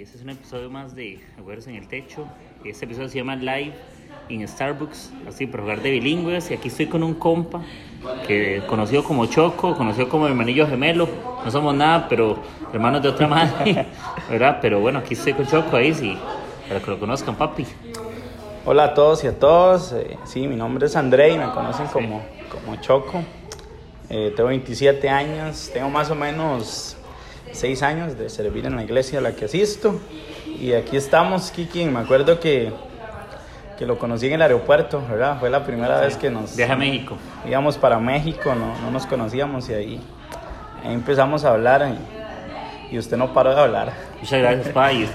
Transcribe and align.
Este 0.00 0.16
es 0.16 0.22
un 0.22 0.30
episodio 0.30 0.70
más 0.70 0.94
de 0.94 1.20
Agujeros 1.36 1.66
en 1.66 1.74
el 1.74 1.86
Techo. 1.86 2.26
Este 2.64 2.86
episodio 2.86 3.10
se 3.10 3.18
llama 3.18 3.36
Live 3.36 3.74
in 4.30 4.48
Starbucks, 4.48 5.12
así 5.28 5.46
para 5.46 5.64
jugar 5.64 5.82
de 5.82 5.90
bilingües. 5.90 6.50
Y 6.50 6.54
aquí 6.54 6.68
estoy 6.68 6.86
con 6.86 7.02
un 7.02 7.12
compa 7.12 7.60
que 8.26 8.62
conocido 8.66 9.04
como 9.04 9.26
Choco, 9.26 9.76
conocido 9.76 10.08
como 10.08 10.26
hermanillo 10.26 10.66
gemelo. 10.66 11.06
No 11.44 11.50
somos 11.50 11.74
nada, 11.74 12.08
pero 12.08 12.38
hermanos 12.72 13.02
de 13.02 13.10
otra 13.10 13.28
madre, 13.28 13.86
¿verdad? 14.30 14.60
Pero 14.62 14.80
bueno, 14.80 15.00
aquí 15.00 15.12
estoy 15.12 15.34
con 15.34 15.46
Choco 15.46 15.76
ahí, 15.76 15.92
sí, 15.92 16.16
para 16.66 16.80
que 16.80 16.90
lo 16.90 16.98
conozcan, 16.98 17.36
papi. 17.36 17.66
Hola 18.64 18.84
a 18.84 18.94
todos 18.94 19.22
y 19.24 19.26
a 19.26 19.38
todos. 19.38 19.92
Eh, 19.92 20.16
sí, 20.24 20.48
mi 20.48 20.56
nombre 20.56 20.86
es 20.86 20.96
André 20.96 21.34
y 21.34 21.38
me 21.38 21.50
conocen 21.50 21.88
como, 21.88 22.22
como 22.50 22.80
Choco. 22.80 23.22
Eh, 24.08 24.32
tengo 24.34 24.48
27 24.48 25.06
años, 25.10 25.70
tengo 25.70 25.90
más 25.90 26.10
o 26.10 26.14
menos 26.14 26.96
seis 27.52 27.82
años 27.82 28.18
de 28.18 28.28
servir 28.28 28.66
en 28.66 28.76
la 28.76 28.82
iglesia 28.82 29.18
a 29.18 29.22
la 29.22 29.32
que 29.32 29.44
asisto. 29.44 30.00
Y 30.60 30.72
aquí 30.72 30.96
estamos, 30.96 31.50
Kiki. 31.50 31.84
Me 31.84 32.00
acuerdo 32.00 32.40
que, 32.40 32.72
que 33.78 33.86
lo 33.86 33.98
conocí 33.98 34.26
en 34.26 34.34
el 34.34 34.42
aeropuerto, 34.42 35.02
¿verdad? 35.08 35.38
Fue 35.38 35.50
la 35.50 35.64
primera 35.64 36.00
vez 36.00 36.16
que 36.16 36.30
nos... 36.30 36.56
Viaje 36.56 36.72
a 36.72 36.76
México. 36.76 37.16
Íbamos 37.48 37.78
para 37.78 37.98
México, 37.98 38.54
no, 38.54 38.80
no 38.80 38.90
nos 38.90 39.06
conocíamos 39.06 39.68
y 39.68 39.74
ahí, 39.74 40.00
ahí 40.84 40.92
empezamos 40.92 41.44
a 41.44 41.50
hablar 41.50 41.96
y, 42.90 42.98
usted 42.98 43.16
no 43.16 43.32
paró 43.32 43.54
de 43.54 43.60
hablar. 43.60 43.92
Muchas 44.20 44.40
gracias, 44.40 44.68
Pay. 44.68 45.08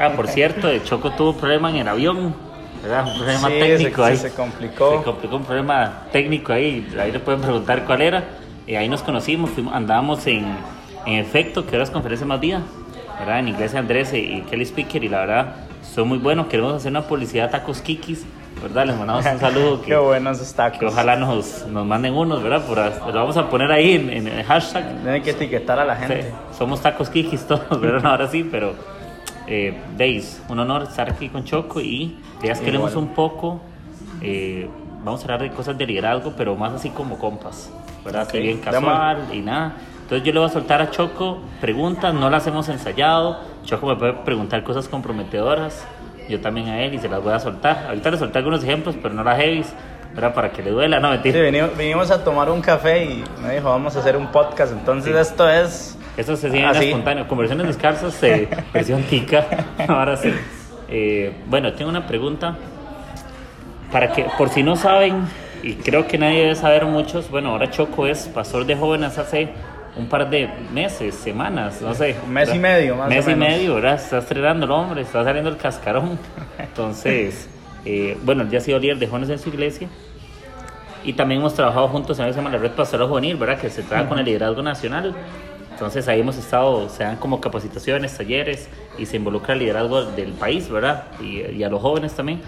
Ah, 0.00 0.10
por 0.14 0.28
cierto, 0.28 0.68
Choco 0.78 1.10
tuvo 1.12 1.30
un 1.30 1.36
problema 1.36 1.70
en 1.70 1.76
el 1.76 1.88
avión. 1.88 2.34
¿verdad? 2.82 3.06
Un 3.06 3.16
problema 3.16 3.48
técnico 3.48 4.04
se, 4.04 4.10
ahí. 4.10 4.16
Se 4.16 4.30
complicó. 4.30 4.98
Se 4.98 5.04
complicó 5.04 5.36
un 5.36 5.44
problema 5.44 6.02
técnico 6.12 6.52
ahí. 6.52 6.86
Ahí 7.00 7.10
le 7.10 7.18
pueden 7.20 7.40
preguntar 7.40 7.84
cuál 7.84 8.02
era. 8.02 8.24
Y 8.66 8.74
ahí 8.74 8.88
nos 8.88 9.02
conocimos, 9.02 9.50
fuimos, 9.50 9.74
andábamos 9.74 10.26
en, 10.26 10.56
en 11.06 11.14
efecto, 11.14 11.66
que 11.66 11.78
las 11.78 11.90
conferencias 11.90 12.26
más 12.26 12.40
vida, 12.40 12.62
¿verdad? 13.18 13.38
En 13.38 13.48
inglés 13.48 13.74
Andrés 13.74 14.12
y 14.12 14.42
Kelly 14.50 14.64
Speaker 14.64 15.04
y 15.04 15.08
la 15.08 15.20
verdad 15.20 15.54
son 15.94 16.08
muy 16.08 16.18
buenos. 16.18 16.46
Queremos 16.48 16.74
hacer 16.74 16.90
una 16.90 17.02
publicidad 17.02 17.50
tacos 17.50 17.80
kikis, 17.80 18.24
¿verdad? 18.62 18.86
Les 18.86 18.96
mandamos 18.96 19.24
un 19.24 19.38
saludo. 19.38 19.80
Que, 19.80 19.86
Qué 19.88 19.96
buenos 19.96 20.54
tacos. 20.54 20.78
Que 20.78 20.86
ojalá 20.86 21.16
nos, 21.16 21.66
nos 21.68 21.86
manden 21.86 22.14
unos, 22.14 22.42
¿verdad? 22.42 22.66
Por, 22.66 22.78
lo 22.78 23.20
vamos 23.20 23.36
a 23.36 23.48
poner 23.48 23.70
ahí 23.70 23.94
en, 23.94 24.26
el 24.26 24.44
hashtag. 24.44 25.02
Tienen 25.02 25.22
que 25.22 25.30
etiquetar 25.30 25.78
a 25.78 25.84
la 25.84 25.96
gente. 25.96 26.22
Sí, 26.22 26.28
somos 26.58 26.82
tacos 26.82 27.08
kikis 27.08 27.46
todos, 27.46 27.80
¿verdad? 27.80 28.04
Ahora 28.04 28.28
sí, 28.28 28.46
pero 28.50 28.74
eh, 29.46 29.78
Days, 29.96 30.42
un 30.48 30.58
honor 30.58 30.82
estar 30.82 31.08
aquí 31.08 31.28
con 31.28 31.44
Choco 31.44 31.80
y 31.80 32.18
ya 32.42 32.54
queremos 32.54 32.94
un 32.96 33.08
poco, 33.08 33.60
eh, 34.20 34.68
vamos 35.04 35.20
a 35.20 35.24
hablar 35.24 35.42
de 35.42 35.50
cosas 35.50 35.78
de 35.78 35.86
liderazgo, 35.86 36.34
pero 36.36 36.56
más 36.56 36.72
así 36.72 36.90
como 36.90 37.18
compas, 37.18 37.70
¿verdad? 38.04 38.24
Okay. 38.24 38.42
bien 38.42 38.58
casual 38.58 39.28
y 39.32 39.38
nada. 39.38 39.76
Entonces 40.06 40.24
yo 40.24 40.32
le 40.32 40.38
voy 40.38 40.48
a 40.48 40.52
soltar 40.52 40.80
a 40.80 40.88
Choco 40.88 41.40
preguntas, 41.60 42.14
no 42.14 42.30
las 42.30 42.46
hemos 42.46 42.68
ensayado. 42.68 43.40
Choco 43.64 43.88
me 43.88 43.96
puede 43.96 44.12
preguntar 44.12 44.62
cosas 44.62 44.88
comprometedoras, 44.88 45.84
yo 46.28 46.40
también 46.40 46.68
a 46.68 46.80
él 46.80 46.94
y 46.94 47.00
se 47.00 47.08
las 47.08 47.20
voy 47.20 47.32
a 47.32 47.40
soltar. 47.40 47.86
Ahorita 47.88 48.12
le 48.12 48.16
solté 48.16 48.38
algunos 48.38 48.62
ejemplos, 48.62 48.94
pero 49.02 49.14
no 49.14 49.24
las 49.24 49.36
heavies, 49.36 49.74
¿verdad? 50.14 50.32
Para 50.32 50.52
que 50.52 50.62
le 50.62 50.70
duela, 50.70 51.00
no 51.00 51.10
mentira. 51.10 51.34
Sí, 51.34 51.44
vinimos, 51.44 51.76
vinimos, 51.76 52.12
a 52.12 52.22
tomar 52.22 52.48
un 52.50 52.60
café 52.60 53.04
y 53.04 53.24
me 53.42 53.54
dijo, 53.56 53.68
vamos 53.68 53.96
a 53.96 53.98
hacer 53.98 54.16
un 54.16 54.28
podcast. 54.28 54.72
Entonces 54.72 55.12
sí. 55.12 55.18
esto 55.18 55.50
es... 55.50 55.98
Esto 56.16 56.36
se 56.36 56.52
sigue 56.52 56.70
espontáneo. 56.70 57.26
Conversiones 57.26 57.66
descalzas, 57.66 58.22
eh, 58.22 58.48
versión 58.72 59.02
tica. 59.02 59.44
Ahora 59.88 60.16
sí. 60.16 60.32
Eh, 60.88 61.34
bueno, 61.46 61.72
tengo 61.72 61.90
una 61.90 62.06
pregunta. 62.06 62.56
Para 63.90 64.12
que, 64.12 64.24
por 64.38 64.50
si 64.50 64.62
no 64.62 64.76
saben, 64.76 65.26
y 65.64 65.74
creo 65.74 66.06
que 66.06 66.16
nadie 66.16 66.42
debe 66.42 66.54
saber 66.54 66.84
muchos, 66.84 67.28
bueno, 67.28 67.50
ahora 67.50 67.70
Choco 67.72 68.06
es 68.06 68.28
pastor 68.28 68.66
de 68.66 68.76
jóvenes 68.76 69.18
hace 69.18 69.48
un 69.96 70.06
par 70.06 70.28
de 70.28 70.48
meses, 70.72 71.14
semanas, 71.14 71.80
no 71.80 71.94
sé. 71.94 72.16
Un 72.24 72.32
mes 72.32 72.54
y 72.54 72.58
medio, 72.58 72.96
más 72.96 73.08
mes 73.08 73.26
o 73.26 73.30
y 73.30 73.34
medio, 73.34 73.74
¿verdad? 73.76 73.94
Está 73.94 74.18
estrenando 74.18 74.66
el 74.66 74.70
hombre, 74.70 75.02
está 75.02 75.24
saliendo 75.24 75.50
el 75.50 75.56
cascarón. 75.56 76.18
Entonces, 76.58 77.48
eh, 77.84 78.16
bueno, 78.22 78.46
ya 78.48 78.58
ha 78.58 78.60
sido 78.60 78.78
líder 78.78 78.98
de 78.98 79.06
jóvenes 79.06 79.30
en 79.30 79.38
su 79.38 79.48
iglesia. 79.48 79.88
Y 81.02 81.12
también 81.12 81.40
hemos 81.40 81.54
trabajado 81.54 81.88
juntos 81.88 82.18
en 82.18 82.24
algo 82.24 82.34
que 82.34 82.40
se 82.40 82.44
llama 82.44 82.56
la 82.56 82.62
Red 82.62 82.72
Pastoral 82.72 83.08
Juvenil, 83.08 83.36
¿verdad? 83.36 83.58
Que 83.58 83.70
se 83.70 83.82
trabaja 83.82 84.08
con 84.08 84.18
el 84.18 84.24
liderazgo 84.24 84.62
nacional. 84.62 85.14
Entonces 85.72 86.08
ahí 86.08 86.20
hemos 86.20 86.36
estado, 86.36 86.88
se 86.88 87.04
dan 87.04 87.16
como 87.16 87.40
capacitaciones, 87.40 88.16
talleres 88.16 88.68
y 88.98 89.06
se 89.06 89.16
involucra 89.16 89.54
el 89.54 89.60
liderazgo 89.60 90.04
del 90.04 90.32
país, 90.32 90.68
¿verdad? 90.68 91.04
Y, 91.20 91.42
y 91.42 91.62
a 91.62 91.68
los 91.68 91.80
jóvenes 91.80 92.14
también. 92.14 92.40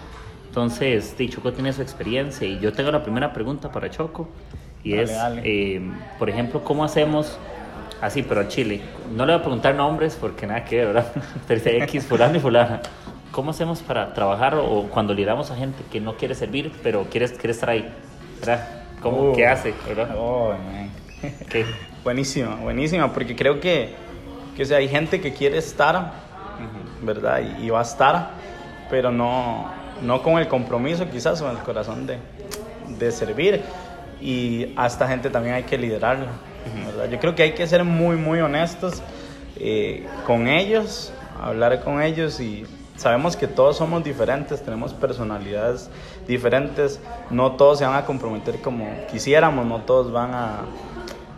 Entonces, 0.49 1.15
sí, 1.17 1.29
Choco 1.29 1.53
tiene 1.53 1.73
su 1.73 1.83
experiencia 1.83 2.47
y 2.47 2.59
yo 2.59 2.73
tengo 2.73 2.91
la 2.91 3.03
primera 3.03 3.33
pregunta 3.33 3.71
para 3.71 3.91
Choco. 3.91 4.29
Y 4.85 4.93
dale, 4.93 5.03
es, 5.03 5.15
dale. 5.15 5.43
Eh, 5.45 5.81
por 6.19 6.31
ejemplo, 6.31 6.63
¿cómo 6.65 6.85
hacemos 6.85 7.39
así, 8.01 8.23
pero 8.23 8.43
a 8.43 8.49
Chile? 8.49 8.81
No 9.15 9.27
le 9.27 9.33
voy 9.33 9.41
a 9.41 9.43
preguntar 9.43 9.75
nombres 9.75 10.17
porque 10.21 10.47
nada 10.47 10.65
que 10.65 10.77
ver, 10.77 10.87
¿verdad? 10.95 11.13
X, 11.49 12.07
fulano 12.07 12.37
y 12.37 12.41
fulana. 12.41 12.81
¿Cómo 13.33 13.51
hacemos 13.51 13.83
para 13.83 14.15
trabajar 14.15 14.55
o 14.55 14.89
cuando 14.91 15.15
lideramos 15.15 15.51
a 15.51 15.57
gente 15.57 15.85
que 15.91 16.01
no 16.01 16.17
quiere 16.17 16.35
servir, 16.35 16.73
pero 16.83 17.05
quiere, 17.05 17.29
quiere 17.29 17.53
estar 17.53 17.71
ahí? 17.71 17.89
¿Verdad? 18.41 18.67
¿Cómo? 19.03 19.31
Uh, 19.31 19.35
¿Qué 19.35 19.47
hace? 19.47 19.75
¿verdad? 19.87 20.17
Oh, 20.17 20.51
man. 20.51 20.91
¿Qué? 21.49 21.65
Buenísima, 22.05 22.55
buenísima, 22.55 23.13
porque 23.13 23.37
creo 23.37 23.61
que, 23.61 23.93
que 24.57 24.63
o 24.63 24.67
sea, 24.67 24.79
hay 24.79 24.89
gente 24.89 25.21
que 25.21 25.35
quiere 25.35 25.59
estar. 25.59 26.13
¿verdad? 27.03 27.41
Y, 27.61 27.67
y, 27.67 27.71
va 27.71 27.81
a 27.81 27.83
estar, 27.83 28.31
pero 28.91 29.13
no, 29.13 29.71
no 30.03 30.23
con 30.23 30.39
el 30.39 30.49
compromiso 30.49 31.09
quizás 31.09 31.41
o 31.41 31.51
el 31.51 31.59
corazón 31.59 32.07
de, 32.07 32.19
de 32.99 33.13
servir 33.13 33.63
y 34.21 34.73
a 34.77 34.87
esta 34.87 35.07
gente 35.07 35.31
también 35.31 35.55
hay 35.55 35.65
que 35.65 35.79
liderarla. 35.79 36.27
Yo 37.11 37.19
creo 37.19 37.35
que 37.35 37.43
hay 37.43 37.53
que 37.53 37.67
ser 37.67 37.85
muy, 37.85 38.17
muy 38.17 38.41
honestos 38.41 39.03
eh, 39.57 40.07
con 40.27 40.49
ellos, 40.49 41.13
hablar 41.41 41.83
con 41.83 42.03
ellos 42.03 42.41
y 42.41 42.67
sabemos 42.97 43.37
que 43.37 43.47
todos 43.47 43.77
somos 43.77 44.05
diferentes, 44.05 44.63
tenemos 44.63 44.93
personalidades 44.93 45.89
diferentes, 46.27 47.01
no 47.31 47.53
todos 47.53 47.79
se 47.79 47.87
van 47.87 47.97
a 47.97 48.05
comprometer 48.05 48.61
como 48.61 48.89
quisiéramos, 49.11 49.65
no 49.65 49.83
todos 49.83 50.13
van 50.13 50.35
a, 50.35 50.65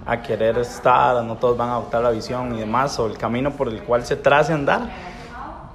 a 0.06 0.22
querer 0.22 0.58
estar, 0.58 1.22
no 1.22 1.36
todos 1.36 1.56
van 1.56 1.68
a 1.68 1.72
adoptar 1.72 2.02
la 2.02 2.10
visión 2.10 2.54
y 2.56 2.58
demás, 2.58 2.98
o 2.98 3.06
el 3.06 3.16
camino 3.16 3.52
por 3.52 3.68
el 3.68 3.82
cual 3.82 4.04
se 4.04 4.16
trace 4.16 4.52
andar, 4.52 4.88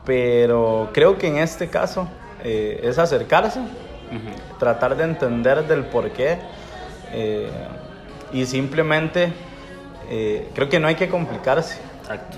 pero 0.06 0.90
creo 0.92 1.18
que 1.18 1.28
en 1.28 1.38
este 1.38 1.70
caso 1.70 2.08
eh, 2.44 2.82
es 2.84 2.98
acercarse, 2.98 3.60
uh 3.60 3.64
-huh. 3.64 4.58
tratar 4.60 4.98
de 4.98 5.04
entender 5.04 5.68
del 5.68 5.86
por 5.86 6.10
qué 6.12 6.40
eh, 7.16 7.50
y 8.34 8.46
simplemente 8.46 9.32
eh, 10.10 10.50
creo 10.54 10.70
que 10.70 10.80
no 10.80 10.88
hay 10.88 10.96
que 10.96 11.10
complicarse. 11.10 11.80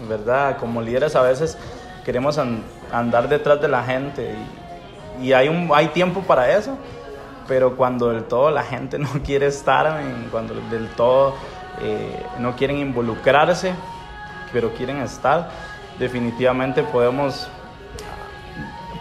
¿verdad? 0.08 0.58
Como 0.58 0.82
líderes 0.82 1.16
a 1.16 1.22
veces 1.22 1.58
queremos 2.06 2.38
an 2.38 2.64
andar 2.92 3.28
detrás 3.28 3.60
de 3.60 3.68
la 3.68 3.84
gente 3.84 4.34
y, 5.20 5.28
y, 5.28 5.34
hay, 5.34 5.50
un, 5.50 5.70
hay 5.74 5.88
tiempo 5.90 6.22
para 6.22 6.56
eso, 6.56 6.78
pero 7.50 7.76
cuando 7.76 8.10
del 8.10 8.24
todo 8.24 8.50
la 8.50 8.64
gente 8.64 8.98
no 9.00 9.10
quiere 9.26 9.48
estar, 9.48 10.00
en, 10.00 10.30
cuando 10.32 10.54
del 10.72 10.88
todo 10.90 11.36
eh, 11.82 12.26
no 12.40 12.56
quieren 12.56 12.78
involucrarse, 12.78 13.74
pero 14.54 14.74
quieren 14.74 15.02
estar, 15.02 15.50
definitivamente 16.00 16.82
podemos, 16.84 17.50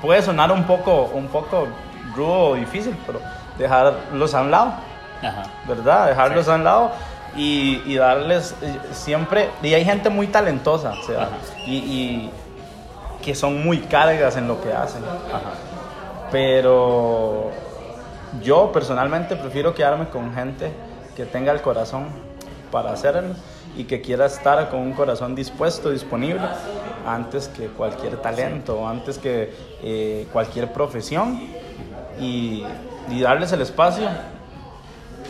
puede 0.03 0.21
sonar 0.23 0.51
un 0.51 0.65
poco, 0.65 1.11
un 1.15 1.29
poco 1.29 1.69
rudo 2.17 2.51
o 2.51 2.55
difícil, 2.55 2.97
pero 3.07 3.21
dejarlos 3.57 4.35
a 4.35 4.41
un 4.41 4.51
lado. 4.51 4.75
Ajá. 5.23 5.45
¿verdad? 5.67 6.09
Dejarlos 6.09 6.45
sí. 6.45 6.51
a 6.51 6.55
un 6.55 6.65
lado 6.65 6.91
y, 7.37 7.83
y, 7.87 7.97
darles 7.97 8.55
siempre, 8.93 9.51
y 9.63 9.75
hay 9.75 9.85
gente 9.85 10.09
muy 10.09 10.27
talentosa, 10.27 10.93
o 10.93 11.03
sea, 11.03 11.29
y, 11.67 11.77
y, 11.77 12.31
que 13.23 13.35
son 13.35 13.63
muy 13.63 13.81
cargas 13.81 14.37
en 14.37 14.49
lo 14.49 14.61
que 14.63 14.73
hacen, 14.73 15.03
Ajá. 15.05 15.53
pero 16.31 17.51
yo 18.43 18.71
personalmente 18.73 19.37
prefiero 19.37 19.75
quedarme 19.75 20.09
con 20.09 20.35
gente 20.35 20.73
que 21.15 21.25
tenga 21.25 21.53
el 21.53 21.61
corazón 21.61 22.07
para 22.71 22.93
hacerlo 22.93 23.35
y 23.77 23.85
que 23.85 24.01
quiera 24.01 24.27
estar 24.27 24.69
con 24.71 24.81
un 24.81 24.93
corazón 24.93 25.35
dispuesto, 25.35 25.91
disponible, 25.91 26.47
antes 27.07 27.49
que 27.49 27.67
cualquier 27.67 28.17
talento, 28.17 28.87
antes 28.87 29.19
que 29.19 29.53
eh, 29.83 30.27
cualquier 30.33 30.73
profesión 30.73 31.41
y, 32.19 32.65
y 33.11 33.21
darles 33.21 33.53
el 33.53 33.61
espacio 33.61 34.09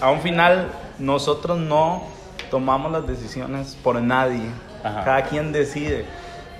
a 0.00 0.10
un 0.10 0.20
final 0.20 0.68
nosotros 0.98 1.58
no 1.58 2.04
tomamos 2.50 2.92
las 2.92 3.06
decisiones 3.06 3.76
por 3.82 4.00
nadie. 4.00 4.42
Ajá. 4.82 5.04
Cada 5.04 5.22
quien 5.22 5.52
decide. 5.52 6.04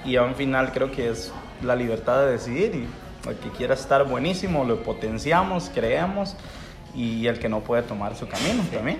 Y 0.05 0.17
a 0.17 0.23
un 0.23 0.35
final 0.35 0.73
creo 0.73 0.91
que 0.91 1.11
es 1.11 1.33
la 1.63 1.77
libertad 1.77 2.25
de 2.25 2.33
decidir. 2.33 2.89
El 3.29 3.37
que 3.37 3.51
quiera 3.51 3.75
estar 3.75 4.05
buenísimo, 4.05 4.65
lo 4.65 4.83
potenciamos, 4.83 5.71
creemos 5.75 6.37
y 6.95 7.27
el 7.27 7.39
que 7.39 7.49
no 7.49 7.61
puede 7.61 7.83
tomar 7.83 8.15
su 8.15 8.29
camino 8.29 8.63
también. 8.73 8.99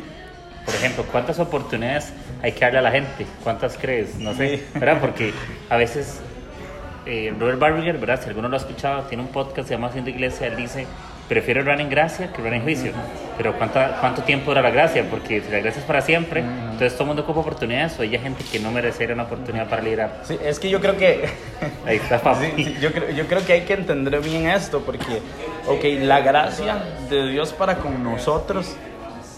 Por 0.65 0.75
ejemplo, 0.75 1.05
¿cuántas 1.11 1.39
oportunidades 1.39 2.13
hay 2.43 2.53
que 2.53 2.61
darle 2.61 2.81
a 2.81 2.83
la 2.83 2.91
gente? 2.91 3.25
¿Cuántas 3.45 3.79
crees? 3.79 4.17
No 4.17 4.35
sé, 4.35 4.65
¿verdad? 4.75 5.01
Porque 5.01 5.33
a 5.71 5.77
veces 5.77 6.21
eh, 7.07 7.33
Robert 7.39 7.61
Barriger, 7.61 7.99
¿verdad? 7.99 8.21
Si 8.21 8.29
alguno 8.29 8.49
lo 8.49 8.57
ha 8.57 8.59
escuchado, 8.59 9.03
tiene 9.05 9.23
un 9.23 9.31
podcast 9.31 9.69
se 9.69 9.75
llama 9.75 9.89
Haciendo 9.89 10.11
Iglesia, 10.11 10.49
él 10.49 10.57
dice, 10.57 10.87
prefiero 11.29 11.63
orar 11.63 11.81
en 11.81 11.91
gracia 11.91 12.33
que 12.33 12.41
orar 12.41 12.55
en 12.55 12.63
juicio. 12.63 12.93
Pero 13.37 13.57
¿cuánta, 13.59 13.99
¿cuánto 14.01 14.23
tiempo 14.23 14.51
dura 14.51 14.63
la 14.63 14.71
gracia? 14.71 15.05
Porque 15.11 15.41
si 15.41 15.51
la 15.51 15.59
gracia 15.59 15.81
es 15.81 15.87
para 15.87 16.01
siempre, 16.01 16.41
entonces 16.41 16.93
todo 16.93 17.03
el 17.03 17.09
mundo 17.09 17.23
ocupa 17.23 17.41
oportunidades 17.41 17.99
o 17.99 18.03
hay 18.03 18.17
gente 18.19 18.45
que 18.51 18.59
no 18.59 18.71
merecería 18.71 19.15
una 19.15 19.25
oportunidad 19.25 19.69
para 19.69 19.83
liderar. 19.83 20.21
Sí, 20.25 20.39
es 20.43 20.59
que 20.59 20.71
yo 20.71 20.81
creo 20.81 20.97
que... 20.97 21.29
Ahí 21.87 21.97
está, 21.97 22.19
papi. 22.19 22.47
Sí, 22.57 22.65
sí, 22.65 22.77
yo, 22.81 22.93
creo, 22.93 23.11
yo 23.11 23.27
creo 23.27 23.45
que 23.45 23.53
hay 23.53 23.63
que 23.63 23.75
entender 23.75 24.21
bien 24.21 24.47
esto 24.49 24.81
porque, 24.81 25.21
ok, 25.67 26.03
la 26.03 26.21
gracia 26.21 26.83
de 27.11 27.29
Dios 27.29 27.53
para 27.53 27.77
con 27.77 28.03
nosotros 28.03 28.75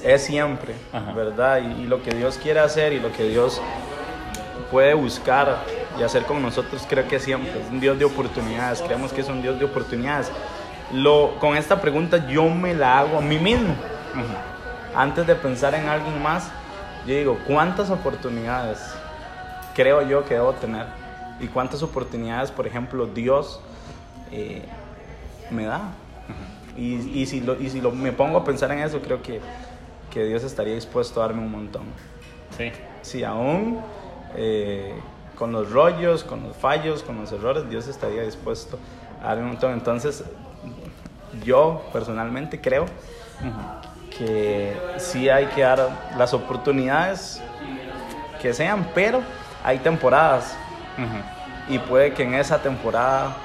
es 0.05 0.23
siempre, 0.23 0.75
Ajá. 0.93 1.13
¿verdad? 1.13 1.61
Y, 1.61 1.83
y 1.83 1.87
lo 1.87 2.03
que 2.03 2.13
Dios 2.13 2.39
quiere 2.41 2.61
hacer 2.61 2.93
y 2.93 3.01
lo 3.01 3.13
que 3.13 3.25
Dios 3.25 3.61
puede 4.71 4.95
buscar 4.95 5.65
y 5.99 6.03
hacer 6.03 6.25
con 6.25 6.43
nosotros 6.43 6.87
creo 6.89 7.09
que 7.09 7.19
siempre 7.19 7.51
es 7.51 7.71
un 7.71 7.81
Dios 7.81 7.99
de 7.99 8.05
oportunidades, 8.05 8.83
creemos 8.83 9.13
que 9.13 9.23
es 9.23 9.29
un 9.29 9.43
Dios 9.43 9.59
de 9.59 9.65
oportunidades. 9.65 10.31
Lo, 10.93 11.39
con 11.39 11.57
esta 11.57 11.81
pregunta 11.81 12.27
yo 12.29 12.49
me 12.49 12.75
la 12.75 12.99
hago 12.99 13.19
a 13.19 13.21
mí 13.21 13.39
mismo. 13.39 13.75
Antes 14.95 15.27
de 15.27 15.35
pensar 15.35 15.75
en 15.75 15.89
alguien 15.89 16.23
más, 16.23 16.51
yo 17.07 17.15
digo, 17.15 17.39
¿cuántas 17.47 17.91
oportunidades 17.91 18.81
creo 19.75 20.03
yo 20.03 20.25
que 20.25 20.35
debo 20.35 20.53
tener? 20.55 20.87
¿Y 21.41 21.47
cuántas 21.47 21.83
oportunidades, 21.83 22.51
por 22.51 22.67
ejemplo, 22.67 23.07
Dios 23.07 23.61
eh, 24.33 24.63
me 25.51 25.67
da? 25.67 25.83
Y, 26.77 26.95
y 27.21 27.27
si, 27.27 27.41
lo, 27.41 27.61
y 27.61 27.71
si 27.71 27.81
lo, 27.81 27.91
me 27.93 28.13
pongo 28.13 28.39
a 28.39 28.45
pensar 28.45 28.71
en 28.73 28.79
eso, 28.81 29.01
creo 29.01 29.23
que, 29.23 29.41
que 30.11 30.25
Dios 30.25 30.43
estaría 30.43 30.75
dispuesto 30.75 31.23
a 31.23 31.27
darme 31.27 31.43
un 31.43 31.51
montón. 31.51 31.83
Sí. 32.57 32.73
Si 33.03 33.25
aún 33.25 33.81
eh, 34.37 34.95
con 35.37 35.53
los 35.53 35.71
rollos, 35.71 36.25
con 36.25 36.43
los 36.43 36.57
fallos, 36.57 37.03
con 37.03 37.19
los 37.19 37.31
errores, 37.31 37.69
Dios 37.71 37.87
estaría 37.87 38.23
dispuesto 38.23 38.79
a 39.23 39.29
darme 39.29 39.45
un 39.45 39.49
montón. 39.51 39.73
Entonces, 39.73 40.25
yo 41.45 41.85
personalmente 41.93 42.61
creo 42.61 42.87
que 44.17 44.77
sí 44.99 45.29
hay 45.29 45.47
que 45.47 45.63
dar 45.63 45.89
las 46.17 46.35
oportunidades 46.35 47.41
que 48.41 48.53
sean, 48.53 48.89
pero 48.95 49.21
hay 49.65 49.79
temporadas. 49.79 50.57
Y 51.69 51.79
puede 51.79 52.13
que 52.15 52.25
en 52.25 52.35
esa 52.35 52.61
temporada 52.61 53.37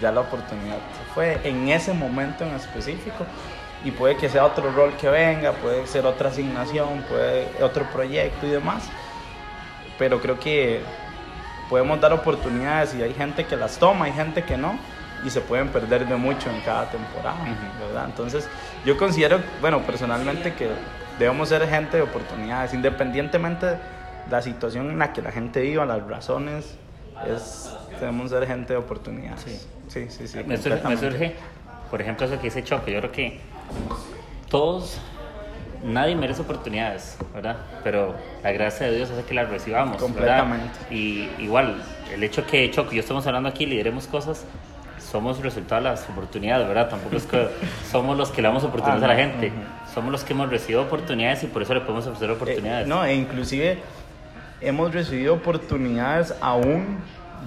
ya 0.00 0.10
la 0.10 0.20
oportunidad 0.20 0.76
se 0.76 1.14
fue, 1.14 1.40
en 1.44 1.68
ese 1.68 1.92
momento 1.92 2.44
en 2.44 2.54
específico, 2.54 3.26
y 3.84 3.90
puede 3.90 4.16
que 4.16 4.28
sea 4.28 4.46
otro 4.46 4.70
rol 4.70 4.92
que 4.98 5.08
venga, 5.08 5.52
puede 5.52 5.86
ser 5.86 6.06
otra 6.06 6.28
asignación, 6.28 7.04
puede 7.08 7.48
otro 7.62 7.84
proyecto 7.92 8.46
y 8.46 8.50
demás, 8.50 8.84
pero 9.98 10.20
creo 10.20 10.38
que 10.38 10.80
podemos 11.68 12.00
dar 12.00 12.12
oportunidades 12.12 12.94
y 12.94 13.02
hay 13.02 13.12
gente 13.12 13.44
que 13.44 13.56
las 13.56 13.78
toma, 13.78 14.06
hay 14.06 14.12
gente 14.12 14.44
que 14.44 14.56
no, 14.56 14.78
y 15.24 15.30
se 15.30 15.40
pueden 15.40 15.68
perder 15.68 16.06
de 16.06 16.16
mucho 16.16 16.50
en 16.50 16.60
cada 16.60 16.90
temporada. 16.90 17.36
¿verdad? 17.86 18.06
Entonces, 18.06 18.48
yo 18.84 18.96
considero, 18.96 19.40
bueno, 19.60 19.80
personalmente 19.82 20.54
que 20.54 20.68
debemos 21.18 21.48
ser 21.48 21.68
gente 21.68 21.96
de 21.98 22.02
oportunidades, 22.02 22.74
independientemente 22.74 23.66
de 23.66 23.78
la 24.30 24.42
situación 24.42 24.90
en 24.90 24.98
la 24.98 25.12
que 25.12 25.22
la 25.22 25.32
gente 25.32 25.60
viva, 25.60 25.84
las 25.84 26.06
razones, 26.06 26.76
es, 27.26 27.70
debemos 28.00 28.30
ser 28.30 28.46
gente 28.46 28.72
de 28.72 28.78
oportunidades. 28.78 29.40
Sí. 29.42 29.60
Sí, 29.92 30.06
sí, 30.08 30.26
sí. 30.26 30.38
Me 30.46 30.56
surge, 30.56 30.88
me 30.88 30.96
surge, 30.96 31.34
por 31.90 32.00
ejemplo, 32.00 32.24
eso 32.24 32.36
que 32.36 32.44
dice 32.44 32.64
Choco. 32.64 32.90
Yo 32.90 32.98
creo 33.00 33.12
que 33.12 33.40
todos, 34.48 34.98
nadie 35.84 36.16
merece 36.16 36.40
oportunidades, 36.40 37.18
¿verdad? 37.34 37.58
Pero 37.84 38.14
la 38.42 38.52
gracia 38.52 38.86
de 38.86 38.96
Dios 38.96 39.10
hace 39.10 39.22
que 39.24 39.34
las 39.34 39.50
recibamos. 39.50 39.96
¿verdad? 40.14 40.40
Completamente. 40.40 40.78
Y 40.90 41.28
igual, 41.38 41.82
el 42.10 42.22
hecho 42.22 42.46
que 42.46 42.70
Choco 42.70 42.92
y 42.92 42.96
yo 42.96 43.00
estamos 43.00 43.26
hablando 43.26 43.50
aquí, 43.50 43.66
lideremos 43.66 44.06
cosas, 44.06 44.46
somos 45.12 45.38
resultado 45.42 45.82
de 45.82 45.90
las 45.90 46.08
oportunidades, 46.08 46.66
¿verdad? 46.66 46.88
Tampoco 46.88 47.16
es 47.16 47.24
que 47.26 47.48
somos 47.90 48.16
los 48.16 48.30
que 48.30 48.40
le 48.42 48.48
damos 48.48 48.64
oportunidades 48.64 49.04
a 49.04 49.06
la 49.08 49.12
Ah, 49.12 49.16
gente. 49.16 49.48
ujú. 49.48 49.92
Somos 49.94 50.10
los 50.10 50.24
que 50.24 50.32
hemos 50.32 50.48
recibido 50.48 50.82
oportunidades 50.82 51.42
y 51.44 51.46
por 51.48 51.60
eso 51.62 51.74
le 51.74 51.80
podemos 51.82 52.06
ofrecer 52.06 52.30
Eh, 52.30 52.32
oportunidades. 52.32 52.88
no, 52.88 53.04
e 53.04 53.14
inclusive 53.14 53.78
hemos 54.62 54.92
recibido 54.94 55.34
oportunidades 55.34 56.34
aún 56.40 56.98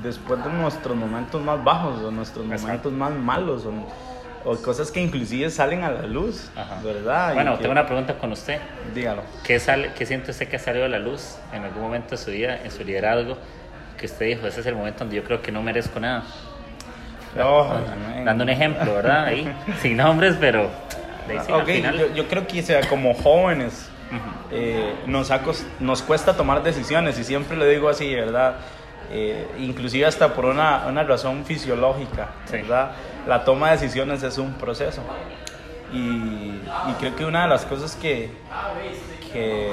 después 0.04 0.44
de 0.44 0.52
nuestros 0.52 0.96
momentos 0.96 1.42
más 1.42 1.64
bajos 1.64 2.02
o 2.04 2.12
nuestros 2.12 2.46
Exacto. 2.46 2.68
momentos 2.68 2.92
más 2.94 3.12
malos 3.14 3.66
o, 3.66 3.72
o 4.52 4.56
cosas 4.58 4.92
que 4.92 5.02
inclusive 5.02 5.50
salen 5.50 5.84
a 5.84 5.90
la 5.90 6.04
luz, 6.04 6.52
Ajá. 6.56 6.78
¿verdad? 6.84 7.32
Y 7.32 7.36
Bueno, 7.36 7.54
que- 7.54 7.60
tengo 7.64 7.72
una 7.72 7.88
pregunta 7.88 8.16
con 8.20 8.32
usted. 8.32 8.60
Dígalo. 8.94 9.24
¿Qué, 9.44 9.60
sale, 9.60 9.92
¿Qué 9.98 10.06
siente 10.06 10.30
usted 10.32 10.48
que 10.48 10.58
ha 10.58 10.60
salido 10.60 10.86
a 10.86 10.90
la 10.90 11.00
luz 11.00 11.38
en 11.52 11.64
algún 11.64 11.82
momento 11.82 12.12
de 12.12 12.18
su 12.18 12.30
vida, 12.30 12.60
en 12.64 12.70
su 12.70 12.84
liderazgo, 12.84 13.38
que 13.98 14.06
usted 14.06 14.26
dijo, 14.28 14.46
ese 14.46 14.60
es 14.60 14.66
el 14.68 14.76
momento 14.76 15.00
donde 15.00 15.16
yo 15.16 15.24
creo 15.24 15.42
que 15.42 15.52
no 15.52 15.64
merezco 15.64 16.00
nada? 16.00 16.24
Oh. 17.42 17.74
Dando 18.26 18.44
un 18.44 18.50
ejemplo, 18.50 18.94
¿verdad? 18.96 19.26
Ahí, 19.26 19.54
sin 19.82 19.98
nombres, 19.98 20.36
pero... 20.40 20.70
de 21.28 21.34
ahí 21.34 21.40
sí, 21.46 21.52
al 21.52 21.62
Ok, 21.62 21.68
final- 21.68 21.98
yo, 21.98 22.14
yo 22.14 22.28
creo 22.28 22.48
que 22.48 22.62
sea, 22.64 22.82
como 22.88 23.14
jóvenes 23.14 23.90
eh, 24.52 24.94
nos, 25.08 25.32
ha 25.32 25.44
cos- 25.44 25.66
nos 25.80 26.02
cuesta 26.02 26.34
tomar 26.36 26.64
decisiones 26.64 27.20
y 27.20 27.24
siempre 27.24 27.58
lo 27.58 27.66
digo 27.66 27.90
así, 27.90 28.14
¿verdad? 28.16 28.56
Eh, 29.12 29.48
inclusive 29.60 30.06
hasta 30.06 30.34
por 30.34 30.46
una, 30.46 30.86
una 30.88 31.04
razón 31.04 31.46
fisiológica, 31.46 32.30
Sí. 32.46 32.58
¿verdad? 32.58 32.92
La 33.28 33.44
toma 33.44 33.72
de 33.72 33.78
decisiones 33.78 34.24
es 34.24 34.38
un 34.38 34.54
proceso. 34.54 35.02
Y, 35.94 35.98
y 35.98 36.94
creo 37.00 37.16
que 37.16 37.26
una 37.26 37.44
de 37.44 37.48
las 37.50 37.66
cosas 37.66 37.96
que, 37.96 38.30
que, 39.32 39.70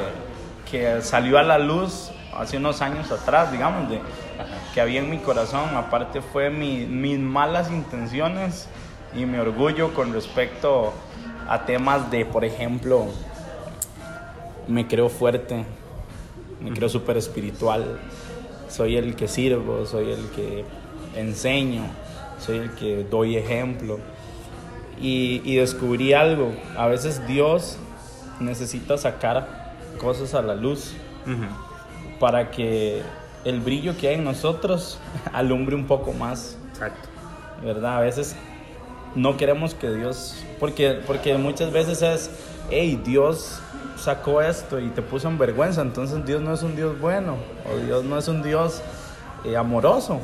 que 0.71 1.01
salió 1.03 1.39
a 1.39 1.43
la 1.43 1.59
luz 1.59 2.11
hace 2.39 2.57
unos 2.59 2.83
años 2.83 3.11
atrás, 3.11 3.51
digamos, 3.53 3.89
de, 3.91 4.01
que 4.75 4.81
había 4.81 5.01
en 5.01 5.11
mi 5.11 5.19
corazón, 5.19 5.77
aparte 5.77 6.21
fue 6.23 6.51
mi- 6.51 6.87
mis 6.87 7.19
malas 7.19 7.71
intenciones 7.71 8.69
y 9.15 9.27
mi 9.27 9.39
orgullo 9.39 9.93
con 9.95 10.13
respecto 10.13 10.93
a 11.49 11.65
temas 11.67 12.11
de, 12.11 12.25
por 12.25 12.45
ejemplo, 12.45 13.07
me 14.69 14.87
creo 14.87 15.09
fuerte, 15.09 15.65
me 16.61 16.71
creo 16.73 16.89
súper 16.89 17.17
espiritual, 17.17 17.99
soy 18.69 18.97
el 18.97 19.15
que 19.17 19.29
sirvo, 19.29 19.85
soy 19.87 20.13
el 20.13 20.31
que 20.31 20.65
enseño, 21.17 21.83
soy 22.39 22.59
el 22.59 22.71
que 22.71 23.05
doy 23.05 23.37
ejemplo. 23.37 23.99
Y, 25.01 25.43
y 25.45 25.57
descubrí 25.57 26.13
algo, 26.13 26.53
a 26.77 26.87
veces 26.87 27.27
Dios 27.27 27.77
necesita 28.41 28.97
sacar 28.97 29.75
cosas 30.01 30.35
a 30.35 30.43
la 30.43 30.55
luz 30.55 30.95
para 32.21 32.51
que 32.53 33.03
el 33.45 33.61
brillo 33.61 33.97
que 33.97 34.09
hay 34.09 34.15
en 34.15 34.25
nosotros 34.25 34.99
alumbre 35.33 35.75
un 35.75 35.87
poco 35.87 36.13
más, 36.13 36.57
Exacto. 36.71 37.09
¿verdad? 37.63 37.99
A 37.99 38.01
veces 38.01 38.37
no 39.15 39.37
queremos 39.37 39.75
que 39.75 39.91
Dios, 39.91 40.37
porque, 40.59 41.01
porque 41.07 41.37
muchas 41.37 41.73
veces 41.73 42.03
es, 42.03 42.31
hey, 42.71 43.01
Dios 43.05 43.61
sacó 43.97 44.43
esto 44.43 44.81
y 44.81 44.89
te 44.89 45.03
puso 45.03 45.29
en 45.29 45.39
vergüenza, 45.39 45.83
entonces 45.83 46.25
Dios 46.25 46.41
no 46.41 46.55
es 46.55 46.63
un 46.63 46.75
Dios 46.75 46.99
bueno, 47.01 47.37
o 47.71 47.79
Dios 47.79 48.05
no 48.05 48.19
es 48.19 48.27
un 48.29 48.43
Dios 48.43 48.83
eh, 49.45 49.57
amoroso, 49.57 50.21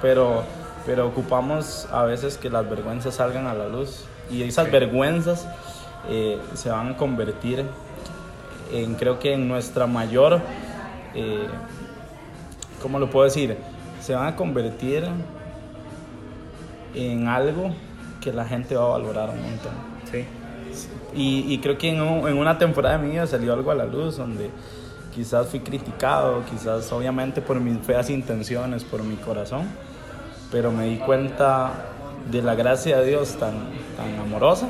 pero, 0.00 0.44
pero 0.86 1.06
ocupamos 1.06 1.86
a 1.92 2.04
veces 2.04 2.38
que 2.38 2.48
las 2.48 2.68
vergüenzas 2.68 3.16
salgan 3.16 3.46
a 3.46 3.54
la 3.54 3.68
luz 3.68 4.04
y 4.30 4.42
esas 4.42 4.70
vergüenzas 4.70 5.46
eh, 6.08 6.38
se 6.54 6.70
van 6.70 6.92
a 6.92 6.96
convertir 6.96 7.64
en, 8.72 8.94
creo 8.94 9.18
que 9.18 9.34
en 9.34 9.48
nuestra 9.48 9.86
mayor, 9.86 10.40
eh, 11.14 11.46
¿cómo 12.82 12.98
lo 12.98 13.08
puedo 13.10 13.24
decir? 13.24 13.56
Se 14.00 14.14
van 14.14 14.26
a 14.26 14.36
convertir 14.36 15.04
en 16.94 17.28
algo 17.28 17.70
que 18.20 18.32
la 18.32 18.44
gente 18.44 18.74
va 18.76 18.84
a 18.84 18.88
valorar 18.98 19.30
un 19.30 19.42
montón. 19.42 19.72
Sí. 20.10 20.24
Y, 21.14 21.52
y 21.52 21.58
creo 21.58 21.78
que 21.78 21.90
en, 21.90 22.00
un- 22.00 22.28
en 22.28 22.36
una 22.36 22.58
temporada 22.58 22.98
de 22.98 23.04
mi 23.04 23.12
vida 23.12 23.26
salió 23.26 23.52
algo 23.52 23.70
a 23.70 23.74
la 23.74 23.84
luz 23.84 24.16
donde 24.16 24.50
quizás 25.14 25.46
fui 25.48 25.60
criticado, 25.60 26.42
quizás 26.50 26.90
obviamente 26.92 27.40
por 27.40 27.58
mis 27.60 27.78
feas 27.84 28.10
intenciones, 28.10 28.84
por 28.84 29.02
mi 29.02 29.16
corazón, 29.16 29.62
pero 30.50 30.70
me 30.70 30.86
di 30.86 30.96
cuenta 30.96 31.72
de 32.30 32.42
la 32.42 32.54
gracia 32.54 32.98
de 32.98 33.06
Dios 33.08 33.36
tan, 33.38 33.54
tan 33.96 34.18
amorosa, 34.20 34.68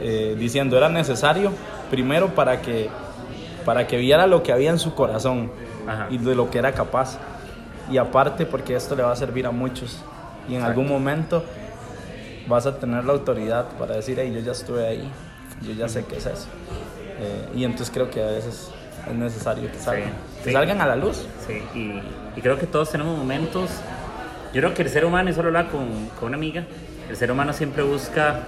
eh, 0.00 0.36
diciendo 0.38 0.76
era 0.76 0.88
necesario 0.88 1.52
primero 1.90 2.28
para 2.34 2.62
que, 2.62 2.88
para 3.64 3.86
que 3.86 3.96
viera 3.96 4.26
lo 4.26 4.42
que 4.42 4.52
había 4.52 4.70
en 4.70 4.78
su 4.78 4.94
corazón 4.94 5.50
Ajá. 5.88 6.06
y 6.10 6.18
de 6.18 6.34
lo 6.34 6.50
que 6.50 6.58
era 6.58 6.72
capaz. 6.72 7.18
Y 7.90 7.96
aparte 7.96 8.44
porque 8.46 8.74
esto 8.76 8.94
le 8.94 9.02
va 9.02 9.12
a 9.12 9.16
servir 9.16 9.46
a 9.46 9.50
muchos. 9.50 10.02
Y 10.48 10.54
en 10.54 10.62
algún 10.62 10.88
momento 10.88 11.42
vas 12.46 12.66
a 12.66 12.78
tener 12.78 13.04
la 13.04 13.12
autoridad 13.12 13.66
para 13.78 13.96
decir, 13.96 14.18
hey, 14.20 14.32
yo 14.34 14.40
ya 14.40 14.52
estuve 14.52 14.86
ahí, 14.86 15.10
yo 15.62 15.72
ya 15.72 15.88
sé 15.88 16.04
qué 16.04 16.16
es 16.16 16.26
eso. 16.26 16.46
Eh, 17.20 17.48
y 17.56 17.64
entonces 17.64 17.90
creo 17.92 18.10
que 18.10 18.22
a 18.22 18.26
veces 18.26 18.70
es 19.06 19.14
necesario 19.14 19.70
que 19.70 19.78
salgan, 19.78 20.12
que 20.42 20.50
sí. 20.50 20.52
salgan 20.52 20.80
a 20.80 20.86
la 20.86 20.96
luz. 20.96 21.26
Sí, 21.46 21.62
y, 21.74 22.02
y 22.38 22.42
creo 22.42 22.58
que 22.58 22.66
todos 22.66 22.90
tenemos 22.90 23.16
momentos. 23.18 23.70
Yo 24.54 24.60
creo 24.62 24.72
que 24.74 24.82
el 24.82 24.88
ser 24.88 25.04
humano, 25.04 25.28
y 25.30 25.34
solo 25.34 25.48
hablaba 25.48 25.68
con, 25.70 26.08
con 26.18 26.28
una 26.28 26.36
amiga, 26.36 26.64
el 27.08 27.16
ser 27.16 27.30
humano 27.30 27.52
siempre 27.52 27.82
busca 27.82 28.44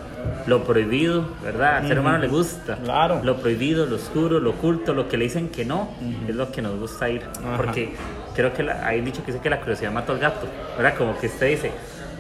lo 0.47 0.65
prohibido, 0.65 1.25
¿verdad? 1.43 1.79
Al 1.79 1.89
ser 1.89 1.99
humano 1.99 2.19
le 2.19 2.29
gusta 2.29 2.77
Claro. 2.77 3.21
lo 3.23 3.37
prohibido, 3.37 3.87
lo 3.87 3.97
oscuro, 3.97 4.41
lo 4.41 4.50
oculto, 4.50 4.95
lo 4.95 5.09
que 5.09 5.17
le 5.17 5.25
dicen 5.25 5.49
que 5.49 5.65
no, 5.65 5.91
es 6.29 6.35
lo 6.35 6.50
que 6.50 6.62
nos 6.62 6.79
gusta 6.79 7.09
ir. 7.09 7.23
Ajá. 7.45 7.57
Porque 7.57 7.95
creo 8.35 8.53
que 8.53 8.62
la- 8.62 8.87
hay 8.87 9.00
dicho 9.00 9.21
que 9.25 9.33
dice 9.33 9.43
que 9.43 9.50
la 9.50 9.61
curiosidad 9.61 9.93
mata 9.93 10.12
al 10.12 10.19
gato, 10.19 10.47
¿verdad? 10.77 10.95
Como 10.97 11.17
que 11.19 11.27
usted 11.27 11.49
dice, 11.49 11.71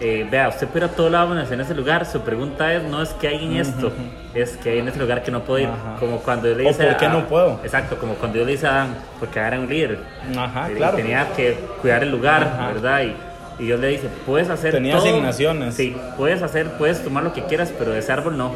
eh, 0.00 0.26
vea, 0.30 0.48
usted 0.48 0.66
puede 0.68 0.86
ir 0.86 0.92
a 0.92 0.94
todo 0.94 1.10
lado 1.10 1.28
menos 1.28 1.50
en 1.50 1.60
ese 1.60 1.74
lugar, 1.74 2.06
su 2.06 2.20
pregunta 2.20 2.72
es, 2.72 2.82
no 2.84 3.02
es 3.02 3.10
que 3.10 3.28
hay 3.28 3.44
en 3.44 3.56
esto, 3.56 3.92
es 4.34 4.56
que 4.56 4.70
hay 4.70 4.78
en 4.78 4.88
ese 4.88 4.98
lugar 4.98 5.22
que 5.22 5.30
no 5.30 5.40
puedo 5.42 5.58
ir. 5.60 5.68
Ajá. 5.68 5.96
Como 5.98 6.18
cuando 6.20 6.48
yo 6.48 6.54
le 6.56 6.64
O 6.64 6.68
dice 6.68 6.84
¿por 6.86 6.96
qué 6.96 7.06
a- 7.06 7.10
no 7.10 7.26
puedo? 7.26 7.60
Exacto, 7.64 7.96
como 7.98 8.14
cuando 8.14 8.38
yo 8.38 8.44
le 8.44 8.52
dice 8.52 8.66
a 8.66 8.70
Adán, 8.82 8.94
porque 9.18 9.38
era 9.38 9.58
un 9.58 9.68
líder. 9.68 9.98
Ajá, 10.38 10.70
y 10.70 10.74
claro. 10.74 10.96
Tenía 10.96 11.26
que 11.36 11.58
cuidar 11.82 12.02
el 12.02 12.10
lugar, 12.10 12.42
Ajá. 12.44 12.68
¿verdad? 12.72 13.02
Y, 13.02 13.14
y 13.60 13.66
Dios 13.66 13.78
le 13.80 13.88
dice, 13.88 14.08
puedes 14.26 14.48
hacer 14.48 14.72
Tenía 14.72 14.96
todo. 14.96 15.06
asignaciones. 15.08 15.74
Sí, 15.74 15.94
puedes 16.16 16.42
hacer, 16.42 16.66
puedes 16.78 17.02
tomar 17.04 17.22
lo 17.24 17.32
que 17.32 17.42
quieras, 17.44 17.72
pero 17.78 17.92
de 17.92 17.98
ese 18.00 18.10
árbol 18.12 18.36
no. 18.38 18.54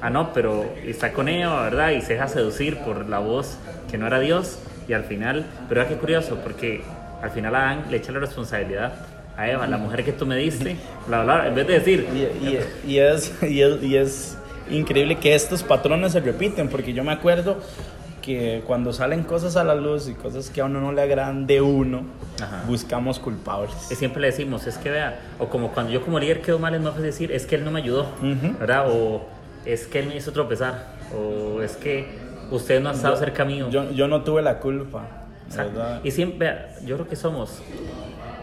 Ah, 0.00 0.10
no, 0.10 0.32
pero 0.32 0.64
está 0.86 1.12
con 1.12 1.28
Eva, 1.28 1.62
¿verdad? 1.64 1.90
Y 1.90 2.02
se 2.02 2.12
deja 2.14 2.28
seducir 2.28 2.78
por 2.78 3.08
la 3.08 3.18
voz 3.18 3.58
que 3.90 3.98
no 3.98 4.06
era 4.06 4.20
Dios. 4.20 4.58
Y 4.88 4.92
al 4.92 5.04
final, 5.04 5.44
pero 5.68 5.80
era 5.82 5.90
que 5.90 5.96
curioso, 5.96 6.38
porque 6.42 6.82
al 7.20 7.30
final 7.30 7.54
Adán 7.54 7.84
le 7.90 7.96
echa 7.98 8.12
la 8.12 8.20
responsabilidad 8.20 8.92
a 9.36 9.50
Eva, 9.50 9.66
la 9.66 9.76
mujer 9.76 10.04
que 10.04 10.12
tú 10.12 10.24
me 10.24 10.36
diste, 10.36 10.76
bla, 11.06 11.22
bla, 11.24 11.34
bla, 11.36 11.48
en 11.48 11.54
vez 11.54 11.66
de 11.66 11.72
decir, 11.74 12.06
Y, 12.14 12.18
y- 12.46 12.58
y 12.94 12.98
es, 12.98 13.32
y, 13.42 13.60
es, 13.62 13.82
y 13.82 13.96
es 13.96 14.38
increíble 14.70 15.16
que 15.16 15.34
estos 15.34 15.62
patrones 15.62 16.12
se 16.12 16.20
repiten, 16.20 16.68
porque 16.68 16.92
yo 16.92 17.04
me 17.04 17.12
acuerdo 17.12 17.58
que 18.28 18.62
cuando 18.66 18.92
salen 18.92 19.22
cosas 19.22 19.56
a 19.56 19.64
la 19.64 19.74
luz 19.74 20.06
y 20.06 20.12
cosas 20.12 20.50
que 20.50 20.60
a 20.60 20.66
uno 20.66 20.80
no 20.82 20.92
le 20.92 21.00
agradan 21.00 21.46
de 21.46 21.62
uno, 21.62 22.02
Ajá. 22.42 22.62
buscamos 22.66 23.18
culpables. 23.18 23.74
que 23.88 23.94
siempre 23.94 24.20
le 24.20 24.26
decimos, 24.26 24.66
es 24.66 24.76
que 24.76 24.90
vea, 24.90 25.18
o 25.38 25.46
como 25.48 25.72
cuando 25.72 25.90
yo 25.92 26.02
como 26.02 26.18
líder 26.18 26.42
quedo 26.42 26.58
mal, 26.58 26.74
es 26.74 26.80
más 26.82 26.90
fácil 26.90 27.06
decir, 27.06 27.32
es 27.32 27.46
que 27.46 27.54
él 27.56 27.64
no 27.64 27.70
me 27.70 27.80
ayudó, 27.80 28.02
Ujú. 28.18 28.58
¿verdad? 28.60 28.90
O 28.90 29.22
es 29.64 29.86
que 29.86 30.00
él 30.00 30.08
me 30.08 30.16
hizo 30.16 30.30
tropezar, 30.32 30.88
o 31.16 31.62
es 31.62 31.76
que 31.76 32.06
usted 32.50 32.82
no 32.82 32.90
ha 32.90 32.92
estado 32.92 33.16
cerca 33.16 33.46
mío. 33.46 33.70
Yo, 33.70 33.90
yo 33.92 34.08
no 34.08 34.22
tuve 34.22 34.42
la 34.42 34.58
culpa. 34.58 35.06
¿verdad? 35.56 36.00
Y 36.04 36.10
siempre, 36.10 36.38
vea, 36.38 36.76
yo 36.84 36.96
creo 36.96 37.08
que 37.08 37.16
somos, 37.16 37.62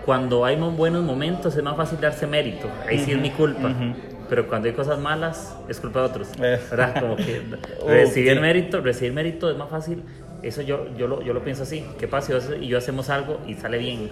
cuando 0.04 0.46
hay 0.46 0.56
buenos 0.56 1.04
momentos 1.04 1.56
es 1.56 1.63
más 1.63 1.77
fácil 1.77 2.00
darse 2.01 2.25
mérito, 2.25 2.68
ahí 2.89 2.98
sí 2.98 3.12
es 3.12 3.20
mi 3.20 3.30
culpa. 3.30 3.72
Pero 4.29 4.48
cuando 4.48 4.67
hay 4.67 4.74
cosas 4.74 4.98
malas, 5.00 5.55
es 5.70 5.79
culpa 5.79 6.00
de 6.01 6.05
otros. 6.08 6.27
Eh. 6.41 6.60
¿Verdad? 6.70 7.00
Como 7.00 7.15
que 7.15 7.41
recibir 7.88 8.34
sí. 8.36 8.39
mérito, 8.39 8.82
recibir 8.82 9.13
mérito 9.13 9.50
es 9.51 9.58
más 9.58 9.70
fácil. 9.70 10.03
Eso 10.41 10.62
yo, 10.62 10.88
yo, 10.98 11.08
lo, 11.08 11.22
yo 11.24 11.34
lo 11.34 11.44
pienso 11.44 11.63
así. 11.63 11.84
¿Qué 12.00 12.08
pasa 12.08 12.39
si 12.39 12.50
yo, 12.50 12.55
y 12.58 12.67
yo 12.67 12.77
hacemos 12.77 13.10
algo 13.10 13.39
y 13.48 13.55
sale 13.55 13.77
bien? 13.77 14.10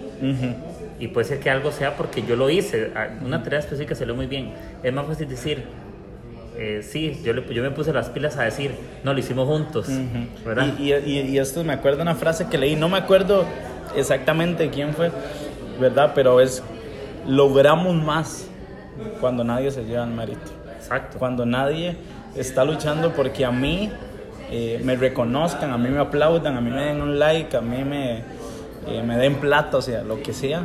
Y 0.98 1.08
puede 1.08 1.26
ser 1.26 1.38
que 1.40 1.50
algo 1.50 1.70
sea 1.72 1.96
porque 1.96 2.22
yo 2.22 2.34
lo 2.36 2.50
hice, 2.50 2.90
a- 2.94 3.18
una 3.24 3.42
tarea 3.42 3.58
específica 3.60 3.94
salió 3.94 4.14
muy 4.14 4.26
bien. 4.26 4.52
Es 4.82 4.92
más 4.92 5.06
fácil 5.06 5.28
decir, 5.28 5.62
eh, 6.56 6.80
sí, 6.82 7.20
yo, 7.24 7.32
le- 7.32 7.44
yo 7.54 7.62
me 7.62 7.70
puse 7.70 7.92
las 7.92 8.08
pilas 8.08 8.36
a 8.36 8.44
decir, 8.44 8.72
no, 9.04 9.12
lo 9.12 9.18
hicimos 9.18 9.46
juntos, 9.46 9.88
¿verdad? 10.44 10.74
Y- 10.78 10.92
y 10.92 11.38
esto 11.38 11.62
me 11.64 11.72
acuerdo 11.72 12.02
una 12.02 12.14
frase 12.14 12.46
que 12.48 12.58
leí, 12.58 12.74
no 12.76 12.88
me 12.88 12.98
acuerdo 12.98 13.44
exactamente 13.96 14.70
quién 14.70 14.92
fue, 14.94 15.10
¿verdad? 15.80 16.12
Pero 16.14 16.40
es, 16.40 16.62
logramos 17.26 17.94
más 17.94 18.48
cuando 19.20 19.44
nadie 19.44 19.70
se 19.70 19.84
lleva 19.84 20.04
el 20.04 20.10
mérito. 20.10 20.50
Exacto. 20.76 21.18
Cuando 21.18 21.46
nadie 21.46 21.96
está 22.34 22.64
luchando 22.64 23.12
porque 23.12 23.44
a 23.44 23.50
mí 23.50 23.90
eh, 24.50 24.80
me 24.84 24.96
reconozcan, 24.96 25.72
a 25.72 25.78
mí 25.78 25.88
me 25.88 25.98
aplaudan, 26.00 26.56
a 26.56 26.60
mí 26.60 26.70
me 26.70 26.82
den 26.82 27.00
un 27.00 27.18
like, 27.18 27.56
a 27.56 27.60
mí 27.60 27.82
me, 27.84 28.18
eh, 28.86 29.02
me 29.04 29.16
den 29.16 29.36
plata, 29.36 29.78
o 29.78 29.82
sea, 29.82 30.02
lo 30.02 30.22
que 30.22 30.32
sea. 30.32 30.60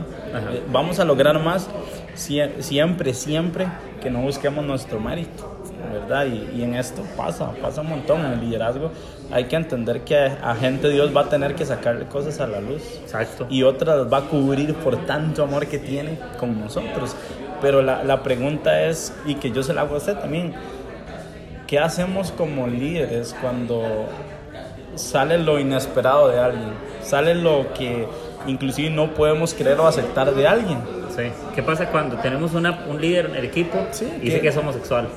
Eh, 0.51 0.63
vamos 0.71 1.00
a 1.00 1.05
lograr 1.05 1.39
más 1.43 1.69
sie- 2.15 2.62
siempre, 2.62 3.13
siempre 3.13 3.67
que 4.01 4.09
no 4.09 4.21
busquemos 4.21 4.65
nuestro 4.65 5.00
mérito, 5.00 5.57
¿verdad? 5.91 6.25
Y, 6.25 6.59
y 6.59 6.63
en 6.63 6.75
esto 6.75 7.01
pasa, 7.17 7.51
pasa 7.62 7.81
un 7.81 7.89
montón. 7.89 8.25
En 8.25 8.33
el 8.33 8.41
liderazgo 8.41 8.91
hay 9.31 9.45
que 9.45 9.55
entender 9.55 10.01
que 10.01 10.17
a, 10.17 10.55
gente 10.55 10.89
Dios 10.89 11.15
va 11.15 11.21
a 11.21 11.29
tener 11.29 11.55
que 11.55 11.65
sacarle 11.65 12.05
cosas 12.05 12.39
a 12.39 12.48
la 12.48 12.59
luz 12.59 12.81
Exacto. 13.03 13.45
y 13.50 13.63
otras 13.63 13.98
las 13.98 14.12
va 14.12 14.17
a 14.17 14.21
cubrir 14.21 14.74
por 14.75 15.05
tanto 15.05 15.43
amor 15.43 15.67
que 15.67 15.77
tiene 15.79 16.17
con 16.39 16.59
nosotros. 16.59 17.15
Pero 17.62 17.81
la, 17.81 18.03
la 18.03 18.24
pregunta 18.24 18.83
es, 18.86 19.13
y 19.25 19.36
que 19.36 19.51
yo 19.51 19.62
se 19.63 19.74
la 19.74 19.81
hago 19.81 19.95
a 19.95 19.98
usted 19.98 20.17
también, 20.17 20.53
¿qué 21.67 21.77
hacemos 21.79 22.31
como 22.31 22.67
líderes 22.67 23.36
cuando 23.41 24.07
sale 24.95 25.38
lo 25.38 25.59
inesperado 25.59 26.29
de 26.29 26.39
alguien? 26.39 26.69
Sale 27.03 27.36
lo 27.36 27.74
que 27.74 28.07
inclusive 28.48 28.89
no 28.89 29.13
podemos 29.13 29.53
creer 29.53 29.79
o 29.79 29.88
aceptar 29.88 30.33
de 30.33 30.48
alguien. 30.48 30.79
Sí. 31.15 31.24
¿Qué 31.53 31.62
pasa 31.62 31.88
cuando 31.89 32.15
tenemos 32.17 32.53
una, 32.53 32.86
un 32.88 33.01
líder 33.01 33.25
en 33.27 33.36
el 33.36 33.45
equipo 33.45 33.77
Sí, 33.91 34.05
y 34.17 34.25
dice 34.25 34.36
que- 34.38 34.41
que 34.43 34.48
es 34.48 34.57
homosexual? 34.57 35.07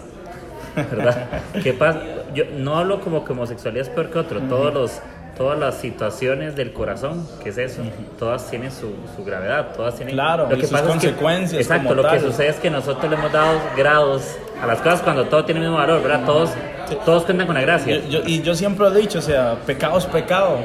¿Verdad? 0.75 1.29
¿Qué 1.63 1.73
pasa? 1.75 2.01
Yo 2.35 2.45
no 2.57 2.79
hablo 2.79 3.01
como 3.01 3.25
que 3.25 3.33
homosexualidad 3.33 3.87
es 3.87 3.89
peor 3.93 4.11
que 4.11 4.19
otro. 4.19 4.41
Todos 4.43 4.73
los, 4.75 5.01
todas 5.37 5.59
las 5.59 5.77
situaciones 5.77 6.57
del 6.57 6.73
corazón, 6.73 7.27
que 7.43 7.51
es 7.51 7.59
eso, 7.59 7.83
todas 8.19 8.49
tienen 8.51 8.71
su, 8.71 8.93
su 9.17 9.25
gravedad, 9.25 9.69
todas 9.77 9.95
tienen... 9.97 10.15
Claro, 10.15 10.49
y 10.55 10.61
sus 10.61 10.73
es 10.73 10.81
que- 10.83 10.87
consecuencias 10.89 11.61
exacto, 11.63 11.95
lo 11.95 12.03
que 12.09 12.21
sucede 12.21 12.49
es 12.49 12.57
que 12.57 12.71
nosotros 12.71 13.11
le 13.11 13.17
hemos 13.17 13.33
dado 13.33 13.59
grados 13.77 14.37
a 14.63 14.67
las 14.67 14.79
cosas 14.81 15.01
cuando 15.03 15.25
todo 15.25 15.45
tiene 15.45 15.61
el 15.61 15.67
mismo 15.67 15.79
valor, 15.79 16.03
¿verdad? 16.03 16.25
Todos, 16.27 16.51
todos 17.05 17.25
cuentan 17.25 17.47
con 17.47 17.55
la 17.55 17.63
gracia. 17.63 17.97
Yo- 17.99 18.09
yo- 18.21 18.27
y 18.27 18.43
yo 18.43 18.55
siempre 18.55 18.87
he 18.87 18.91
dicho, 18.95 19.19
o 19.19 19.23
sea, 19.23 19.57
pecado 19.67 19.99
es 19.99 20.07
pecado. 20.07 20.59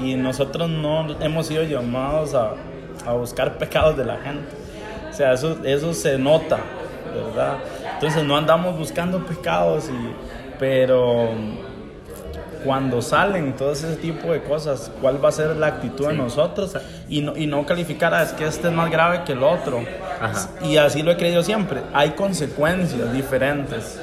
Y, 0.00 0.12
y 0.12 0.14
nosotros 0.14 0.70
no 0.70 1.06
hemos 1.20 1.46
sido 1.48 1.62
llamados 1.64 2.34
a, 2.34 2.52
a 3.04 3.12
buscar 3.12 3.58
pecados 3.58 3.96
de 3.96 4.04
la 4.04 4.16
gente. 4.18 4.46
O 5.10 5.12
sea, 5.12 5.32
eso, 5.32 5.58
eso 5.64 5.92
se 5.92 6.16
nota, 6.16 6.58
¿verdad? 7.12 7.58
Entonces 7.94 8.22
no 8.24 8.36
andamos 8.36 8.78
buscando 8.78 9.18
pecados, 9.26 9.90
y, 9.90 10.37
pero 10.58 11.30
cuando 12.64 13.00
salen 13.02 13.54
todo 13.54 13.72
ese 13.72 13.96
tipo 13.96 14.32
de 14.32 14.42
cosas, 14.42 14.90
¿cuál 15.00 15.22
va 15.24 15.28
a 15.28 15.32
ser 15.32 15.56
la 15.56 15.68
actitud 15.68 16.08
de 16.08 16.14
nosotros? 16.14 16.76
Y 17.08 17.20
no, 17.20 17.36
y 17.36 17.46
no 17.46 17.64
calificar 17.64 18.12
a 18.12 18.22
es 18.22 18.32
que 18.32 18.46
este 18.46 18.68
es 18.68 18.74
más 18.74 18.90
grave 18.90 19.22
que 19.24 19.32
el 19.32 19.42
otro. 19.42 19.84
Ajá. 20.20 20.48
Y 20.62 20.76
así 20.76 21.02
lo 21.02 21.12
he 21.12 21.16
creído 21.16 21.42
siempre. 21.42 21.82
Hay 21.92 22.10
consecuencias 22.10 23.12
diferentes, 23.12 24.00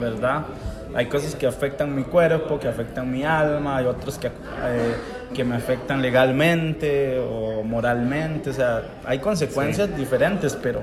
¿verdad? 0.00 0.46
Hay 0.94 1.06
cosas 1.06 1.34
que 1.34 1.46
afectan 1.46 1.94
mi 1.94 2.02
cuerpo, 2.02 2.58
que 2.58 2.66
afectan 2.66 3.10
mi 3.10 3.22
alma, 3.22 3.76
hay 3.76 3.86
otros 3.86 4.18
que, 4.18 4.28
eh, 4.28 4.94
que 5.34 5.44
me 5.44 5.54
afectan 5.56 6.00
legalmente 6.00 7.18
o 7.18 7.62
moralmente. 7.62 8.50
O 8.50 8.52
sea, 8.54 8.82
hay 9.04 9.18
consecuencias 9.18 9.94
diferentes, 9.96 10.56
pero, 10.60 10.82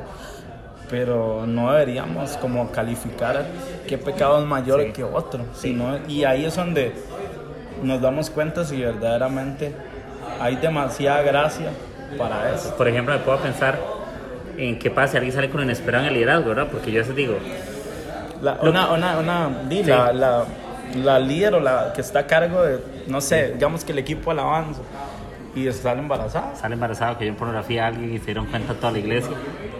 pero 0.89 1.45
no 1.47 1.71
deberíamos 1.71 2.37
como 2.37 2.71
calificar 2.71 3.45
qué 3.87 3.97
pecado 3.97 4.39
es 4.39 4.45
mayor 4.45 4.81
Sí. 4.83 4.91
que 4.91 5.03
otro. 5.03 5.45
Sino, 5.53 5.97
y 6.07 6.23
ahí 6.23 6.45
es 6.45 6.55
donde 6.55 6.93
nos 7.83 8.01
damos 8.01 8.29
cuenta 8.29 8.63
si 8.65 8.81
verdaderamente 8.81 9.73
hay 10.39 10.55
demasiada 10.57 11.21
gracia 11.21 11.69
para 12.17 12.53
eso. 12.53 12.75
Por 12.75 12.87
ejemplo, 12.87 13.13
me 13.13 13.19
puedo 13.21 13.37
pensar 13.39 13.77
en 14.57 14.79
qué 14.79 14.89
pasa 14.89 15.11
si 15.11 15.17
alguien 15.17 15.35
sale 15.35 15.49
con 15.49 15.61
inesperado 15.61 16.03
en 16.05 16.09
el 16.09 16.13
liderazgo, 16.15 16.49
¿verdad? 16.49 16.67
Porque 16.71 16.91
yo 16.91 16.99
a 16.99 17.01
veces 17.01 17.15
digo, 17.15 17.35
La- 18.41 18.57
una, 18.61 18.91
una, 18.91 19.17
una, 19.17 19.49
di, 19.67 19.77
Sí. 19.83 19.89
la, 19.89 20.13
la, 20.13 20.43
la 21.03 21.19
líder 21.19 21.55
o 21.55 21.59
la 21.59 21.91
que 21.93 22.01
está 22.01 22.19
a 22.19 22.27
cargo 22.27 22.61
de, 22.63 22.79
no 23.07 23.21
sé, 23.21 23.53
digamos 23.53 23.83
que 23.83 23.91
el 23.91 23.99
equipo 23.99 24.31
alabanza 24.31 24.81
y 25.55 25.67
está 25.67 25.93
embarazada. 25.93 26.53
sale 26.55 26.73
embarazado, 26.73 27.17
que 27.17 27.25
yo 27.25 27.31
en 27.31 27.37
pornografía 27.37 27.85
a 27.85 27.87
alguien 27.87 28.13
y 28.13 28.19
se 28.19 28.25
dieron 28.25 28.45
cuenta 28.47 28.73
toda 28.73 28.91
la 28.91 28.99
iglesia. 28.99 29.31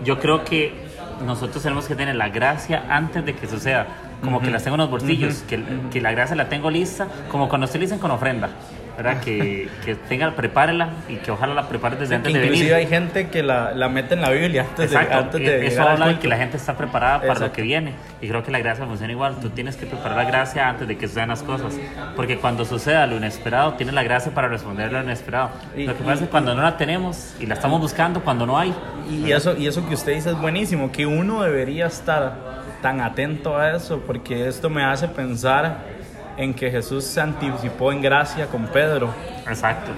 Yo 0.04 0.20
creo 0.20 0.44
que 0.46 0.74
nosotros 1.24 1.64
tenemos 1.64 1.86
que 1.86 1.96
tener 1.96 2.16
la 2.16 2.30
gracia 2.30 2.86
antes 2.90 3.26
de 3.26 3.36
que 3.36 3.48
suceda. 3.48 3.88
Como 4.24 4.42
que 4.42 4.50
las 4.50 4.64
tengo 4.64 4.76
en 4.76 4.82
los 4.82 4.90
bolsillos, 4.90 5.44
que, 5.48 5.64
que 5.92 6.02
la 6.02 6.12
gracia 6.12 6.36
la 6.36 6.50
tengo 6.50 6.72
lista, 6.72 7.08
como 7.30 7.48
cuando 7.48 7.66
usted 7.66 7.80
le 7.80 7.86
dicen 7.86 8.00
con 8.00 8.12
ofrenda, 8.12 8.50
¿verdad? 8.98 9.20
Que, 9.22 9.68
que 9.84 9.96
tenga, 9.96 10.32
prepárela 10.32 10.90
y 11.10 11.16
que 11.18 11.32
ojalá 11.32 11.54
la 11.54 11.68
prepare 11.68 11.96
desde 11.98 12.10
Que 12.12 12.16
antes 12.16 12.34
de 12.34 12.40
inclusive 12.40 12.70
venir. 12.72 12.74
hay 12.76 12.88
gente 12.88 13.30
que 13.30 13.44
la, 13.44 13.72
la 13.74 13.90
mete 13.90 14.14
en 14.14 14.22
la 14.22 14.30
Biblia 14.30 14.62
antes 14.70 14.90
de, 14.90 14.96
Exacto, 14.96 15.18
antes 15.18 15.42
de 15.42 15.64
e- 15.64 15.68
eso 15.68 15.82
habla 15.84 16.08
de 16.08 16.20
que 16.20 16.28
la 16.28 16.38
gente 16.38 16.58
está 16.58 16.76
preparada 16.78 17.16
para 17.20 17.28
lo 17.28 17.34
Exacto. 17.34 17.54
que 17.56 17.62
viene. 17.64 17.94
Y 18.22 18.28
creo 18.28 18.44
que 18.44 18.52
la 18.52 18.60
gracia 18.60 18.86
funciona 18.86 19.12
igual. 19.12 19.36
Tú 19.40 19.50
tienes 19.50 19.76
que 19.76 19.86
preparar 19.86 20.18
la 20.18 20.24
gracia 20.26 20.68
antes 20.70 20.88
de 20.88 20.98
que 20.98 21.08
sucedan 21.08 21.30
las 21.30 21.44
cosas. 21.44 21.74
Porque 22.16 22.38
cuando 22.38 22.66
suceda 22.66 23.06
lo 23.08 23.18
inesperado, 23.18 23.74
tienes 23.74 23.94
la 23.96 24.04
gracia 24.04 24.32
para 24.34 24.48
responder 24.48 24.92
lo 24.92 25.02
inesperado. 25.02 25.50
Y- 25.76 25.86
lo 25.86 25.96
que 25.98 26.00
pasa 26.04 26.14
es 26.16 26.20
que 26.22 26.28
cuando 26.28 26.56
no 26.56 26.62
la 26.64 26.78
tenemos 26.78 27.36
y 27.40 27.46
la 27.46 27.56
estamos 27.56 27.80
buscando, 27.82 28.22
cuando 28.22 28.46
no 28.46 28.58
hay, 28.58 28.74
Y 29.10 29.32
eso, 29.32 29.56
y 29.56 29.68
eso 29.68 29.88
que 29.88 29.94
usted 29.94 30.14
dice 30.16 30.30
es 30.32 30.38
buenísimo, 30.40 30.92
que 30.92 31.06
uno 31.06 31.44
debería 31.44 31.86
estar 31.88 32.56
tan 32.82 33.02
atento 33.02 33.58
a 33.58 33.76
eso, 33.76 34.00
porque 34.06 34.48
esto 34.48 34.70
me 34.70 34.84
hace 34.84 35.08
pensar 35.08 35.78
en 36.38 36.54
que 36.54 36.70
Jesús 36.70 37.04
se 37.06 37.22
anticipó 37.22 37.92
en 37.92 38.02
gracia 38.02 38.48
con 38.48 38.66
Pedro. 38.68 39.14
exacto. 39.48 39.92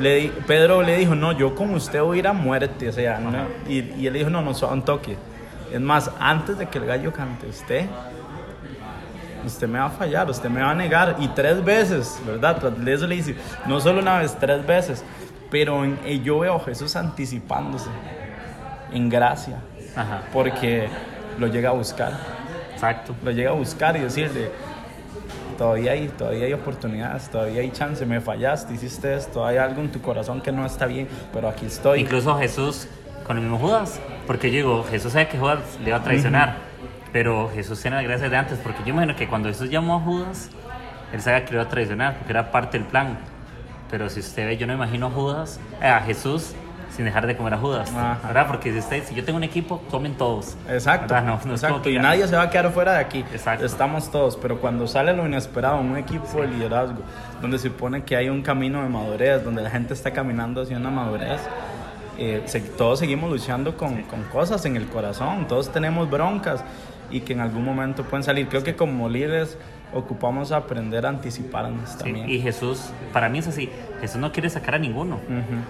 Le 0.00 0.28
Pedro 0.46 0.82
le 0.82 0.96
dijo, 0.96 1.14
no, 1.14 1.32
yo 1.32 1.54
con 1.54 1.72
usted 1.74 2.00
voy 2.02 2.16
a 2.16 2.20
ir 2.20 2.28
a 2.28 2.32
muerte, 2.32 2.88
o 2.88 2.92
sea, 2.92 3.18
no. 3.18 3.30
y, 3.68 3.80
y 3.98 4.06
él 4.06 4.14
dijo, 4.14 4.30
no, 4.30 4.42
no, 4.42 4.50
un 4.68 4.82
toque. 4.84 5.16
Es 5.72 5.80
más, 5.80 6.10
antes 6.18 6.58
de 6.58 6.66
que 6.66 6.78
el 6.78 6.86
gallo 6.86 7.12
cante, 7.12 7.46
usted, 7.46 7.86
usted 9.46 9.68
me 9.68 9.78
va 9.78 9.86
a 9.86 9.90
fallar, 9.90 10.28
usted 10.30 10.48
me 10.48 10.62
va 10.62 10.70
a 10.70 10.74
negar, 10.74 11.16
y 11.18 11.28
tres 11.28 11.62
veces, 11.64 12.18
¿verdad? 12.26 12.58
Eso 12.88 13.06
le 13.06 13.16
dice, 13.16 13.36
no 13.66 13.80
solo 13.80 14.00
una 14.00 14.18
vez, 14.18 14.36
tres 14.38 14.66
veces, 14.66 15.04
pero 15.50 15.84
en- 15.84 15.98
eh, 16.04 16.20
yo 16.22 16.38
veo 16.40 16.56
a 16.56 16.60
Jesús 16.60 16.96
anticipándose 16.96 17.88
en 18.92 19.08
gracia, 19.08 19.58
Ajá. 19.96 20.22
porque 20.32 20.88
lo 21.38 21.46
llega 21.48 21.70
a 21.70 21.72
buscar. 21.72 22.12
Exacto. 22.72 23.14
Lo 23.24 23.30
llega 23.30 23.50
a 23.50 23.54
buscar 23.54 23.96
y 23.96 24.00
decirle, 24.00 24.50
todavía 25.56 25.92
hay, 25.92 26.08
todavía 26.08 26.46
hay 26.46 26.52
oportunidades, 26.52 27.28
todavía 27.30 27.62
hay 27.62 27.70
chance, 27.70 28.04
me 28.06 28.20
fallaste, 28.20 28.74
hiciste 28.74 29.14
esto, 29.14 29.44
hay 29.44 29.56
algo 29.56 29.80
en 29.80 29.90
tu 29.90 30.00
corazón 30.00 30.40
que 30.40 30.52
no 30.52 30.64
está 30.66 30.86
bien, 30.86 31.08
pero 31.32 31.48
aquí 31.48 31.66
estoy. 31.66 32.00
Incluso 32.00 32.36
Jesús 32.38 32.88
con 33.26 33.38
el 33.38 33.42
mismo 33.42 33.58
Judas, 33.58 34.00
porque 34.26 34.50
yo 34.50 34.56
digo, 34.56 34.84
Jesús 34.84 35.12
sabe 35.12 35.28
que 35.28 35.38
Judas 35.38 35.60
le 35.82 35.88
iba 35.88 35.96
a 35.96 36.02
traicionar, 36.02 36.56
pero 37.12 37.50
Jesús 37.54 37.80
tiene 37.80 37.96
la 37.96 38.02
gracia 38.02 38.28
de 38.28 38.36
antes, 38.36 38.58
porque 38.58 38.82
yo 38.84 38.90
imagino 38.90 39.16
que 39.16 39.26
cuando 39.28 39.48
Jesús 39.48 39.70
llamó 39.70 39.96
a 39.96 40.00
Judas, 40.00 40.50
él 41.12 41.20
sabía 41.22 41.44
que 41.44 41.52
lo 41.52 41.60
iba 41.60 41.64
a 41.64 41.68
traicionar, 41.68 42.16
porque 42.16 42.32
era 42.32 42.50
parte 42.50 42.78
del 42.78 42.86
plan. 42.86 43.18
Pero 43.90 44.10
si 44.10 44.20
usted 44.20 44.46
ve, 44.46 44.56
yo 44.56 44.66
no 44.66 44.74
imagino 44.74 45.06
a 45.06 45.10
Judas, 45.10 45.60
eh, 45.80 45.86
a 45.86 46.00
Jesús 46.00 46.54
sin 46.94 47.04
dejar 47.06 47.26
de 47.26 47.36
comer 47.36 47.54
a 47.54 47.58
Judas, 47.58 47.90
Ajá. 47.90 48.18
¿verdad? 48.26 48.46
Porque 48.46 48.72
si, 48.72 48.78
usted, 48.78 49.02
si 49.04 49.14
yo 49.14 49.24
tengo 49.24 49.36
un 49.36 49.44
equipo, 49.44 49.82
comen 49.90 50.14
todos. 50.14 50.56
Exacto. 50.68 51.14
No, 51.20 51.40
no 51.44 51.52
exacto. 51.52 51.88
y 51.90 51.98
nadie 51.98 52.26
se 52.28 52.36
va 52.36 52.42
a 52.42 52.50
quedar 52.50 52.70
fuera 52.72 52.92
de 52.92 52.98
aquí. 52.98 53.24
Exacto. 53.32 53.66
Estamos 53.66 54.10
todos, 54.10 54.36
pero 54.36 54.60
cuando 54.60 54.86
sale 54.86 55.12
lo 55.12 55.26
inesperado, 55.26 55.80
un 55.80 55.96
equipo 55.96 56.40
de 56.40 56.46
liderazgo, 56.48 56.98
donde 57.40 57.58
se 57.58 57.68
supone 57.68 58.04
que 58.04 58.16
hay 58.16 58.28
un 58.28 58.42
camino 58.42 58.82
de 58.82 58.88
madurez, 58.88 59.42
donde 59.44 59.62
la 59.62 59.70
gente 59.70 59.92
está 59.94 60.12
caminando 60.12 60.62
hacia 60.62 60.76
una 60.76 60.90
madurez, 60.90 61.40
eh, 62.16 62.42
se- 62.46 62.60
todos 62.60 63.00
seguimos 63.00 63.28
luchando 63.30 63.76
con, 63.76 64.02
con 64.04 64.22
cosas 64.24 64.64
en 64.66 64.76
el 64.76 64.86
corazón, 64.86 65.48
todos 65.48 65.72
tenemos 65.72 66.08
broncas 66.08 66.62
y 67.10 67.20
que 67.22 67.32
en 67.32 67.40
algún 67.40 67.64
momento 67.64 68.04
pueden 68.04 68.22
salir. 68.22 68.46
Creo 68.48 68.62
que 68.62 68.76
como 68.76 69.08
líderes 69.08 69.58
ocupamos 69.94 70.52
aprender 70.52 71.06
a 71.06 71.08
anticiparnos 71.10 71.90
Sí, 71.90 71.98
también. 71.98 72.28
y 72.28 72.40
Jesús, 72.40 72.90
para 73.12 73.28
mí 73.28 73.38
es 73.38 73.48
así, 73.48 73.70
Jesús 74.00 74.16
no 74.20 74.32
quiere 74.32 74.50
sacar 74.50 74.74
a 74.74 74.78
ninguno. 74.78 75.18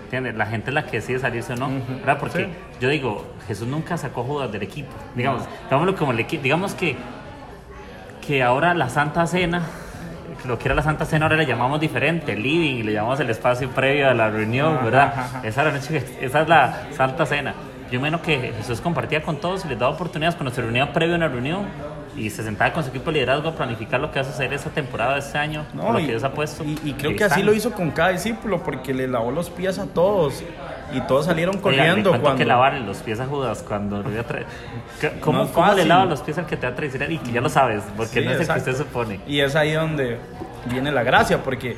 ¿entiendes? 0.04 0.34
La 0.34 0.46
gente 0.46 0.70
es 0.70 0.74
la 0.74 0.84
que 0.86 0.98
decide 0.98 1.18
salirse 1.18 1.52
o 1.52 1.56
no, 1.56 1.68
¿verdad? 2.00 2.18
Porque 2.18 2.44
Sí. 2.46 2.50
yo 2.80 2.88
digo, 2.88 3.24
Jesús 3.46 3.68
nunca 3.68 3.96
sacó 3.96 4.22
a 4.22 4.24
Judas 4.24 4.52
del 4.52 4.62
equipo. 4.62 4.90
Digamos, 5.14 5.42
digámoslo 5.64 5.94
como 5.96 6.12
el 6.12 6.20
equipo, 6.20 6.42
digamos 6.42 6.74
que, 6.74 6.96
que 8.26 8.42
ahora 8.42 8.74
la 8.74 8.88
Santa 8.88 9.26
Cena, 9.26 9.62
lo 10.46 10.58
que 10.58 10.66
era 10.68 10.74
la 10.74 10.82
Santa 10.82 11.04
Cena 11.04 11.26
ahora 11.26 11.36
le 11.36 11.46
llamamos 11.46 11.80
diferente, 11.80 12.32
el 12.32 12.42
living, 12.42 12.84
le 12.84 12.92
llamamos 12.92 13.20
el 13.20 13.30
espacio 13.30 13.68
previo 13.70 14.08
a 14.10 14.14
la 14.14 14.30
reunión, 14.30 14.74
Ajá, 14.76 14.84
¿verdad? 14.84 15.02
ajá, 15.06 15.24
ajá. 15.38 15.40
Esa, 15.48 15.62
era 15.62 15.76
esa 15.76 16.40
es 16.42 16.48
la 16.48 16.82
Santa 16.92 17.26
Cena. 17.26 17.54
Yo 17.90 18.00
menos 18.00 18.22
que 18.22 18.52
Jesús 18.56 18.80
compartía 18.80 19.22
con 19.22 19.36
todos 19.36 19.64
y 19.64 19.68
les 19.68 19.78
daba 19.78 19.92
oportunidades 19.92 20.34
cuando 20.34 20.52
se 20.54 20.62
reunía 20.62 20.92
previo 20.92 21.14
a 21.14 21.18
una 21.18 21.28
reunión 21.28 21.66
y 22.16 22.30
se 22.30 22.42
sentaba 22.42 22.72
con 22.72 22.82
su 22.84 22.90
equipo 22.90 23.06
de 23.06 23.14
liderazgo 23.14 23.48
a 23.48 23.54
planificar 23.56 24.00
lo 24.00 24.10
que 24.10 24.20
va 24.20 24.26
a 24.26 24.30
suceder 24.30 24.52
esa 24.52 24.70
temporada 24.70 25.18
este 25.18 25.36
año, 25.38 25.64
No, 25.74 25.92
lo 25.92 25.98
y, 25.98 26.04
que 26.04 26.10
Dios 26.12 26.24
ha 26.24 26.32
puesto. 26.32 26.62
y- 26.64 26.78
y 26.84 26.92
creo 26.94 27.16
que 27.16 27.24
así 27.24 27.42
lo 27.42 27.52
hizo 27.52 27.72
con 27.72 27.90
cada 27.90 28.10
discípulo, 28.10 28.62
porque 28.62 28.94
le 28.94 29.08
lavó 29.08 29.30
los 29.30 29.50
pies 29.50 29.78
a 29.78 29.86
todos 29.86 30.42
y 30.92 31.00
todos 31.02 31.26
salieron 31.26 31.56
le 31.56 31.60
corriendo. 31.60 32.10
cuando... 32.10 32.36
que 32.36 32.44
lavarle 32.44 32.80
los 32.80 32.98
pies 32.98 33.18
a 33.20 33.26
Judas 33.26 33.64
cuando 33.66 34.02
lo 34.02 34.10
iba 34.10 34.20
a 34.20 34.24
traer. 34.24 34.46
¿Cómo, 35.20 35.44
No 35.44 35.48
cómo 35.52 35.72
le 35.74 35.84
lava 35.84 36.04
los 36.04 36.20
pies 36.22 36.38
al 36.38 36.46
que 36.46 36.56
te 36.56 36.66
va 36.66 36.72
a 36.72 36.76
traicionar? 36.76 37.10
Y 37.10 37.18
que 37.18 37.32
ya 37.32 37.40
lo 37.40 37.48
sabes, 37.48 37.82
porque 37.96 38.20
Sí, 38.20 38.24
no 38.24 38.30
es 38.32 38.40
el 38.40 38.46
que 38.46 38.58
usted 38.58 38.76
supone. 38.76 39.20
Y 39.26 39.40
es 39.40 39.56
ahí 39.56 39.72
donde 39.72 40.18
viene 40.66 40.92
la 40.92 41.02
gracia, 41.02 41.42
porque 41.42 41.76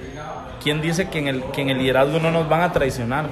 ¿quién 0.63 0.81
dice 0.83 1.09
que 1.09 1.19
en 1.21 1.29
el, 1.29 1.45
que 1.53 1.63
en 1.63 1.71
el 1.71 1.79
liderazgo 1.79 2.19
no 2.21 2.31
nos 2.31 2.49
van 2.49 2.61
a 2.61 2.73
traicionar? 2.73 3.27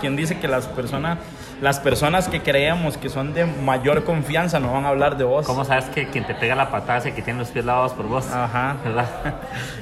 ¿Quién 0.00 0.16
dice 0.16 0.38
que 0.38 0.48
las 0.48 0.66
personas, 0.66 1.18
las 1.60 1.80
personas 1.80 2.28
que 2.28 2.42
creemos 2.42 2.98
que 2.98 3.08
son 3.08 3.32
de 3.32 3.46
mayor 3.46 4.04
confianza 4.04 4.60
no 4.60 4.72
van 4.72 4.84
a 4.84 4.88
hablar 4.88 5.16
de 5.16 5.24
vos? 5.24 5.46
¿Cómo 5.46 5.64
sabes 5.64 5.86
que 5.86 6.06
quien 6.08 6.26
te 6.26 6.34
pega 6.34 6.54
la 6.54 6.70
patada 6.70 6.98
es 6.98 7.06
el 7.06 7.14
que 7.14 7.22
tiene 7.22 7.38
los 7.38 7.48
pies 7.48 7.64
lavados 7.64 7.92
por 7.92 8.06
vos? 8.06 8.26
Ajá. 8.30 8.76
¿Verdad? 8.84 9.06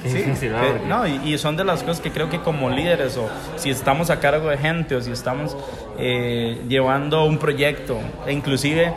Sí, 0.03 0.09
difícil, 0.19 0.53
¿verdad? 0.53 0.79
que- 0.81 0.87
no, 0.87 1.07
y, 1.07 1.33
y 1.33 1.37
son 1.37 1.57
de 1.57 1.63
las 1.65 1.81
cosas 1.83 1.99
que 1.99 2.11
creo 2.11 2.29
que 2.29 2.39
como 2.39 2.69
líderes 2.69 3.17
o 3.17 3.27
si 3.57 3.69
estamos 3.71 4.09
a 4.09 4.19
cargo 4.19 4.49
de 4.49 4.57
gente 4.57 4.95
o 4.95 5.01
si 5.01 5.11
estamos 5.11 5.57
eh, 5.97 6.61
llevando 6.67 7.25
un 7.25 7.37
proyecto, 7.39 7.97
e 8.25 8.31
inclusive, 8.31 8.93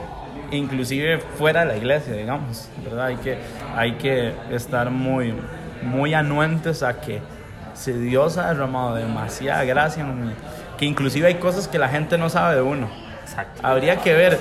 inclusive 0.51 1.19
fuera 1.19 1.61
de 1.61 1.67
la 1.67 1.77
iglesia, 1.77 2.13
digamos, 2.15 2.69
¿verdad? 2.85 3.07
Hay 3.07 3.17
que, 3.17 3.39
hay 3.77 3.93
que 3.95 4.33
estar 4.51 4.91
muy, 4.91 5.35
muy 5.83 6.15
anuentes 6.15 6.83
a 6.83 7.01
que 7.01 7.21
si 7.75 7.93
Dios 7.93 8.37
ha 8.39 8.49
derramado 8.53 8.95
demasiada 8.97 9.65
gracia 9.65 10.03
en 10.03 10.27
mí, 10.29 10.33
que 10.79 10.87
inclusive 10.87 11.27
hay 11.27 11.35
cosas 11.35 11.69
que 11.69 11.79
la 11.79 11.89
gente 11.89 12.17
no 12.17 12.31
sabe 12.31 12.55
de 12.57 12.63
uno. 12.63 12.89
Exacto. 13.23 13.61
Habría 13.63 13.97
que 13.97 14.15
ver 14.15 14.39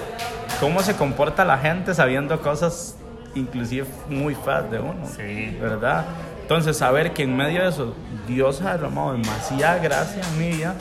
cómo 0.60 0.82
se 0.82 0.96
comporta 0.96 1.44
la 1.44 1.58
gente 1.58 1.94
sabiendo 1.94 2.40
cosas 2.42 2.96
inclusive 3.36 3.88
muy 4.10 4.36
feas 4.36 4.70
de 4.72 4.80
uno. 4.80 5.06
Sí. 5.06 5.58
¿Verdad? 5.60 6.06
Entonces, 6.42 6.78
saber 6.78 7.12
que 7.12 7.24
en 7.24 7.36
medio 7.36 7.62
de 7.62 7.70
eso 7.70 7.94
Dios 8.26 8.62
ha 8.62 8.72
derramado 8.72 9.14
demasiada 9.14 9.80
gracia 9.80 10.22
en 10.24 10.40
mi 10.40 10.56
vida 10.56 10.76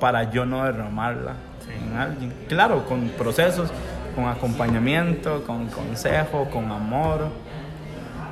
para 0.00 0.30
yo 0.30 0.46
no 0.46 0.64
derramarla 0.64 1.34
en 1.68 1.96
alguien. 1.96 2.32
Claro, 2.48 2.86
con 2.86 3.08
procesos, 3.10 3.70
con 4.14 4.26
acompañamiento, 4.26 5.44
con 5.44 5.66
consejo, 5.66 6.48
con 6.50 6.72
amor, 6.72 7.28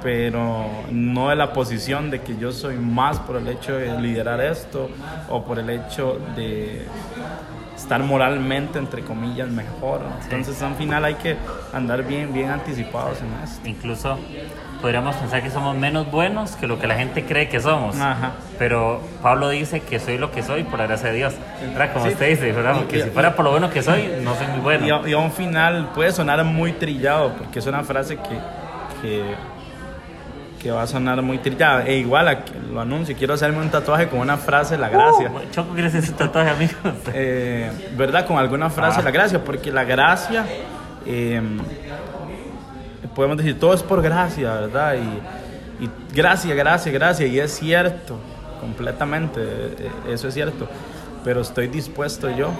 pero 0.03 0.67
no 0.91 1.31
de 1.31 1.37
la 1.37 1.53
posición 1.53 2.11
de 2.11 2.21
que 2.21 2.37
yo 2.37 2.53
soy 2.53 2.77
más 2.77 3.19
por 3.21 3.37
el 3.37 3.49
hecho 3.49 3.75
de 3.77 3.99
liderar 4.01 4.41
esto 4.41 4.91
o 5.29 5.45
por 5.45 5.59
el 5.59 5.71
hecho 5.71 6.19
de 6.37 6.87
estar 7.77 8.03
moralmente, 8.03 8.79
entre 8.79 9.03
comillas, 9.03 9.49
mejor. 9.49 10.01
Entonces, 10.25 10.61
al 10.63 10.75
final 10.77 11.05
hay 11.05 11.15
que 11.15 11.37
andar 11.73 12.03
bien, 12.05 12.33
bien 12.33 12.51
anticipados 12.51 13.19
en 13.21 13.33
esto. 13.45 13.69
Incluso 13.69 14.19
podríamos 14.81 15.15
pensar 15.17 15.43
que 15.43 15.51
somos 15.51 15.77
menos 15.77 16.11
buenos 16.11 16.53
que 16.53 16.67
lo 16.67 16.79
que 16.79 16.87
la 16.87 16.95
gente 16.97 17.25
cree 17.25 17.49
que 17.49 17.61
somos. 17.61 17.97
Ajá. 18.01 18.33
Pero 18.59 19.01
Pablo 19.23 19.51
dice 19.51 19.81
que 19.81 19.99
soy 20.01 20.17
lo 20.19 20.31
que 20.31 20.43
soy 20.43 20.63
por 20.65 20.79
la 20.79 20.87
gracia 20.87 21.11
de 21.11 21.17
Dios. 21.17 21.35
¿Verdad? 21.75 21.93
Como 21.93 22.07
Sí. 22.07 22.13
usted 22.13 22.29
dice, 22.31 22.53
¿verdad? 22.53 22.75
Y- 22.77 22.79
Porque 22.79 22.99
y- 22.99 23.03
si 23.03 23.11
fuera 23.11 23.35
por 23.37 23.45
lo 23.45 23.51
bueno 23.51 23.69
que 23.71 23.83
soy, 23.83 24.11
no 24.23 24.35
soy 24.35 24.47
muy 24.49 24.61
bueno. 24.61 24.87
Y 24.87 24.91
a, 24.91 25.09
y 25.09 25.13
a 25.13 25.19
un 25.19 25.33
final 25.33 25.91
puede 25.95 26.13
sonar 26.13 26.43
muy 26.45 26.73
trillado, 26.73 27.35
porque 27.35 27.59
es 27.59 27.67
una 27.67 27.85
frase 27.85 28.17
que, 28.17 28.39
que, 29.03 29.35
que 30.67 30.73
va 30.73 30.83
a 30.83 30.87
sonar 30.89 31.23
muy 31.23 31.39
trillada. 31.39 31.87
E 31.87 31.97
igual, 31.99 32.43
lo 32.73 32.81
anuncio, 32.81 33.15
quiero 33.17 33.35
hacerme 33.35 33.59
un 33.61 33.71
tatuaje 33.71 34.09
con 34.09 34.19
una 34.19 34.37
frase, 34.37 34.77
la 34.77 34.89
gracia. 34.89 35.31
Uh, 35.31 35.49
Choco, 35.53 35.75
¿quieres 35.75 35.95
ese 35.95 36.11
tatuaje, 36.13 36.51
amigos? 36.51 36.77
Eh, 37.15 37.71
¿Verdad? 37.97 38.27
Con 38.27 38.37
alguna 38.37 38.69
frase, 38.69 38.99
Ah. 39.01 39.05
la 39.05 39.13
gracia, 39.13 39.45
porque 39.45 39.71
la 39.71 39.85
gracia, 39.85 40.45
eh, 41.07 41.41
podemos 43.15 43.37
decir, 43.37 43.61
todo 43.61 43.75
es 43.75 43.83
por 43.85 44.03
gracia, 44.03 44.55
¿verdad? 44.55 44.95
Y, 44.95 45.85
y 45.85 45.91
gracia, 46.13 46.53
gracia, 46.57 46.91
gracia, 46.91 47.27
y 47.29 47.39
es 47.39 47.53
cierto, 47.57 48.19
completamente, 48.61 49.41
eh, 49.41 49.91
eso 50.11 50.27
es 50.27 50.35
cierto. 50.35 50.67
Pero 51.23 51.43
estoy 51.43 51.69
dispuesto 51.69 52.29
yo 52.31 52.51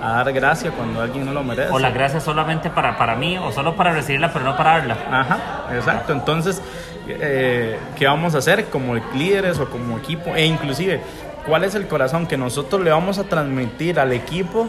a 0.00 0.12
dar 0.22 0.32
gracia 0.32 0.70
cuando 0.70 1.00
alguien 1.02 1.24
no 1.26 1.32
lo 1.32 1.42
merece. 1.42 1.72
O 1.72 1.78
la 1.80 1.90
gracia 1.90 2.20
solamente 2.20 2.70
para, 2.70 2.96
para 2.96 3.16
mí, 3.16 3.36
o 3.36 3.50
solo 3.50 3.74
para 3.74 3.92
recibirla, 3.92 4.32
pero 4.32 4.44
no 4.44 4.56
para 4.56 4.78
darla. 4.78 4.96
Ajá, 5.10 5.38
exacto. 5.74 6.12
Entonces, 6.12 6.62
eh, 7.08 7.78
¿qué 7.96 8.06
vamos 8.06 8.34
a 8.34 8.38
hacer 8.38 8.66
como 8.66 8.94
líderes 9.14 9.58
o 9.58 9.68
como 9.68 9.98
equipo? 9.98 10.34
E 10.34 10.44
inclusive, 10.44 11.00
¿cuál 11.46 11.64
es 11.64 11.74
el 11.74 11.86
corazón 11.86 12.26
que 12.26 12.36
nosotros 12.36 12.82
le 12.82 12.90
vamos 12.90 13.18
a 13.18 13.24
transmitir 13.24 13.98
al 14.00 14.12
equipo 14.12 14.68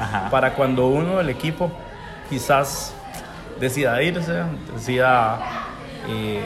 Ajá. 0.00 0.28
para 0.30 0.54
cuando 0.54 0.88
uno 0.88 1.18
del 1.18 1.30
equipo 1.30 1.70
quizás 2.28 2.94
decida 3.60 4.02
irse, 4.02 4.42
decida 4.74 5.38
eh, 6.08 6.40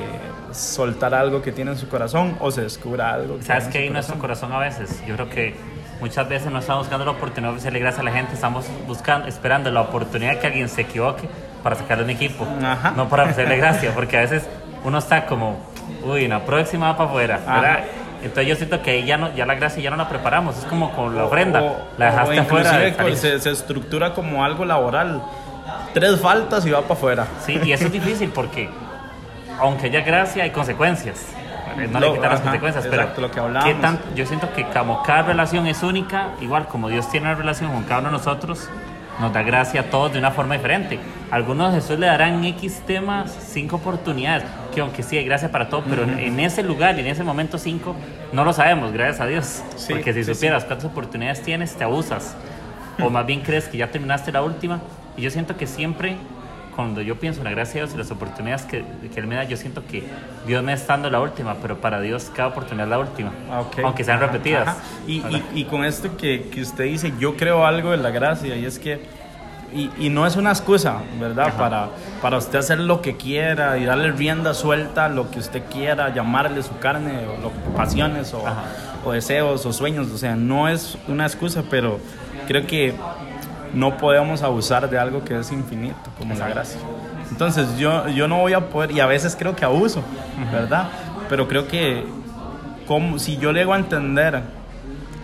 soltar 0.52 1.14
algo 1.14 1.42
que 1.42 1.52
tiene 1.52 1.72
en 1.72 1.78
su 1.78 1.88
corazón 1.88 2.36
o 2.40 2.50
se 2.50 2.62
descubra 2.62 3.12
algo? 3.12 3.38
que 3.38 3.44
¿Sabes 3.44 3.68
qué 3.68 3.78
hay 3.78 3.86
en 3.88 3.92
nuestro 3.94 4.18
corazón 4.18 4.52
a 4.52 4.58
veces? 4.58 5.02
Yo 5.06 5.14
creo 5.14 5.28
que 5.28 5.54
muchas 6.00 6.28
veces 6.28 6.50
no 6.50 6.58
estamos 6.58 6.82
buscando 6.84 7.04
la 7.04 7.12
oportunidad 7.12 7.50
de 7.50 7.56
ofrecerle 7.56 7.78
gracias 7.78 8.00
a 8.00 8.04
la 8.04 8.12
gente, 8.12 8.34
estamos 8.34 8.66
buscando, 8.86 9.28
esperando 9.28 9.70
la 9.70 9.82
oportunidad 9.82 10.38
que 10.40 10.46
alguien 10.46 10.68
se 10.68 10.82
equivoque 10.82 11.28
para 11.62 11.76
sacarle 11.76 12.04
un 12.04 12.10
equipo, 12.10 12.46
Ajá. 12.62 12.92
no 12.96 13.08
para 13.08 13.22
ofrecerle 13.24 13.56
gracia, 13.56 13.92
porque 13.94 14.16
a 14.18 14.20
veces 14.22 14.42
uno 14.84 14.98
está 14.98 15.26
como, 15.26 15.56
uy, 16.04 16.28
la 16.28 16.44
próxima 16.44 16.88
va 16.92 16.96
para 16.96 17.08
afuera, 17.10 17.38
¿verdad? 17.46 17.80
Entonces 18.22 18.46
yo 18.46 18.54
siento 18.56 18.80
que 18.82 18.90
ahí 18.92 19.04
ya, 19.04 19.16
no, 19.16 19.32
ya 19.34 19.44
la 19.46 19.54
gracia 19.56 19.82
ya 19.82 19.90
no 19.90 19.96
la 19.96 20.08
preparamos, 20.08 20.56
es 20.56 20.64
como 20.64 20.92
con 20.92 21.16
la 21.16 21.24
ofrenda, 21.24 21.60
O- 21.62 21.76
la 21.98 22.06
dejaste 22.06 22.38
o 22.38 22.42
afuera. 22.42 22.70
cariño. 22.96 23.16
se, 23.16 23.40
se 23.40 23.50
estructura 23.50 24.14
como 24.14 24.44
algo 24.44 24.64
laboral. 24.64 25.22
Tres 25.94 26.20
faltas 26.20 26.64
y 26.66 26.70
va 26.70 26.82
para 26.82 26.94
afuera. 26.94 27.26
Sí, 27.44 27.58
y 27.64 27.72
eso 27.72 27.86
es 27.86 27.92
difícil 27.92 28.30
porque 28.30 28.68
aunque 29.58 29.86
haya 29.86 30.00
gracia 30.02 30.44
hay 30.44 30.50
consecuencias. 30.50 31.26
No 31.90 32.00
Lo- 32.00 32.08
le 32.08 32.12
quitan 32.14 32.30
las 32.30 32.40
ajá, 32.40 32.42
consecuencias, 32.50 32.84
exacto, 32.84 33.12
pero 33.16 33.26
lo 33.28 33.32
que 33.34 33.40
hablábamos. 33.40 33.74
¿qué 33.74 33.80
tan- 33.80 33.98
yo 34.14 34.26
siento 34.26 34.52
que 34.52 34.66
como 34.66 35.02
cada 35.02 35.22
relación 35.22 35.66
es 35.66 35.82
única, 35.82 36.28
igual 36.40 36.66
como 36.68 36.88
Dios 36.88 37.08
tiene 37.10 37.26
una 37.26 37.34
relación 37.34 37.72
con 37.72 37.82
cada 37.84 38.00
uno 38.00 38.10
de 38.10 38.18
nosotros, 38.18 38.68
nos 39.20 39.32
da 39.32 39.42
gracia 39.42 39.80
a 39.82 39.84
todos 39.84 40.12
de 40.12 40.18
una 40.18 40.30
forma 40.32 40.54
diferente. 40.54 40.98
Algunos 41.30 41.74
Jesús 41.74 41.98
le 41.98 42.06
darán 42.06 42.44
X 42.44 42.82
temas, 42.86 43.34
cinco 43.48 43.76
oportunidades, 43.76 44.44
que 44.74 44.80
aunque 44.80 45.02
sí 45.02 45.16
hay 45.16 45.24
gracia 45.24 45.50
para 45.52 45.68
todo, 45.68 45.84
pero 45.88 46.02
en- 46.04 46.18
en 46.18 46.40
ese 46.40 46.62
lugar 46.62 46.96
y 46.96 47.00
en 47.00 47.06
ese 47.06 47.22
momento 47.22 47.58
cinco, 47.58 47.94
no 48.32 48.44
lo 48.44 48.52
sabemos, 48.52 48.92
gracias 48.92 49.20
a 49.20 49.26
Dios. 49.26 49.62
Sí, 49.76 49.92
Porque 49.92 50.12
si 50.12 50.24
sí, 50.24 50.34
supieras 50.34 50.64
cuántas 50.64 50.86
oportunidades 50.86 51.42
tienes, 51.42 51.74
te 51.76 51.84
abusas. 51.84 52.34
O 53.00 53.08
más 53.10 53.24
bien 53.26 53.40
crees 53.40 53.68
que 53.68 53.78
ya 53.78 53.90
terminaste 53.90 54.32
la 54.32 54.42
última. 54.42 54.80
Y 55.16 55.22
yo 55.22 55.30
siento 55.30 55.56
que 55.56 55.66
siempre, 55.66 56.16
cuando 56.76 57.00
yo 57.02 57.16
pienso 57.18 57.40
en 57.40 57.44
la 57.44 57.50
gracia 57.50 57.74
de 57.74 57.86
Dios 57.86 57.94
y 57.94 57.98
las 57.98 58.10
oportunidades 58.10 58.62
que, 58.62 58.84
que 59.12 59.20
Él 59.20 59.26
me 59.26 59.34
da, 59.34 59.44
yo 59.44 59.56
siento 59.56 59.82
que 59.86 60.04
Dios 60.46 60.62
me 60.62 60.72
está 60.72 60.94
dando 60.94 61.10
la 61.10 61.20
última, 61.20 61.54
pero 61.60 61.80
para 61.80 62.00
Dios 62.00 62.30
cada 62.34 62.48
oportunidad 62.48 62.86
es 62.86 62.90
la 62.90 62.98
última. 62.98 63.32
Ah, 63.50 63.60
ok. 63.60 63.78
Aunque 63.84 64.04
sean 64.04 64.18
Ajá, 64.18 64.26
repetidas. 64.26 64.68
ajá. 64.68 64.78
Y, 65.06 65.20
¿verdad? 65.20 65.40
y- 65.54 65.60
y 65.60 65.64
con 65.64 65.84
esto 65.84 66.16
que, 66.16 66.48
que 66.50 66.62
usted 66.62 66.84
dice, 66.84 67.12
yo 67.18 67.36
creo 67.36 67.66
algo 67.66 67.90
de 67.90 67.98
la 67.98 68.10
gracia, 68.10 68.56
y 68.56 68.64
es 68.64 68.78
que 68.78 69.00
y, 69.74 69.90
y 69.98 70.08
no 70.10 70.26
es 70.26 70.36
una 70.36 70.50
excusa, 70.50 70.98
¿verdad? 71.20 71.54
Para, 71.56 71.88
para 72.20 72.38
usted 72.38 72.58
hacer 72.58 72.78
lo 72.78 73.00
que 73.02 73.16
quiera 73.16 73.78
y 73.78 73.84
darle 73.84 74.12
rienda 74.12 74.54
suelta 74.54 75.08
lo 75.08 75.30
que 75.30 75.38
usted 75.38 75.62
quiera, 75.70 76.12
llamarle 76.14 76.62
su 76.62 76.76
carne, 76.78 77.26
o 77.26 77.40
lo- 77.42 77.50
pasiones, 77.74 78.32
o, 78.34 78.42
o 79.04 79.12
deseos, 79.12 79.64
o 79.66 79.72
sueños. 79.72 80.08
O 80.12 80.18
sea, 80.18 80.36
no 80.36 80.68
es 80.68 80.96
una 81.08 81.26
excusa, 81.26 81.62
pero 81.70 81.98
creo 82.46 82.66
que 82.66 82.94
no 83.74 83.96
podemos 83.96 84.42
abusar 84.42 84.90
de 84.90 84.98
algo 84.98 85.24
que 85.24 85.38
es 85.38 85.50
infinito, 85.52 85.96
como 86.18 86.34
la 86.34 86.48
gracia. 86.48 86.80
Entonces, 87.30 87.78
yo, 87.78 88.06
yo 88.08 88.28
no 88.28 88.38
voy 88.38 88.52
a 88.52 88.68
poder, 88.68 88.90
y 88.92 89.00
a 89.00 89.06
veces 89.06 89.34
creo 89.38 89.56
que 89.56 89.64
abuso, 89.64 90.02
¿verdad? 90.52 90.88
Pero 91.30 91.48
creo 91.48 91.66
que 91.66 92.04
como, 92.86 93.18
si 93.18 93.38
yo 93.38 93.52
le 93.52 93.62
hago 93.62 93.72
a 93.72 93.78
entender 93.78 94.42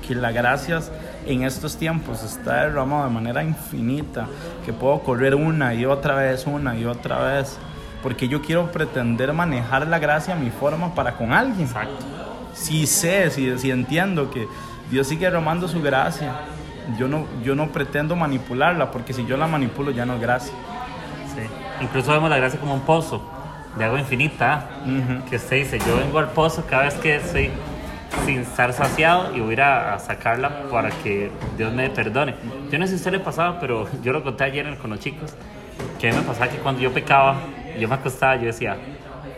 que 0.07 0.15
la 0.15 0.33
gracia 0.33 0.81
en 1.29 1.45
estos 1.45 1.77
tiempos 1.77 2.23
está 2.23 2.65
derramada 2.65 3.05
de 3.05 3.11
manera 3.11 3.43
infinita, 3.43 4.27
que 4.65 4.73
puedo 4.73 5.01
correr 5.01 5.35
una 5.35 5.75
y 5.75 5.85
otra 5.85 6.15
vez, 6.15 6.47
una 6.47 6.77
y 6.77 6.85
otra 6.85 7.19
vez, 7.19 7.59
porque 8.03 8.29
yo 8.29 8.43
quiero 8.43 8.73
pretender 8.73 9.33
manejar 9.33 9.87
la 9.87 9.99
gracia 9.99 10.35
a 10.35 10.37
mi 10.37 10.51
forma 10.51 10.95
para 10.95 11.17
con 11.17 11.33
alguien. 11.33 11.67
Exacto. 11.67 12.05
Si 12.55 12.87
sé, 12.87 13.31
si, 13.31 13.59
si 13.59 13.71
entiendo 13.71 14.31
que 14.31 14.49
Dios 14.91 15.07
sigue 15.07 15.27
derramando 15.27 15.69
su 15.69 15.83
gracia, 15.83 16.33
yo 16.99 17.07
no, 17.09 17.27
yo 17.43 17.55
no 17.55 17.69
pretendo 17.69 18.17
manipularla, 18.17 18.91
porque 18.91 19.13
si 19.13 19.27
yo 19.27 19.37
la 19.37 19.47
manipulo 19.47 19.91
ya 19.91 20.07
no 20.07 20.15
es 20.15 20.21
gracia. 20.21 20.55
Sí. 21.35 21.43
Incluso 21.81 22.13
vemos 22.13 22.31
la 22.31 22.39
gracia 22.39 22.59
como 22.59 22.75
un 22.75 22.81
pozo 22.81 23.23
de 23.77 23.85
agua 23.85 24.01
infinita. 24.01 24.69
Que 25.29 25.37
usted 25.37 25.57
dice, 25.57 25.79
yo 25.79 25.97
vengo 25.99 26.19
al 26.19 26.31
pozo 26.31 26.65
cada 26.69 26.85
vez 26.85 26.95
que 26.95 27.17
estoy 27.17 27.51
sin 28.25 28.41
estar 28.41 28.73
saciado 28.73 29.35
y 29.37 29.41
voy 29.41 29.51
a 29.51 29.53
ir 29.53 29.61
a, 29.63 29.95
a 29.95 29.99
sacarla 29.99 30.63
para 30.71 30.91
que 30.91 31.31
Dios 31.57 31.73
me 31.73 31.91
perdone. 31.91 32.35
Yo 32.71 32.79
no 32.79 32.87
sé 32.87 32.91
si 32.91 32.95
a 32.95 32.97
usted 32.99 33.13
le 33.13 33.21
pasaba, 33.21 33.61
pero 33.61 33.87
yo 34.03 34.13
lo 34.13 34.23
conté 34.23 34.45
ayer 34.45 34.77
con 34.79 34.91
los 34.91 35.01
chicos, 35.01 35.35
que 36.01 36.09
a 36.09 36.13
mí 36.13 36.19
me 36.19 36.23
pasaba 36.25 36.49
que 36.49 36.59
cuando 36.59 36.81
yo 36.81 36.93
pecaba, 36.93 37.37
yo 37.79 37.89
me 37.89 37.95
acostaba, 37.95 38.37
yo 38.37 38.47
decía, 38.47 38.77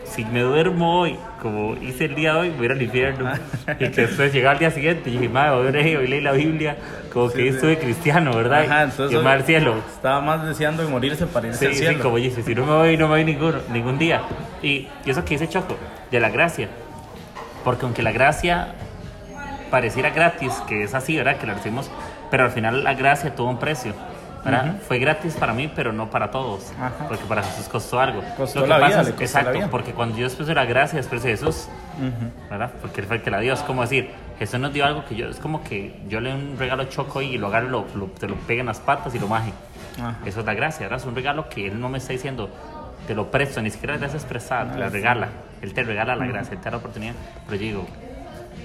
si 0.05 0.25
me 0.25 0.41
duermo 0.41 0.99
hoy, 1.01 1.17
como 1.41 1.75
hice 1.81 2.05
el 2.05 2.15
día 2.15 2.33
de 2.33 2.39
hoy, 2.39 2.49
voy 2.49 2.63
a 2.63 2.65
ir 2.65 2.71
al 2.71 2.81
infierno. 2.81 3.31
y 3.79 3.89
que 3.89 4.01
después 4.01 4.33
llegaba 4.33 4.53
al 4.53 4.59
día 4.59 4.71
siguiente 4.71 5.09
y 5.09 5.13
dije, 5.13 5.29
madre, 5.29 5.51
oré, 5.51 5.97
hoy 5.97 6.07
leí 6.07 6.21
la 6.21 6.33
Biblia, 6.33 6.75
como 7.13 7.29
que 7.29 7.47
estuve 7.47 7.77
cristiano, 7.77 8.35
¿verdad? 8.35 8.63
Ajá, 8.63 8.81
y 8.81 8.83
entonces 8.89 9.25
va 9.25 9.33
al 9.33 9.43
cielo. 9.43 9.75
estaba 9.93 10.21
más 10.21 10.45
deseando 10.45 10.83
de 10.83 10.89
morirse 10.89 11.27
para 11.27 11.47
irse 11.47 11.59
Sí, 11.59 11.65
al 11.67 11.73
sí, 11.73 11.79
cielo. 11.79 12.03
como 12.03 12.17
dice, 12.17 12.41
si 12.43 12.53
no 12.55 12.65
me 12.65 12.73
voy, 12.73 12.97
no 12.97 13.07
me 13.07 13.15
voy 13.15 13.23
ninguno, 13.25 13.59
ningún 13.71 13.97
día. 13.97 14.21
Y, 14.61 14.87
y 15.05 15.09
eso 15.11 15.23
que 15.23 15.35
dice 15.35 15.47
Choco, 15.47 15.77
de 16.09 16.19
la 16.19 16.29
gracia. 16.29 16.67
Porque 17.63 17.85
aunque 17.85 18.01
la 18.03 18.11
gracia 18.11 18.73
pareciera 19.69 20.09
gratis, 20.09 20.53
que 20.67 20.83
es 20.83 20.93
así, 20.93 21.15
¿verdad? 21.17 21.37
Que 21.37 21.47
la 21.47 21.53
recibimos, 21.53 21.89
pero 22.29 22.43
al 22.43 22.51
final 22.51 22.83
la 22.83 22.93
gracia 22.93 23.33
tuvo 23.35 23.49
un 23.49 23.57
precio. 23.59 23.93
¿verdad? 24.43 24.77
Fue 24.87 24.97
gratis 24.97 25.35
para 25.35 25.53
mí, 25.53 25.71
pero 25.75 25.93
no 25.93 26.09
para 26.09 26.31
todos. 26.31 26.71
Ajá. 26.79 27.05
Porque 27.07 27.23
para 27.25 27.43
Jesús 27.43 27.67
costó 27.67 27.99
algo. 27.99 28.23
Costó 28.35 28.61
Lo 28.61 28.65
que 28.65 28.69
la 28.71 28.79
pasa 28.79 29.01
vida, 29.03 29.13
es- 29.13 29.21
exacto, 29.21 29.53
la 29.59 29.67
porque 29.67 29.91
cuando 29.93 30.17
después 30.17 30.47
de 30.47 30.55
la 30.55 30.65
gracia, 30.65 30.97
después 30.97 31.21
de 31.21 31.29
Jesús, 31.29 31.67
¿verdad? 32.49 32.71
Porque 32.81 33.01
él 33.01 33.07
fue 33.07 33.17
el 33.17 33.21
que 33.21 33.29
la 33.29 33.39
dio. 33.39 33.53
Es 33.53 33.59
como 33.59 33.83
decir, 33.83 34.09
Jesús 34.39 34.59
nos 34.59 34.73
dio 34.73 34.83
algo 34.83 35.05
que 35.05 35.15
yo, 35.15 35.27
es 35.29 35.37
como 35.37 35.63
que 35.63 35.95
yo 36.09 36.19
le 36.21 36.33
un 36.33 36.55
regalo 36.57 36.85
choco 36.85 37.21
y 37.21 37.37
lo 37.37 37.47
agarro, 37.47 37.69
lo, 37.69 37.85
lo- 37.93 38.07
te 38.07 38.27
lo 38.27 38.33
pega 38.33 38.61
en 38.61 38.65
las 38.65 38.79
patas 38.79 39.13
y 39.13 39.19
lo 39.19 39.27
maje. 39.27 39.53
Ajá. 39.99 40.15
Eso 40.25 40.39
es 40.39 40.45
la 40.47 40.55
gracia, 40.55 40.87
¿verdad? 40.87 40.97
Es 40.99 41.05
un 41.05 41.13
regalo 41.15 41.47
que 41.47 41.67
él 41.67 41.79
no 41.79 41.89
me 41.89 41.99
está 41.99 42.11
diciendo, 42.13 42.49
te 43.05 43.13
lo 43.13 43.29
presto, 43.29 43.61
ni 43.61 43.69
siquiera 43.69 43.93
la 43.93 43.99
gracia 43.99 44.17
expresada, 44.17 44.71
te 44.73 44.79
la 44.79 44.89
regala. 44.89 45.27
Él 45.61 45.73
te 45.73 45.83
regala 45.83 46.15
la 46.15 46.25
gracia, 46.25 46.53
él 46.53 46.59
te 46.59 46.65
da 46.65 46.71
la 46.71 46.77
oportunidad. 46.77 47.13
Pero 47.47 47.55
yo 47.57 47.61
digo, 47.67 47.87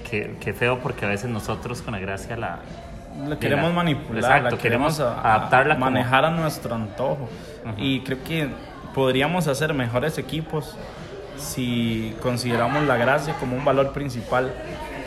qué, 0.09 0.35
qué 0.39 0.53
feo 0.53 0.79
porque 0.79 1.05
a 1.05 1.09
veces 1.09 1.29
nosotros 1.29 1.81
con 1.81 1.93
la 1.93 1.99
gracia 1.99 2.35
la... 2.37 2.59
La 3.27 3.39
queremos 3.39 3.69
la- 3.69 3.75
manipular, 3.75 4.17
Exacto, 4.23 4.55
la 4.55 4.61
queremos, 4.61 4.99
a- 4.99 5.19
adaptarla 5.21 5.73
como- 5.75 5.85
manejar 5.89 6.25
a 6.25 6.29
nuestro 6.31 6.75
antojo. 6.75 7.29
Y 7.77 8.01
creo 8.01 8.23
que 8.23 8.49
podríamos 8.93 9.47
hacer 9.47 9.73
mejores 9.73 10.17
equipos 10.17 10.75
si 11.37 12.15
consideramos 12.21 12.83
la 12.83 12.95
gracia 12.97 13.33
como 13.39 13.55
un 13.55 13.63
valor 13.65 13.91
principal 13.91 14.51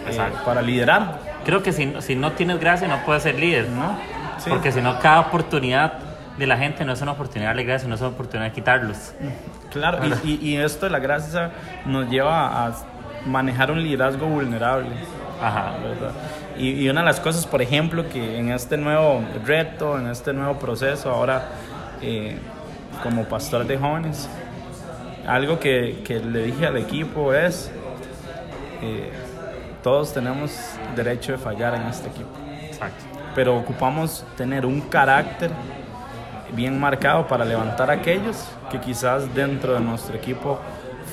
eh, 0.08 0.18
para 0.44 0.62
liderar, 0.62 1.18
Creo 1.44 1.62
que 1.62 1.72
si, 1.72 1.94
si 2.00 2.14
no 2.16 2.32
tienes 2.32 2.60
gracia 2.60 2.86
no 2.86 2.98
puedes 3.04 3.22
ser 3.22 3.38
líder. 3.38 3.68
¿no? 3.70 3.96
Sí. 4.38 4.50
Porque 4.50 4.70
si 4.72 4.80
no, 4.82 4.98
cada 5.00 5.20
oportunidad 5.20 5.94
de 6.38 6.46
la 6.46 6.56
gente 6.56 6.84
no 6.84 6.92
es 6.92 7.02
una 7.02 7.12
oportunidad 7.12 7.54
de 7.54 7.64
gracia, 7.64 7.88
no 7.88 7.94
es 7.94 8.00
una 8.00 8.10
oportunidad 8.10 8.48
de 8.48 8.54
quitarlos. 8.54 9.12
Claro, 9.70 9.98
y, 10.24 10.28
y- 10.30 10.48
y 10.50 10.56
esto 10.56 10.86
de 10.86 10.90
la 10.92 10.98
gracia 10.98 11.50
nos 11.86 12.08
lleva 12.08 12.66
a 12.66 12.72
manejar 13.26 13.70
un 13.70 13.82
liderazgo 13.82 14.26
vulnerable. 14.26 14.90
Ajá. 15.42 15.72
¿verdad? 15.82 16.12
Y, 16.58 16.70
y 16.84 16.88
una 16.90 17.00
de 17.00 17.06
las 17.06 17.20
cosas, 17.20 17.46
por 17.46 17.62
ejemplo, 17.62 18.08
que 18.08 18.38
en 18.38 18.50
este 18.50 18.76
nuevo 18.76 19.22
reto, 19.46 19.98
en 19.98 20.08
este 20.08 20.32
nuevo 20.32 20.58
proceso, 20.58 21.10
ahora 21.10 21.48
eh, 22.02 22.38
como 23.02 23.24
pastor 23.24 23.66
de 23.66 23.78
jóvenes, 23.78 24.28
algo 25.26 25.58
que, 25.58 26.02
que 26.04 26.18
le 26.20 26.42
dije 26.44 26.66
al 26.66 26.76
equipo 26.76 27.32
es, 27.34 27.70
eh, 28.82 29.10
todos 29.82 30.12
tenemos 30.12 30.52
derecho 30.96 31.32
de 31.32 31.38
fallar 31.38 31.74
en 31.74 31.82
este 31.82 32.08
equipo, 32.08 32.28
Exacto. 32.62 33.04
pero 33.34 33.56
ocupamos 33.56 34.24
tener 34.36 34.66
un 34.66 34.80
carácter 34.82 35.50
bien 36.54 36.78
marcado 36.80 37.26
para 37.26 37.44
levantar 37.44 37.90
a 37.90 37.94
aquellos 37.94 38.48
que 38.70 38.78
quizás 38.80 39.32
dentro 39.34 39.74
de 39.74 39.80
nuestro 39.80 40.16
equipo 40.16 40.58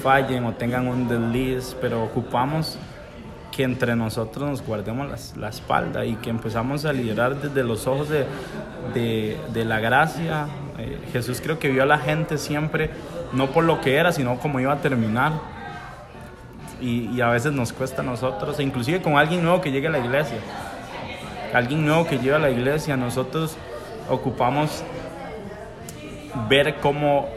fallen 0.03 0.45
o 0.45 0.53
tengan 0.53 0.87
un 0.87 1.07
desliz, 1.07 1.75
pero 1.81 2.03
ocupamos 2.03 2.77
que 3.51 3.63
entre 3.63 3.95
nosotros 3.95 4.47
nos 4.49 4.61
guardemos 4.65 5.35
la 5.35 5.49
espalda 5.49 6.05
y 6.05 6.15
que 6.15 6.29
empezamos 6.29 6.85
a 6.85 6.93
liderar 6.93 7.35
desde 7.35 7.63
los 7.63 7.87
ojos 7.87 8.07
de, 8.09 8.25
de- 8.93 9.39
de 9.51 9.65
la 9.65 9.79
gracia. 9.79 10.45
Eh, 10.77 10.99
Jesús 11.11 11.41
creo 11.41 11.57
que 11.57 11.69
vio 11.69 11.81
a 11.81 11.85
la 11.87 11.97
gente 11.97 12.37
siempre, 12.37 12.91
no 13.33 13.47
por 13.47 13.63
lo 13.63 13.81
que 13.81 13.95
era, 13.95 14.11
sino 14.11 14.37
como 14.39 14.59
iba 14.59 14.73
a 14.73 14.77
terminar. 14.77 15.31
Y, 16.79 17.09
y 17.15 17.21
a 17.21 17.29
veces 17.29 17.51
nos 17.53 17.73
cuesta 17.73 18.03
a 18.03 18.05
nosotros, 18.05 18.59
e 18.59 18.63
inclusive 18.63 19.01
con 19.01 19.17
alguien 19.17 19.41
nuevo 19.43 19.59
que 19.61 19.71
llegue 19.71 19.87
a 19.87 19.91
la 19.91 19.97
iglesia. 19.99 20.37
Alguien 21.51 21.83
nuevo 21.83 22.05
que 22.05 22.17
llegue 22.19 22.35
a 22.35 22.39
la 22.39 22.51
iglesia, 22.51 22.95
nosotros 22.95 23.57
ocupamos 24.09 24.83
ver 26.47 26.75
cómo 26.81 27.27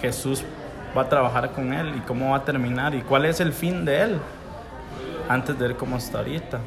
Jesús 0.00 0.44
va 0.96 1.02
a 1.02 1.08
trabajar 1.08 1.50
con 1.52 1.72
él 1.72 1.94
y 1.96 2.00
cómo 2.00 2.30
va 2.30 2.38
a 2.38 2.44
terminar 2.44 2.94
y 2.94 3.02
cuál 3.02 3.24
es 3.26 3.40
el 3.40 3.52
fin 3.52 3.84
de 3.84 4.02
él 4.02 4.18
antes 5.28 5.58
de 5.58 5.68
ver 5.68 5.76
cómo 5.76 5.96
está 5.96 6.18
ahorita. 6.18 6.58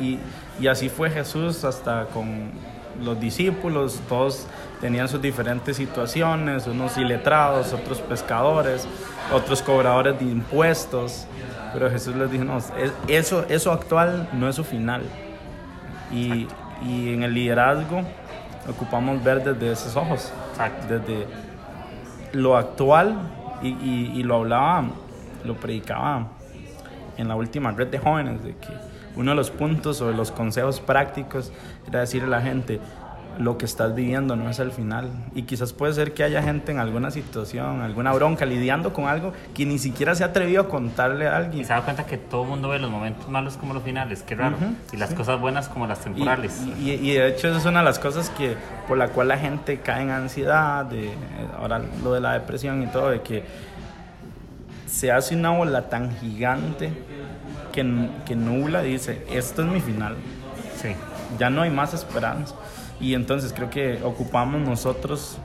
y, 0.00 0.18
y 0.60 0.66
así 0.68 0.88
fue 0.88 1.10
Jesús 1.10 1.64
hasta 1.64 2.06
con 2.06 2.50
los 3.02 3.18
discípulos, 3.18 4.00
todos 4.08 4.46
tenían 4.80 5.08
sus 5.08 5.20
diferentes 5.20 5.76
situaciones, 5.76 6.66
unos 6.66 6.96
iletrados, 6.98 7.72
otros 7.72 8.00
pescadores, 8.00 8.86
otros 9.32 9.62
cobradores 9.62 10.18
de 10.18 10.26
impuestos, 10.26 11.26
pero 11.72 11.90
Jesús 11.90 12.14
les 12.16 12.30
dijo, 12.30 12.44
no, 12.44 12.58
es- 12.58 12.72
eso, 13.08 13.44
eso 13.48 13.72
actual 13.72 14.28
no 14.34 14.48
es 14.48 14.56
su 14.56 14.64
final. 14.64 15.02
Y, 16.12 16.46
y 16.86 17.14
en 17.14 17.22
el 17.22 17.32
liderazgo 17.32 18.02
ocupamos 18.68 19.22
ver 19.24 19.42
desde 19.42 19.72
esos 19.72 19.96
ojos, 19.96 20.30
Desde 20.88 21.26
lo 22.32 22.56
actual 22.56 23.16
y, 23.62 23.68
y- 23.68 24.12
y 24.14 24.22
lo 24.22 24.36
hablaba, 24.36 24.84
lo 25.44 25.54
predicaba 25.56 26.28
en 27.16 27.28
la 27.28 27.36
última 27.36 27.72
red 27.72 27.88
de 27.88 27.98
jóvenes, 27.98 28.42
de 28.42 28.56
que 28.56 28.68
uno 29.16 29.32
de 29.32 29.36
los 29.36 29.50
puntos 29.50 30.00
o 30.00 30.08
de 30.08 30.14
los 30.14 30.30
consejos 30.32 30.80
prácticos 30.80 31.52
era 31.86 32.00
decirle 32.00 32.28
a 32.28 32.38
la 32.38 32.40
gente, 32.40 32.80
lo 33.38 33.58
que 33.58 33.64
estás 33.64 33.94
viviendo 33.94 34.36
no 34.36 34.48
es 34.50 34.58
el 34.58 34.72
final. 34.72 35.10
Y 35.34 35.42
quizás 35.42 35.72
puede 35.72 35.92
ser 35.94 36.12
que 36.14 36.22
haya 36.24 36.42
gente 36.42 36.72
en 36.72 36.78
alguna 36.78 37.10
situación, 37.10 37.80
alguna 37.80 38.12
bronca, 38.12 38.44
lidiando 38.44 38.92
con 38.92 39.06
algo 39.06 39.32
que 39.54 39.64
ni 39.66 39.78
siquiera 39.78 40.14
se 40.14 40.22
ha 40.24 40.28
atrevido 40.28 40.62
a 40.62 40.68
contarle 40.68 41.26
a 41.28 41.32
Y 41.32 41.34
alguien. 41.44 41.64
se 41.64 41.72
da 41.72 41.82
cuenta 41.82 42.04
que 42.06 42.18
todo 42.18 42.42
el 42.42 42.48
mundo 42.50 42.68
ve 42.68 42.78
los 42.78 42.90
momentos 42.90 43.28
malos 43.28 43.56
como 43.56 43.74
los 43.74 43.82
finales, 43.82 44.22
qué 44.22 44.34
raro. 44.34 44.56
Y 44.92 44.96
las 44.96 45.10
sí. 45.10 45.14
cosas 45.16 45.40
buenas 45.40 45.68
como 45.68 45.86
las 45.86 46.00
Y, 46.00 46.04
temporales. 46.04 46.60
y- 46.80 46.90
y- 46.90 47.10
y 47.10 47.14
de 47.14 47.28
hecho 47.28 47.48
esa 47.48 47.58
es 47.58 47.64
una 47.64 47.80
de 47.80 47.84
las 47.86 47.98
cosas 47.98 48.30
que 48.30 48.54
por 48.88 48.98
la 48.98 49.08
cual 49.08 49.28
la 49.28 49.38
gente 49.38 49.78
cae 49.80 50.02
en 50.02 50.10
ansiedad, 50.10 50.84
de, 50.84 51.10
ahora 51.58 51.80
lo 52.02 52.12
de 52.14 52.20
la 52.20 52.32
depresión 52.34 52.82
y 52.82 52.86
todo, 52.86 53.10
de 53.10 53.22
que 53.22 53.44
se 54.86 55.10
hace 55.10 55.34
una 55.34 55.50
bola 55.50 55.88
tan 55.88 56.14
gigante 56.18 56.92
que, 57.72 58.08
que 58.26 58.36
nubla 58.36 58.84
y 58.84 58.92
dice, 58.92 59.24
esto 59.30 59.62
es 59.62 59.68
mi 59.68 59.80
final, 59.80 60.16
sí. 60.76 60.90
ya 61.38 61.48
no 61.48 61.62
hay 61.62 61.70
más 61.70 61.94
esperanza. 61.94 62.54
Y 63.02 63.14
entonces 63.14 63.52
creo 63.52 63.68
que 63.68 64.00
ocupamos 64.02 64.62
nosotros 64.62 65.36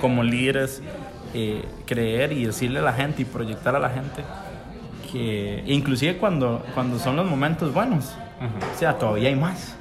como 0.00 0.24
líderes 0.24 0.82
eh, 1.34 1.64
creer 1.86 2.32
y 2.32 2.46
decirle 2.46 2.80
a 2.80 2.82
la 2.82 2.92
gente 2.92 3.22
y 3.22 3.24
proyectar 3.24 3.76
a 3.76 3.78
la 3.78 3.90
gente 3.90 4.24
que 5.12 5.62
inclusive 5.66 6.16
cuando, 6.16 6.64
cuando 6.74 6.98
son 6.98 7.14
los 7.14 7.26
momentos 7.26 7.72
buenos, 7.72 8.14
o 8.74 8.78
sea, 8.78 8.98
todavía 8.98 9.28
hay 9.28 9.36
más 9.36 9.76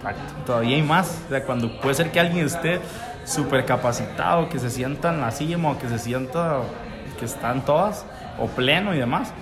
Exacto. 0.00 0.34
todavía 0.46 0.76
hay 0.76 0.82
más. 0.82 1.22
O 1.26 1.28
sea, 1.28 1.44
cuando 1.44 1.80
puede 1.80 1.94
ser 1.94 2.10
que 2.10 2.20
alguien 2.20 2.46
esté 2.46 2.80
súper 3.24 3.66
capacitado, 3.66 4.48
que 4.48 4.58
se 4.58 4.70
sienta 4.70 5.12
en 5.12 5.20
la 5.20 5.30
cima, 5.30 5.72
o 5.72 5.78
que 5.78 5.88
se 5.88 5.98
sienta 5.98 6.60
que 7.18 7.26
están 7.26 7.64
todas, 7.64 8.06
o 8.38 8.46
pleno 8.46 8.94
y 8.94 8.98
demás. 8.98 9.32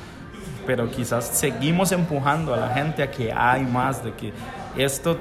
Pero 0.67 0.91
quizás 0.91 1.25
seguimos 1.25 1.93
empujando 1.93 2.53
a 2.53 2.57
la 2.57 2.71
gente 2.71 3.03
a 3.03 3.11
que 3.11 3.33
hay 3.33 3.63
más, 3.63 4.05
de 4.05 4.13
que 4.15 4.33
esto 4.77 5.19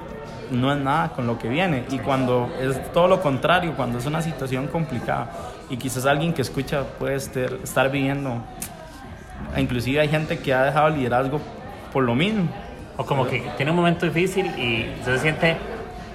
no 0.51 0.71
es 0.71 0.79
nada 0.79 1.09
con 1.09 1.27
lo 1.27 1.37
que 1.37 1.47
viene. 1.47 1.85
Y 1.89 1.99
cuando 1.99 2.49
es 2.59 2.91
todo 2.91 3.07
lo 3.07 3.21
contrario, 3.21 3.73
cuando 3.75 3.97
es 3.97 4.05
una 4.05 4.21
situación 4.21 4.67
complicada 4.67 5.31
y 5.69 5.77
quizás 5.77 6.05
alguien 6.05 6.33
que 6.33 6.41
escucha 6.41 6.83
puede 6.99 7.15
estar, 7.15 7.91
viviendo, 7.91 8.41
inclusive 9.55 9.99
hay 9.99 10.09
gente 10.09 10.39
que 10.39 10.53
ha 10.53 10.63
dejado 10.63 10.87
el 10.87 10.95
liderazgo 10.95 11.41
por 11.91 12.03
lo 12.03 12.15
mismo. 12.15 12.47
O 12.97 13.05
como 13.05 13.27
que 13.27 13.43
tiene 13.57 13.71
un 13.71 13.77
momento 13.77 14.05
difícil 14.05 14.47
y 14.57 14.91
se 15.05 15.19
siente 15.19 15.57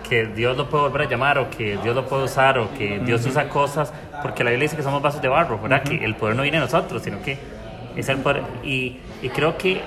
que 0.09 0.27
Dios 0.27 0.57
lo 0.57 0.69
puede 0.69 0.85
volver 0.85 1.03
a 1.03 1.09
llamar 1.11 1.39
o 1.39 1.49
que 1.49 1.79
Dios 1.83 1.95
lo 1.95 2.07
puede 2.07 2.25
usar 2.25 2.59
o 2.59 2.75
que 2.75 2.99
Dios 2.99 3.25
usa 3.25 3.49
cosas, 3.49 3.93
porque 4.21 4.43
la 4.43 4.51
Biblia 4.51 4.65
dice 4.65 4.77
que 4.77 4.83
somos 4.83 5.01
vasos 5.01 5.23
de 5.23 5.29
barro, 5.29 5.61
¿verdad? 5.61 5.85
Que 5.85 6.05
el 6.05 6.17
poder 6.17 6.35
no 6.35 6.43
viene 6.43 6.59
de 6.59 6.65
nosotros, 6.65 7.03
sino 7.03 7.23
que 7.23 7.39
es 7.95 8.09
el 8.09 8.19
poder. 8.19 8.43
Y, 8.65 8.99
y 9.23 9.29
creo 9.29 9.57
que 9.57 9.81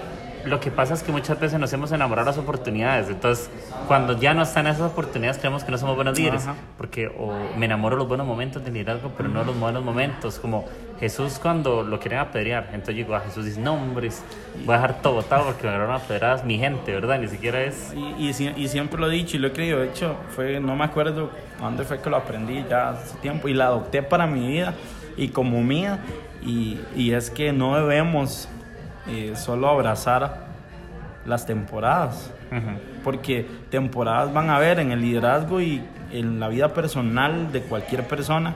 lo 0.45 0.59
que 0.59 0.71
pasa 0.71 0.93
es 0.93 1.03
que 1.03 1.11
muchas 1.11 1.39
veces 1.39 1.59
nos 1.59 1.71
hemos 1.73 1.91
enamorado 1.91 2.25
de 2.25 2.31
las 2.31 2.43
oportunidades. 2.43 3.09
Entonces, 3.09 3.49
cuando 3.87 4.19
ya 4.19 4.33
no 4.33 4.43
están 4.43 4.67
esas 4.67 4.91
oportunidades, 4.91 5.37
creemos 5.37 5.63
que 5.63 5.71
no 5.71 5.77
somos 5.77 5.95
buenos 5.95 6.17
líderes. 6.17 6.45
Porque 6.77 7.07
o 7.07 7.33
me 7.57 7.65
enamoro 7.65 7.95
de 7.95 7.99
los 7.99 8.07
buenos 8.07 8.27
momentos 8.27 8.63
de 8.63 8.71
liderazgo, 8.71 9.11
pero 9.17 9.29
no 9.29 9.39
de 9.39 9.45
los 9.47 9.59
buenos 9.59 9.83
momentos. 9.83 10.39
Como 10.39 10.65
Jesús 10.99 11.39
cuando 11.41 11.83
lo 11.83 11.99
quieren 11.99 12.19
apedrear. 12.19 12.69
Entonces 12.71 12.95
llegó 12.95 13.15
a 13.15 13.21
Jesús 13.21 13.45
y 13.45 13.49
dice, 13.49 13.61
no, 13.61 13.73
hombres, 13.73 14.23
voy 14.65 14.75
a 14.75 14.77
dejar 14.77 15.01
todo 15.01 15.13
botado 15.15 15.45
porque 15.45 15.63
me 15.63 15.69
agarraron 15.69 16.01
a 16.23 16.43
mi 16.43 16.57
gente, 16.57 16.93
¿verdad? 16.93 17.19
Ni 17.19 17.27
siquiera 17.27 17.61
es... 17.63 17.93
Y, 17.95 18.29
y, 18.29 18.67
siempre 18.67 18.99
lo 18.99 19.09
he 19.09 19.13
dicho 19.13 19.37
y 19.37 19.39
lo 19.39 19.47
he 19.47 19.51
creído. 19.51 19.79
De 19.79 19.89
hecho, 19.89 20.15
fue, 20.29 20.59
no 20.59 20.75
me 20.75 20.85
acuerdo 20.85 21.31
dónde 21.59 21.83
fue 21.83 21.99
que 22.01 22.09
lo 22.09 22.17
aprendí 22.17 22.63
ya 22.69 22.89
hace 22.89 23.17
tiempo. 23.17 23.47
Y 23.47 23.53
la 23.53 23.65
adopté 23.65 24.03
para 24.03 24.27
mi 24.27 24.47
vida 24.47 24.73
y 25.17 25.29
como 25.29 25.61
mía. 25.61 25.99
Y, 26.41 26.79
y 26.95 27.11
es 27.11 27.29
que 27.29 27.51
no 27.51 27.75
debemos 27.75 28.47
eh, 29.07 29.33
solo 29.35 29.69
abrazar 29.69 30.45
las 31.25 31.45
temporadas. 31.45 32.31
Porque 33.03 33.45
temporadas 33.69 34.33
van 34.33 34.49
a 34.49 34.57
haber 34.57 34.79
en 34.79 34.91
el 34.91 35.01
liderazgo 35.01 35.59
y 35.59 35.83
en 36.11 36.39
la 36.39 36.47
vida 36.47 36.73
personal 36.73 37.51
de 37.51 37.61
cualquier 37.61 38.07
persona. 38.07 38.55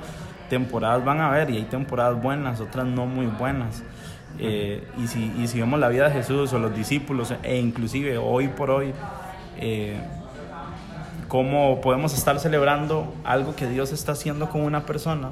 Temporadas 0.50 1.04
van 1.04 1.20
a 1.20 1.28
haber 1.28 1.50
y 1.50 1.58
hay 1.58 1.64
temporadas 1.64 2.22
buenas, 2.22 2.60
otras 2.60 2.86
no 2.86 3.06
muy 3.06 3.26
buenas. 3.26 3.84
Eh, 4.38 4.88
y, 4.98 5.08
si, 5.08 5.34
y, 5.38 5.48
si, 5.48 5.60
vemos 5.60 5.80
la 5.80 5.90
vida 5.90 6.08
de 6.08 6.14
Jesús 6.14 6.54
o 6.54 6.60
los 6.60 6.74
discípulos 6.76 7.34
e 7.44 7.58
inclusive 7.58 8.18
hoy 8.18 8.48
por 8.48 8.70
hoy, 8.70 8.94
eh, 9.58 10.00
cómo 11.28 11.82
podemos 11.82 12.14
estar 12.14 12.40
celebrando 12.40 13.14
algo 13.24 13.56
que 13.56 13.68
Dios 13.68 13.92
está 13.92 14.14
haciendo 14.14 14.50
con 14.50 14.62
una 14.62 14.86
persona, 14.86 15.30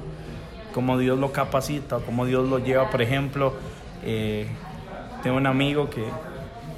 cómo 0.74 0.98
Dios 0.98 1.18
lo 1.18 1.32
capacita, 1.32 1.98
cómo 2.04 2.26
Dios 2.26 2.48
lo 2.48 2.58
lleva, 2.58 2.90
por 2.90 3.00
ejemplo, 3.00 3.54
eh, 4.04 4.46
tengo 5.22 5.36
un 5.36 5.46
amigo 5.46 5.90
que, 5.90 6.04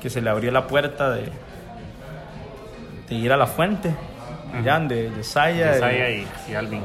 que 0.00 0.11
se 0.11 0.20
le 0.20 0.31
abrió 0.31 0.50
la 0.50 0.66
puerta 0.66 1.11
de, 1.11 1.31
de 3.09 3.14
ir 3.14 3.33
a 3.33 3.37
la 3.37 3.46
fuente, 3.46 3.94
de, 4.62 5.11
de 5.11 5.24
Saya. 5.24 5.72
De 5.72 6.26
y, 6.48 6.55
Alvin. 6.55 6.83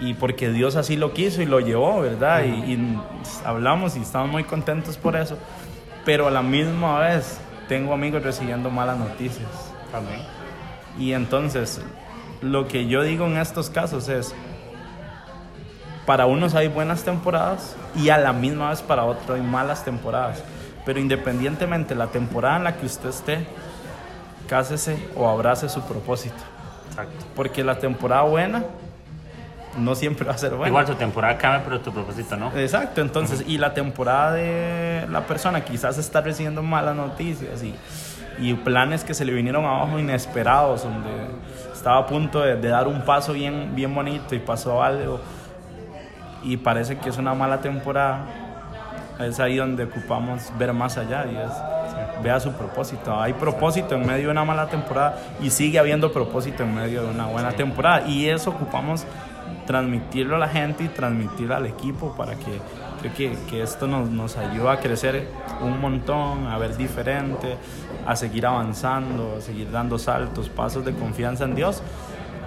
Y, 0.00 0.14
porque 0.14 0.50
Dios 0.50 0.74
así 0.74 0.96
lo 0.96 1.12
quiso 1.12 1.42
y 1.42 1.46
lo 1.46 1.60
llevó, 1.60 2.00
¿verdad? 2.00 2.44
y, 2.44 2.98
hablamos 3.44 3.96
y 3.96 4.00
estamos 4.00 4.30
muy 4.30 4.44
contentos 4.44 4.96
por 4.96 5.16
eso. 5.16 5.38
Pero 6.04 6.26
a 6.26 6.30
la 6.30 6.42
misma 6.42 6.98
vez 6.98 7.40
tengo 7.68 7.94
amigos 7.94 8.22
recibiendo 8.22 8.70
malas 8.70 8.98
noticias. 8.98 9.48
Amén. 9.92 10.20
Y 10.98 11.12
entonces, 11.12 11.80
lo 12.40 12.66
que 12.66 12.86
yo 12.86 13.02
digo 13.02 13.26
en 13.26 13.38
estos 13.38 13.70
casos 13.70 14.08
es, 14.08 14.34
para 16.06 16.26
unos 16.26 16.54
hay 16.54 16.68
buenas 16.68 17.04
temporadas 17.04 17.76
y 17.94 18.08
a 18.10 18.18
la 18.18 18.32
misma 18.32 18.70
vez 18.70 18.82
para 18.82 19.04
otros 19.04 19.38
hay 19.38 19.42
malas 19.42 19.84
temporadas. 19.84 20.42
Pero 20.84 20.98
independientemente 20.98 21.94
la 21.94 22.08
temporada 22.08 22.56
en 22.56 22.64
la 22.64 22.76
que 22.76 22.86
usted 22.86 23.10
esté, 23.10 23.46
cásese 24.48 24.98
o 25.16 25.28
abrace 25.28 25.68
su 25.68 25.80
propósito. 25.82 26.42
Exacto. 26.88 27.24
Porque 27.36 27.62
la 27.62 27.78
temporada 27.78 28.22
buena 28.22 28.64
no 29.78 29.94
siempre 29.94 30.26
va 30.26 30.34
a 30.34 30.38
ser 30.38 30.50
buena. 30.50 30.68
Igual 30.68 30.86
tu 30.86 30.94
temporada 30.94 31.38
cambia, 31.38 31.62
pero 31.64 31.80
tu 31.80 31.92
propósito 31.92 32.36
no. 32.36 32.52
Exacto, 32.56 33.00
entonces, 33.00 33.44
y 33.46 33.58
la 33.58 33.72
temporada 33.72 34.32
de 34.32 35.06
la 35.10 35.26
persona 35.26 35.64
quizás 35.64 35.98
está 35.98 36.20
recibiendo 36.20 36.62
malas 36.62 36.96
noticias 36.96 37.62
y, 37.62 37.74
y 38.38 38.54
planes 38.54 39.04
que 39.04 39.14
se 39.14 39.24
le 39.24 39.32
vinieron 39.32 39.64
abajo 39.64 39.98
inesperados, 39.98 40.82
donde 40.82 41.10
estaba 41.72 41.98
a 41.98 42.06
punto 42.06 42.40
de, 42.40 42.56
de, 42.56 42.68
dar 42.68 42.86
un 42.88 43.02
paso 43.02 43.32
bien, 43.32 43.74
bien 43.74 43.94
bonito 43.94 44.34
y 44.34 44.40
pasó 44.40 44.82
algo 44.82 45.20
y 46.44 46.56
parece 46.56 46.98
que 46.98 47.08
es 47.08 47.18
una 47.18 47.34
mala 47.34 47.60
temporada 47.60 48.26
es 49.20 49.40
ahí 49.40 49.56
donde 49.56 49.84
ocupamos 49.84 50.52
ver 50.58 50.72
más 50.72 50.98
allá 50.98 51.26
y 51.30 51.36
es 51.36 51.52
vea 52.22 52.38
su 52.40 52.52
propósito. 52.52 53.20
Hay 53.20 53.32
propósito 53.32 53.94
en 53.94 54.06
medio 54.06 54.26
de 54.26 54.30
una 54.30 54.44
mala 54.44 54.68
temporada 54.68 55.18
y 55.40 55.50
sigue 55.50 55.78
habiendo 55.78 56.12
propósito 56.12 56.62
en 56.62 56.74
medio 56.74 57.02
de 57.02 57.10
una 57.10 57.26
buena 57.26 57.52
temporada. 57.52 58.06
Y 58.06 58.28
eso 58.28 58.50
ocupamos 58.50 59.04
transmitirlo 59.66 60.36
a 60.36 60.38
la 60.38 60.48
gente 60.48 60.84
y 60.84 60.88
transmitirlo 60.88 61.56
al 61.56 61.66
equipo 61.66 62.14
para 62.16 62.34
que 62.34 62.60
creo 63.00 63.14
que, 63.14 63.36
que 63.50 63.62
esto 63.62 63.86
nos, 63.86 64.08
nos 64.08 64.36
ayuda 64.36 64.72
a 64.72 64.80
crecer 64.80 65.28
un 65.60 65.80
montón, 65.80 66.46
a 66.46 66.58
ver 66.58 66.76
diferente, 66.76 67.56
a 68.06 68.16
seguir 68.16 68.46
avanzando, 68.46 69.36
a 69.38 69.40
seguir 69.40 69.70
dando 69.70 69.98
saltos, 69.98 70.48
pasos 70.48 70.84
de 70.84 70.92
confianza 70.94 71.44
en 71.44 71.54
Dios 71.54 71.82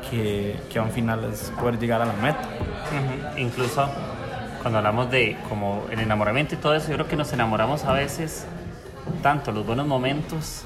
que, 0.09 0.55
que 0.71 0.79
a 0.79 0.83
un 0.83 0.91
final 0.91 1.23
es 1.25 1.51
poder 1.59 1.79
llegar 1.79 2.01
a 2.01 2.05
la 2.05 2.13
meta. 2.13 2.41
Incluso 3.37 3.89
cuando 4.61 4.79
hablamos 4.79 5.11
de 5.11 5.37
como 5.47 5.85
el 5.91 5.99
enamoramiento 5.99 6.55
y 6.55 6.57
todo 6.57 6.73
eso, 6.75 6.89
yo 6.89 6.95
creo 6.95 7.07
que 7.07 7.15
nos 7.15 7.31
enamoramos 7.33 7.83
a 7.85 7.93
veces 7.93 8.47
tanto 9.21 9.51
los 9.51 9.65
buenos 9.65 9.85
momentos 9.85 10.63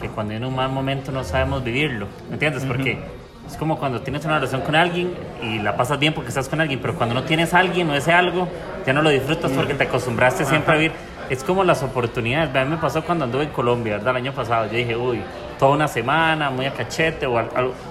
que 0.00 0.08
cuando 0.08 0.34
hay 0.34 0.42
un 0.42 0.54
mal 0.54 0.70
momento 0.70 1.12
no 1.12 1.24
sabemos 1.24 1.64
vivirlo, 1.64 2.06
¿me 2.28 2.34
entiendes? 2.34 2.64
Porque 2.64 2.98
es 3.46 3.56
como 3.56 3.78
cuando 3.78 4.00
tienes 4.00 4.24
una 4.24 4.36
relación 4.36 4.60
con 4.62 4.74
alguien 4.74 5.14
y 5.42 5.58
la 5.58 5.76
pasas 5.76 5.98
bien 5.98 6.12
porque 6.12 6.28
estás 6.28 6.48
con 6.48 6.60
alguien, 6.60 6.80
pero 6.80 6.96
cuando 6.96 7.14
no 7.14 7.24
tienes 7.24 7.54
a 7.54 7.58
alguien 7.58 7.88
o 7.90 7.94
ese 7.94 8.12
algo, 8.12 8.48
ya 8.86 8.92
no 8.92 9.02
lo 9.02 9.10
disfrutas 9.10 9.52
porque 9.52 9.74
te 9.74 9.84
acostumbraste 9.84 10.44
siempre 10.44 10.74
a 10.74 10.76
vivir. 10.76 10.92
Es 11.30 11.42
como 11.42 11.64
las 11.64 11.82
oportunidades. 11.82 12.54
A 12.54 12.64
mí 12.64 12.70
me 12.70 12.76
pasó 12.76 13.02
cuando 13.02 13.24
anduve 13.24 13.44
en 13.44 13.50
Colombia, 13.50 13.98
¿verdad? 13.98 14.10
El 14.10 14.22
año 14.22 14.32
pasado. 14.32 14.66
Yo 14.66 14.72
dije, 14.72 14.96
uy, 14.96 15.20
toda 15.58 15.72
una 15.72 15.88
semana, 15.88 16.50
muy 16.50 16.66
a 16.66 16.72
cachete, 16.72 17.26
o, 17.26 17.40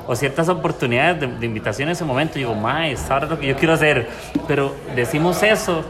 o 0.08 0.16
ciertas 0.16 0.50
oportunidades 0.50 1.20
de, 1.40 1.46
invitación 1.46 1.90
en 1.90 1.94
ese 1.94 2.06
momento. 2.06 2.38
Y 2.38 2.44
digo, 2.44 2.56
más, 2.56 3.10
ahora 3.10 3.26
es 3.26 3.32
lo 3.32 3.40
que 3.40 3.48
yo 3.48 3.56
quiero 3.56 3.74
hacer. 3.74 4.10
Pero 4.48 4.76
decimos 4.96 5.42
eso 5.44 5.84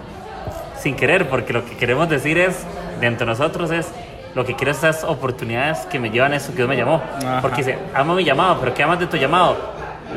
sin 0.79 0.95
querer, 0.95 1.29
porque 1.29 1.53
lo 1.53 1.65
que 1.65 1.75
queremos 1.75 2.09
decir 2.09 2.37
es, 2.37 2.65
dentro 2.99 3.25
de 3.25 3.31
nosotros 3.31 3.71
es, 3.71 3.91
lo 4.35 4.45
que 4.45 4.55
quiero 4.55 4.71
es 4.71 4.77
esas 4.79 5.03
oportunidades 5.03 5.79
que 5.85 5.97
me 5.97 6.09
llevan 6.09 6.33
a 6.33 6.35
eso 6.35 6.51
que 6.51 6.57
Dios 6.57 6.69
me 6.69 6.75
llamó. 6.75 7.01
Porque 7.41 7.57
dice, 7.63 7.77
amo 7.93 8.15
mi 8.15 8.23
llamado, 8.23 8.57
pero 8.59 8.73
¿qué 8.73 8.83
amas 8.83 8.99
de 8.99 9.07
tu 9.07 9.17
llamado? 9.17 9.57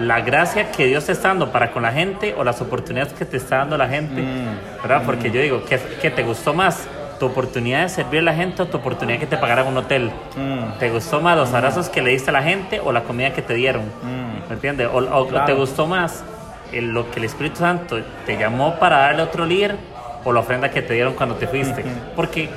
La 0.01 0.21
gracia 0.21 0.71
que 0.71 0.87
Dios 0.87 1.07
te 1.07 1.13
está 1.13 1.29
dando 1.29 1.51
para 1.51 1.71
con 1.73 1.83
la 1.83 1.93
gente 1.93 2.35
o 2.37 2.45
las 2.45 2.61
oportunidades 2.61 3.13
que 3.13 3.25
te 3.25 3.37
está 3.37 3.59
dando 3.59 3.79
la 3.79 3.89
gente, 3.89 4.21
mm. 4.21 4.83
¿verdad? 4.83 5.03
Porque 5.07 5.31
yo 5.31 5.41
digo, 5.41 5.63
¿qué, 5.67 5.81
¿qué 6.03 6.11
te 6.11 6.23
gustó 6.23 6.53
más? 6.53 6.87
Tu 7.19 7.27
oportunidad 7.27 7.83
de 7.83 7.89
servir 7.89 8.21
a 8.21 8.23
la 8.23 8.35
gente 8.35 8.63
o 8.63 8.67
tu 8.67 8.79
oportunidad 8.79 9.19
que 9.19 9.27
te 9.27 9.37
pagaran 9.37 9.67
un 9.67 9.77
hotel. 9.77 10.11
Mm. 10.37 10.79
¿Te 10.79 10.91
gustó 10.91 11.21
más 11.21 11.37
los 11.37 11.53
abrazos 11.53 11.89
que 11.89 12.03
le 12.03 12.11
diste 12.11 12.31
a 12.31 12.33
la 12.33 12.43
gente 12.43 12.81
o 12.81 12.93
la 12.93 13.03
comida 13.03 13.33
que 13.33 13.43
te 13.43 13.55
dieron? 13.55 13.83
Mm. 13.83 14.49
¿Me 14.49 14.55
entiendes? 14.55 14.89
O, 14.93 15.25
te 15.27 15.53
gustó 15.55 15.87
más 15.87 16.25
lo 16.73 17.11
que 17.11 17.19
el 17.19 17.25
Espíritu 17.25 17.59
Santo 17.59 17.99
te 18.27 18.37
llamó 18.37 18.79
para 18.79 18.99
darle 18.99 19.23
a 19.23 19.25
otro 19.25 19.47
líder 19.47 19.77
o 20.25 20.33
la 20.33 20.41
ofrenda 20.41 20.71
que 20.71 20.83
te 20.83 20.95
dieron 20.95 21.15
cuando 21.15 21.37
te 21.37 21.47
fuiste. 21.47 21.85
Porque 22.15 22.49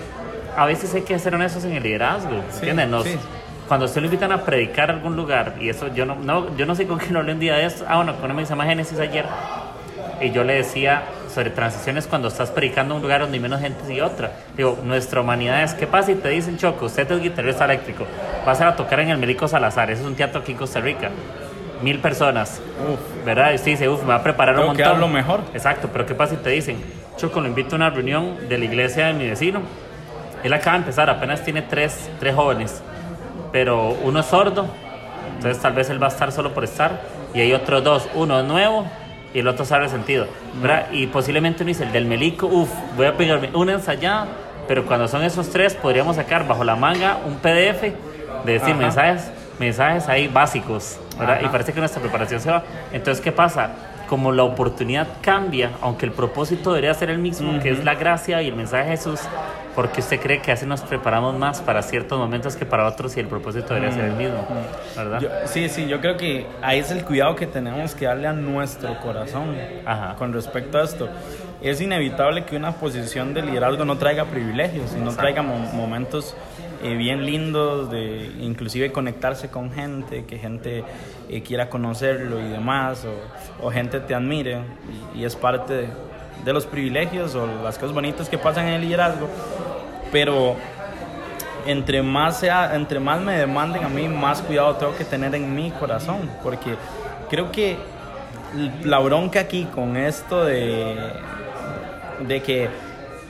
a 0.56 0.66
veces 0.66 0.94
hay 0.94 1.02
que 1.02 1.18
ser 1.18 1.36
honestos 1.36 1.64
en 1.64 1.74
el 1.74 1.84
liderazgo, 1.84 2.42
¿entiendes? 2.54 3.18
Cuando 3.68 3.86
usted 3.86 4.02
lo 4.02 4.08
invitan 4.08 4.34
a 4.34 4.42
predicar 4.44 4.90
a 4.90 4.96
algún 4.96 5.16
lugar, 5.16 5.56
y 5.62 5.70
eso 5.70 5.88
yo 5.94 6.06
no, 6.06 6.16
no 6.16 6.58
yo 6.58 6.66
no 6.66 6.76
sé 6.76 6.86
con 6.88 7.00
quién 7.00 7.16
hablé 7.16 7.32
un 7.32 7.40
día 7.40 7.56
de 7.56 7.66
eso, 7.66 7.86
ah, 7.88 7.96
bueno, 7.96 8.18
con 8.18 8.36
me 8.36 8.42
dice 8.42 8.54
Génesis 8.54 9.00
ayer, 9.00 9.26
y 10.20 10.32
yo 10.32 10.44
le 10.44 10.56
decía 10.56 11.04
sobre 11.32 11.50
transiciones 11.50 12.08
cuando 12.08 12.28
estás 12.28 12.52
predicando 12.52 12.96
un 12.96 13.02
lugar 13.02 13.22
donde 13.22 13.38
hay 13.38 13.42
menos 13.42 13.62
gente 13.62 13.92
y 13.94 14.02
otra. 14.02 14.32
Digo, 14.56 14.78
nuestra 14.84 15.22
humanidad 15.22 15.64
es, 15.64 15.74
¿qué 15.74 15.88
pasa 15.88 16.12
y 16.12 16.16
te 16.16 16.30
dicen, 16.30 16.58
Choco, 16.58 16.86
usted 16.86 17.10
es 17.12 17.22
guitarrista 17.22 17.66
eléctrico, 17.66 18.06
vas 18.46 18.60
a, 18.62 18.76
tocar 18.76 19.00
en 19.00 19.10
el 19.10 19.18
Melico 19.18 19.48
Salazar, 19.48 19.90
eso 19.92 20.02
es 20.02 20.08
un 20.08 20.16
teatro 20.16 20.42
aquí 20.42 20.52
en 20.52 20.58
Costa 20.58 20.80
Rica, 20.80 21.10
mil 21.82 22.00
personas, 22.00 22.62
uf. 22.92 23.26
¿verdad? 23.26 23.52
Y 23.52 23.56
usted 23.56 23.72
dice, 23.72 23.90
uf, 23.90 24.02
me 24.02 24.10
va 24.10 24.16
a 24.16 24.24
preparar 24.24 24.60
un 24.60 24.68
montón. 24.68 24.94
Que 24.94 25.00
lo 25.00 25.08
mejor. 25.08 25.42
Exacto, 25.54 25.90
pero 25.92 26.06
¿qué 26.06 26.16
pasa 26.16 26.36
y 26.36 26.38
te 26.38 26.50
dicen, 26.50 26.78
Choco, 27.18 27.42
lo 27.42 27.48
invito 27.48 27.76
a 27.76 27.78
una 27.78 27.90
reunión 27.90 28.48
de 28.48 28.58
la 28.58 28.66
iglesia 28.66 29.08
de 29.08 29.14
mi 29.14 29.28
vecino, 29.28 29.62
él 30.44 30.54
acaba 30.54 30.74
de 30.74 30.80
empezar, 30.80 31.10
apenas 31.10 31.44
tiene 31.44 31.62
tres, 31.62 32.10
tres 32.20 32.36
jóvenes, 32.36 32.82
pero 33.52 33.90
uno 34.04 34.20
es 34.20 34.26
sordo, 34.26 34.68
entonces 35.36 35.62
tal 35.62 35.74
vez 35.74 35.90
él 35.90 36.02
va 36.02 36.08
a 36.08 36.10
estar 36.10 36.32
solo 36.32 36.54
por 36.54 36.64
estar, 36.64 37.02
y 37.34 37.42
hay 37.42 37.54
otros 37.54 37.84
dos, 37.84 38.10
uno 38.16 38.40
es 38.40 38.46
nuevo 38.46 38.86
y 39.34 39.40
el 39.40 39.48
otro 39.48 39.66
sabe 39.66 39.86
el 39.86 39.90
sentido. 39.90 40.28
¿verdad? 40.62 40.88
Y 40.92 41.08
posiblemente 41.08 41.64
uno 41.64 41.70
dice, 41.70 41.84
el 41.84 41.92
del 41.92 42.06
melico, 42.06 42.48
uff, 42.48 42.70
voy 42.96 43.06
a 43.06 43.16
pegarme 43.16 43.50
una 43.54 43.74
ensayada, 43.74 44.28
pero 44.68 44.86
cuando 44.86 45.08
son 45.08 45.24
esos 45.24 45.50
tres 45.50 45.74
podríamos 45.74 46.16
sacar 46.16 46.48
bajo 46.48 46.64
la 46.64 46.76
manga 46.76 47.18
un 47.26 47.36
PDF 47.36 47.94
de 48.46 48.54
decir 48.54 48.76
mensajes, 48.76 49.32
mensajes 49.60 50.08
ahí 50.08 50.28
básicos, 50.28 51.00
¿verdad? 51.20 51.42
Y 51.44 51.48
parece 51.48 51.74
que 51.74 51.80
nuestra 51.80 52.02
preparación 52.02 52.40
se 52.40 52.50
va. 52.50 52.64
Entonces, 52.92 53.24
¿qué 53.24 53.32
pasa? 53.32 53.70
Como 54.12 54.34
la 54.34 54.44
oportunidad 54.44 55.08
cambia, 55.22 55.72
aunque 55.80 56.06
el 56.06 56.12
propósito 56.12 56.74
debería 56.74 56.94
ser 56.94 57.10
el 57.10 57.18
mismo, 57.18 57.62
que 57.62 57.70
es 57.70 57.86
la 57.86 57.96
gracia 57.96 58.42
y 58.42 58.50
el 58.50 58.58
mensaje 58.58 58.90
de 58.90 58.98
Jesús, 58.98 59.22
porque 59.74 60.02
usted 60.02 60.20
cree 60.20 60.42
que 60.42 60.52
así 60.52 60.66
nos 60.66 60.82
preparamos 60.82 61.40
más 61.40 61.62
para 61.62 61.82
ciertos 61.82 62.20
momentos 62.20 62.58
que 62.58 62.66
para 62.66 62.86
otros 62.90 63.16
y 63.16 63.22
el 63.22 63.28
propósito 63.28 63.74
debería 63.74 63.96
ser 63.96 64.04
el 64.04 64.16
mismo, 64.18 64.46
¿verdad? 64.98 65.44
sí, 65.46 65.70
sí, 65.70 65.88
yo 65.88 66.02
creo 66.02 66.18
que 66.18 66.46
ahí 66.62 66.80
es 66.80 66.92
el 66.92 67.06
cuidado 67.06 67.38
que 67.38 67.48
tenemos 67.48 67.96
que 67.96 68.04
darle 68.04 68.28
a 68.28 68.34
nuestro 68.34 69.00
corazón 69.00 69.56
con 70.18 70.34
respecto 70.34 70.78
a 70.78 70.84
esto. 70.84 71.08
Es 71.62 71.80
inevitable 71.80 72.44
que 72.44 72.58
una 72.58 72.74
posición 72.74 73.34
de 73.34 73.44
liderazgo 73.44 73.86
no 73.86 73.98
traiga 73.98 74.26
privilegios 74.26 74.94
y 74.94 75.00
no 75.00 75.16
traiga 75.16 75.42
momentos 75.42 76.36
eh, 76.84 76.96
bien 76.96 77.26
lindos 77.26 77.92
de 77.92 78.32
inclusive 78.40 78.92
conectarse 78.92 79.50
con 79.50 79.72
gente, 79.72 80.26
que 80.26 80.38
gente 80.38 80.84
eh, 81.30 81.42
quiera 81.42 81.70
conocerlo 81.70 82.40
y 82.40 82.50
demás, 82.50 83.06
o, 83.62 83.70
gente 83.70 84.00
te 84.00 84.16
admire 84.16 84.62
y, 85.16 85.24
es 85.24 85.36
parte 85.36 85.74
de, 85.74 85.88
de, 86.44 86.54
los 86.54 86.66
privilegios 86.66 87.36
o 87.36 87.46
las 87.64 87.78
cosas 87.78 87.94
bonitas 87.94 88.30
que 88.30 88.38
pasan 88.38 88.68
en 88.68 88.74
el 88.76 88.82
liderazgo, 88.82 89.30
pero 90.12 90.56
entre 91.66 92.02
más, 92.02 92.40
sea, 92.40 92.76
entre 92.76 93.00
más 93.00 93.22
me 93.22 93.38
demanden 93.38 93.84
a 93.84 93.90
mí, 93.90 94.08
más 94.08 94.42
cuidado 94.42 94.76
tengo 94.76 94.96
que 94.96 95.06
tener 95.06 95.36
en 95.36 95.54
mi 95.54 95.72
corazón, 95.72 96.30
porque 96.44 96.76
creo 97.30 97.52
que 97.52 97.78
la 98.84 99.00
bronca 99.00 99.42
aquí 99.42 99.66
con 99.66 99.96
esto 99.98 100.44
de, 100.46 100.96
de 102.28 102.42
que 102.42 102.70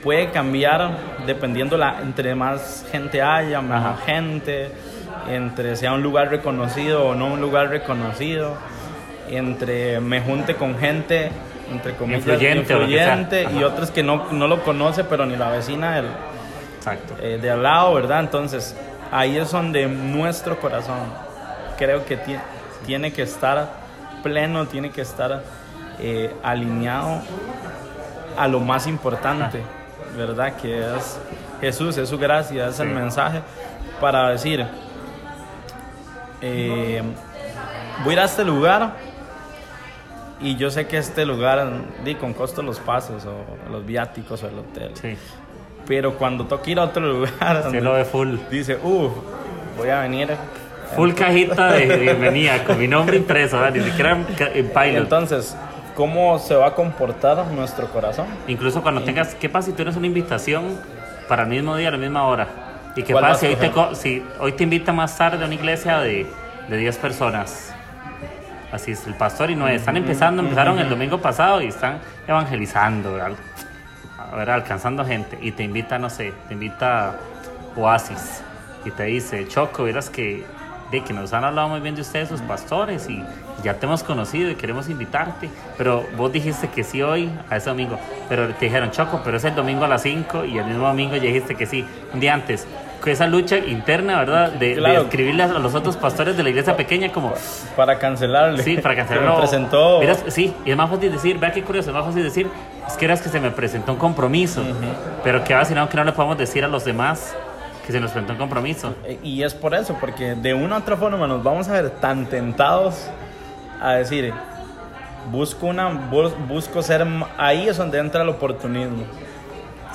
puede 0.02 0.30
cambiar 0.30 0.90
dependiendo 1.26 1.76
la 1.76 2.00
entre 2.02 2.34
más 2.34 2.84
gente 2.90 3.22
haya, 3.22 3.60
más 3.60 4.00
gente, 4.04 4.70
entre 5.28 5.76
sea 5.76 5.92
un 5.92 6.02
lugar 6.02 6.30
reconocido 6.30 7.06
o 7.06 7.14
no 7.14 7.26
un 7.32 7.40
lugar 7.40 7.68
reconocido, 7.68 8.56
entre 9.30 10.00
me 10.00 10.20
junte 10.20 10.56
con 10.56 10.76
gente 10.78 11.30
entre 11.70 11.94
comillas 11.94 12.26
influyente, 12.26 13.48
y 13.56 13.62
otros 13.62 13.90
que 13.90 14.02
no, 14.02 14.30
no, 14.30 14.46
lo 14.46 14.62
conoce 14.62 15.04
pero 15.04 15.24
ni 15.24 15.36
la 15.36 15.50
vecina 15.50 15.96
del, 15.96 16.06
eh, 17.20 17.38
de 17.40 17.50
al 17.50 17.62
lado, 17.62 17.94
¿verdad? 17.94 18.20
Entonces 18.20 18.76
ahí 19.10 19.38
es 19.38 19.50
donde 19.50 19.86
nuestro 19.86 20.58
corazón 20.58 20.98
creo 21.78 22.04
que 22.04 22.18
tiene 22.84 23.12
que 23.12 23.22
estar 23.22 23.70
pleno, 24.22 24.66
tiene 24.66 24.90
que 24.90 25.00
estar 25.00 25.42
eh, 25.98 26.34
alineado 26.42 27.22
a 28.36 28.48
lo 28.48 28.60
más 28.60 28.86
importante. 28.86 29.62
¿Verdad? 30.16 30.56
Que 30.56 30.80
es 30.80 31.18
Jesús, 31.60 31.96
es 31.98 32.08
su 32.08 32.18
gracia, 32.18 32.68
es 32.68 32.80
el 32.80 32.88
mensaje 32.88 33.40
para 34.00 34.30
decir, 34.30 34.66
eh, 36.40 37.02
voy 38.04 38.10
a 38.10 38.12
ir 38.12 38.20
a 38.20 38.24
este 38.24 38.44
lugar 38.44 38.94
y 40.40 40.56
yo 40.56 40.70
sé 40.70 40.86
que 40.88 40.98
este 40.98 41.24
lugar, 41.24 41.70
di, 42.04 42.16
con 42.16 42.34
costo 42.34 42.62
los 42.62 42.80
pasos 42.80 43.24
o 43.26 43.70
los 43.70 43.86
viáticos 43.86 44.42
o 44.42 44.48
el 44.48 44.58
hotel. 44.58 44.92
Pero 45.86 46.14
cuando 46.18 46.46
toque 46.46 46.72
ir 46.72 46.80
a 46.80 46.84
otro 46.84 47.06
lugar, 47.06 47.70
se 47.70 47.80
lo 47.80 47.92
ve 47.92 48.04
full. 48.04 48.36
Dice, 48.50 48.76
uff, 48.82 49.12
voy 49.78 49.88
a 49.88 50.00
venir. 50.00 50.30
Full 50.96 51.12
cajita 51.12 51.72
de 51.72 51.96
bienvenida 51.96 52.64
con 52.64 52.78
mi 52.78 52.88
nombre 52.88 53.16
impreso, 53.16 53.58
ni 53.70 53.80
siquiera 53.80 54.18
en 54.38 54.68
pilot. 54.68 55.02
Entonces, 55.02 55.56
cómo 55.94 56.38
se 56.38 56.54
va 56.54 56.68
a 56.68 56.74
comportar 56.74 57.46
nuestro 57.48 57.88
corazón. 57.88 58.26
Incluso 58.46 58.82
cuando 58.82 59.02
tengas, 59.02 59.34
¿qué 59.34 59.48
pasa 59.48 59.66
si 59.70 59.72
tienes 59.72 59.96
una 59.96 60.06
invitación 60.06 60.78
para 61.28 61.42
el 61.42 61.48
mismo 61.48 61.76
día, 61.76 61.88
a 61.88 61.92
la 61.92 61.98
misma 61.98 62.26
hora? 62.26 62.48
¿Y 62.96 63.02
qué 63.02 63.14
pasa 63.14 63.34
si 63.36 63.46
hoy, 63.46 63.56
te, 63.56 63.72
si 63.94 64.22
hoy 64.38 64.52
te 64.52 64.64
invita 64.64 64.92
más 64.92 65.16
tarde 65.16 65.42
a 65.42 65.46
una 65.46 65.54
iglesia 65.54 65.98
de, 66.00 66.26
de 66.68 66.76
10 66.76 66.96
personas? 66.98 67.74
Así 68.70 68.92
es, 68.92 69.06
el 69.06 69.14
pastor 69.14 69.50
y 69.50 69.54
no 69.54 69.68
están 69.68 69.98
empezando, 69.98 70.42
empezaron 70.42 70.78
el 70.78 70.88
domingo 70.88 71.18
pasado 71.18 71.60
y 71.60 71.66
están 71.66 71.98
evangelizando, 72.26 73.18
a 73.20 74.36
ver, 74.36 74.50
alcanzando 74.50 75.04
gente. 75.04 75.38
Y 75.42 75.52
te 75.52 75.62
invita, 75.62 75.98
no 75.98 76.08
sé, 76.08 76.32
te 76.48 76.54
invita 76.54 77.16
Oasis 77.76 78.42
y 78.84 78.90
te 78.90 79.04
dice, 79.04 79.46
Choco, 79.46 79.84
verás 79.84 80.08
que 80.08 80.44
de 80.90 81.02
que 81.02 81.12
nos 81.12 81.32
han 81.32 81.44
hablado 81.44 81.68
muy 81.68 81.80
bien 81.80 81.94
de 81.94 82.02
ustedes, 82.02 82.28
sus 82.28 82.42
pastores, 82.42 83.08
y 83.08 83.24
ya 83.62 83.74
te 83.74 83.86
hemos 83.86 84.02
conocido 84.02 84.50
y 84.50 84.54
queremos 84.54 84.88
invitarte. 84.88 85.48
Pero 85.76 86.04
vos 86.16 86.32
dijiste 86.32 86.68
que 86.68 86.84
sí 86.84 87.02
hoy, 87.02 87.30
a 87.50 87.56
ese 87.56 87.70
domingo. 87.70 87.98
Pero 88.28 88.48
te 88.54 88.66
dijeron, 88.66 88.90
Choco, 88.90 89.20
pero 89.24 89.36
es 89.36 89.44
el 89.44 89.54
domingo 89.54 89.84
a 89.84 89.88
las 89.88 90.02
5 90.02 90.44
y 90.44 90.58
el 90.58 90.66
mismo 90.66 90.86
domingo 90.86 91.16
ya 91.16 91.22
dijiste 91.22 91.54
que 91.54 91.66
sí, 91.66 91.84
un 92.12 92.20
día 92.20 92.34
antes. 92.34 92.66
Esa 93.04 93.26
lucha 93.26 93.58
interna, 93.58 94.20
¿verdad? 94.20 94.52
De, 94.52 94.74
escribirle 95.00 95.42
a 95.42 95.48
los 95.48 95.74
otros 95.74 95.96
pastores 95.96 96.36
de 96.36 96.44
la 96.44 96.50
iglesia 96.50 96.76
pequeña 96.76 97.10
como... 97.10 97.34
Para 97.74 97.98
cancelarle. 97.98 98.62
Sí, 98.62 98.76
para 98.76 98.94
cancelarlo. 98.94 99.32
me 99.32 99.38
presentó... 99.38 100.00
sí, 100.28 100.54
y 100.64 100.70
es 100.70 100.76
más 100.76 100.88
fácil 100.88 101.10
decir, 101.10 101.36
vea 101.36 101.50
qué 101.50 101.64
curioso, 101.64 101.90
es 101.90 101.96
más 101.96 102.04
fácil 102.04 102.22
decir, 102.22 102.48
es 102.86 102.94
que 102.94 103.04
eras 103.04 103.20
que 103.20 103.28
se 103.28 103.40
me 103.40 103.50
presentó 103.50 103.92
un 103.92 103.98
compromiso. 103.98 104.62
Pero 105.24 105.42
que 105.42 105.52
va 105.52 105.64
si 105.64 105.74
no, 105.74 105.88
que 105.88 105.96
no 105.96 106.04
le 106.04 106.12
podemos 106.12 106.38
decir 106.38 106.64
a 106.64 106.68
los 106.68 106.84
demás 106.84 107.34
que 107.84 107.92
se 107.92 108.00
nos 108.00 108.12
presentó 108.12 108.34
un 108.34 108.38
compromiso. 108.38 108.94
Eh, 109.04 109.18
y 109.22 109.42
es 109.42 109.54
por 109.54 109.74
eso, 109.74 109.96
porque 109.98 110.34
de 110.36 110.54
una 110.54 110.76
u 110.76 110.78
otra 110.78 110.96
forma 110.96 111.26
nos 111.26 111.42
vamos 111.42 111.68
a 111.68 111.72
ver 111.72 111.90
tan 111.90 112.26
tentados 112.26 113.08
a 113.82 113.94
decir, 113.94 114.32
busco 115.30 115.66
una 115.66 115.88
busco 116.48 116.82
ser 116.82 117.06
ahí 117.36 117.68
es 117.68 117.76
donde 117.76 117.98
entra 117.98 118.22
el 118.22 118.28
oportunismo 118.28 119.04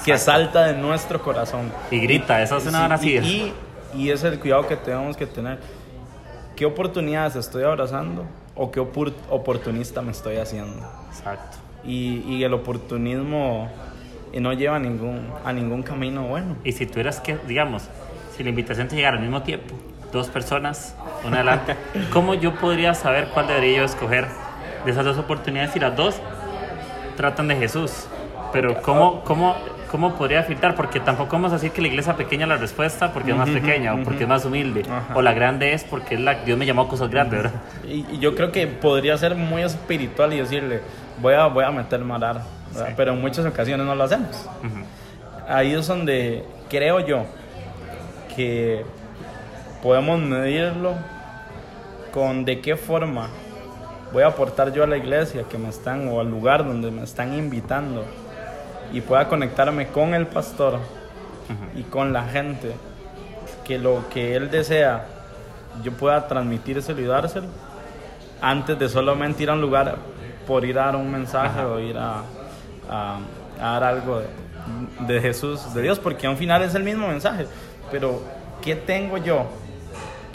que 0.03 0.17
salta 0.17 0.65
de 0.65 0.73
nuestro 0.73 1.21
corazón. 1.21 1.71
Y 1.89 1.99
grita 1.99 2.41
eso 2.41 2.57
es 2.57 2.65
una 2.67 2.85
así 2.85 3.17
y, 3.17 3.53
y, 3.95 4.09
es 4.09 4.23
el 4.23 4.39
cuidado 4.39 4.67
que 4.67 4.75
tenemos 4.75 5.17
que 5.17 5.25
tener. 5.25 5.59
Qué 6.55 6.65
oportunidades 6.65 7.35
estoy 7.35 7.63
abrazando 7.63 8.25
o 8.55 8.71
qué 8.71 8.79
oportunista 8.79 10.01
me 10.01 10.11
estoy 10.11 10.37
haciendo 10.37 10.77
exacto. 11.09 11.57
Y, 11.83 12.23
y 12.27 12.43
el 12.43 12.53
oportunismo 12.53 13.69
y 14.33 14.39
no 14.39 14.53
lleva 14.53 14.75
a 14.75 14.79
ningún, 14.79 15.31
a 15.45 15.53
ningún 15.53 15.83
camino 15.83 16.27
bueno. 16.27 16.57
Y 16.63 16.71
si 16.71 16.85
tuvieras 16.85 17.19
que, 17.19 17.37
digamos, 17.47 17.87
si 18.35 18.43
la 18.43 18.49
invitación 18.49 18.87
te 18.87 18.95
llegara 18.95 19.17
al 19.17 19.23
mismo 19.23 19.41
tiempo, 19.43 19.75
dos 20.11 20.27
personas, 20.27 20.95
una 21.25 21.37
adelante, 21.37 21.75
¿cómo 22.11 22.33
yo 22.33 22.55
podría 22.55 22.93
saber 22.93 23.29
cuál 23.33 23.47
debería 23.47 23.77
yo 23.77 23.83
escoger 23.83 24.27
de 24.85 24.91
esas 24.91 25.05
dos 25.05 25.17
oportunidades 25.17 25.71
si 25.71 25.79
las 25.79 25.95
dos 25.95 26.15
tratan 27.15 27.47
de 27.47 27.55
Jesús? 27.55 28.07
Pero 28.53 28.81
¿cómo, 28.81 29.23
cómo, 29.23 29.55
cómo 29.91 30.15
podría 30.15 30.43
filtrar? 30.43 30.75
Porque 30.75 30.99
tampoco 30.99 31.33
vamos 31.33 31.51
a 31.51 31.55
decir 31.55 31.71
que 31.71 31.81
la 31.81 31.87
iglesia 31.89 32.15
pequeña 32.15 32.43
es 32.43 32.49
la 32.49 32.57
respuesta 32.57 33.11
porque 33.11 33.31
es 33.31 33.37
más 33.37 33.49
pequeña 33.49 33.93
o 33.93 34.03
porque 34.03 34.23
es 34.23 34.29
más 34.29 34.45
humilde. 34.45 34.83
O 35.13 35.21
la 35.21 35.33
grande 35.33 35.73
es 35.73 35.83
porque 35.83 36.15
es 36.15 36.21
la, 36.21 36.35
Dios 36.35 36.57
me 36.57 36.65
llamó 36.65 36.83
a 36.83 36.87
cosas 36.87 37.09
grandes, 37.09 37.43
¿verdad? 37.43 37.61
Y, 37.85 38.19
yo 38.19 38.35
creo 38.35 38.51
que 38.51 38.67
podría 38.67 39.17
ser 39.17 39.35
muy 39.35 39.63
espiritual 39.63 40.33
y 40.33 40.37
decirle, 40.37 40.81
voy 41.21 41.33
a, 41.33 41.47
voy 41.47 41.65
a 41.65 41.71
meter 41.71 41.99
marar 41.99 42.41
pero 42.95 43.13
en 43.13 43.21
muchas 43.21 43.45
ocasiones 43.45 43.85
no 43.85 43.95
lo 43.95 44.03
hacemos. 44.03 44.47
Ahí 45.47 45.73
es 45.73 45.87
donde 45.87 46.43
creo 46.69 46.99
yo 47.05 47.25
que 48.35 48.85
podemos 49.87 50.19
medirlo 50.19 50.95
con 52.11 52.43
de 52.43 52.59
qué 52.59 52.75
forma 52.75 53.29
voy 54.11 54.23
a 54.23 54.27
aportar 54.27 54.73
yo 54.73 54.83
a 54.83 54.87
la 54.87 54.97
iglesia 54.97 55.43
que 55.49 55.57
me 55.57 55.69
están 55.69 56.09
o 56.09 56.19
al 56.19 56.29
lugar 56.29 56.67
donde 56.67 56.91
me 56.91 57.03
están 57.03 57.33
invitando 57.33 58.03
y 58.91 58.99
pueda 58.99 59.29
conectarme 59.29 59.87
con 59.87 60.13
el 60.13 60.27
pastor 60.27 60.79
y 61.77 61.83
con 61.83 62.11
la 62.11 62.25
gente 62.25 62.73
que 63.63 63.77
lo 63.79 64.09
que 64.09 64.35
él 64.35 64.51
desea 64.51 65.05
yo 65.81 65.93
pueda 65.93 66.27
transmitírselo 66.27 66.99
y 66.99 67.05
dárselo 67.05 67.47
antes 68.41 68.77
de 68.77 68.89
solamente 68.89 69.43
ir 69.43 69.49
a 69.49 69.53
un 69.53 69.61
lugar 69.61 69.95
por 70.45 70.65
ir 70.65 70.77
a 70.79 70.87
dar 70.87 70.97
un 70.97 71.09
mensaje 71.09 71.61
o 71.61 71.79
ir 71.79 71.97
a, 71.97 72.23
a, 72.89 73.19
dar 73.57 73.85
algo 73.85 74.21
de, 75.07 75.21
Jesús, 75.21 75.73
de 75.73 75.81
Dios, 75.81 75.97
porque 75.97 76.27
al 76.27 76.35
final 76.35 76.61
es 76.61 76.75
el 76.75 76.83
mismo 76.83 77.07
mensaje. 77.07 77.47
Pero, 77.89 78.21
¿qué 78.61 78.75
tengo 78.75 79.17
yo 79.17 79.45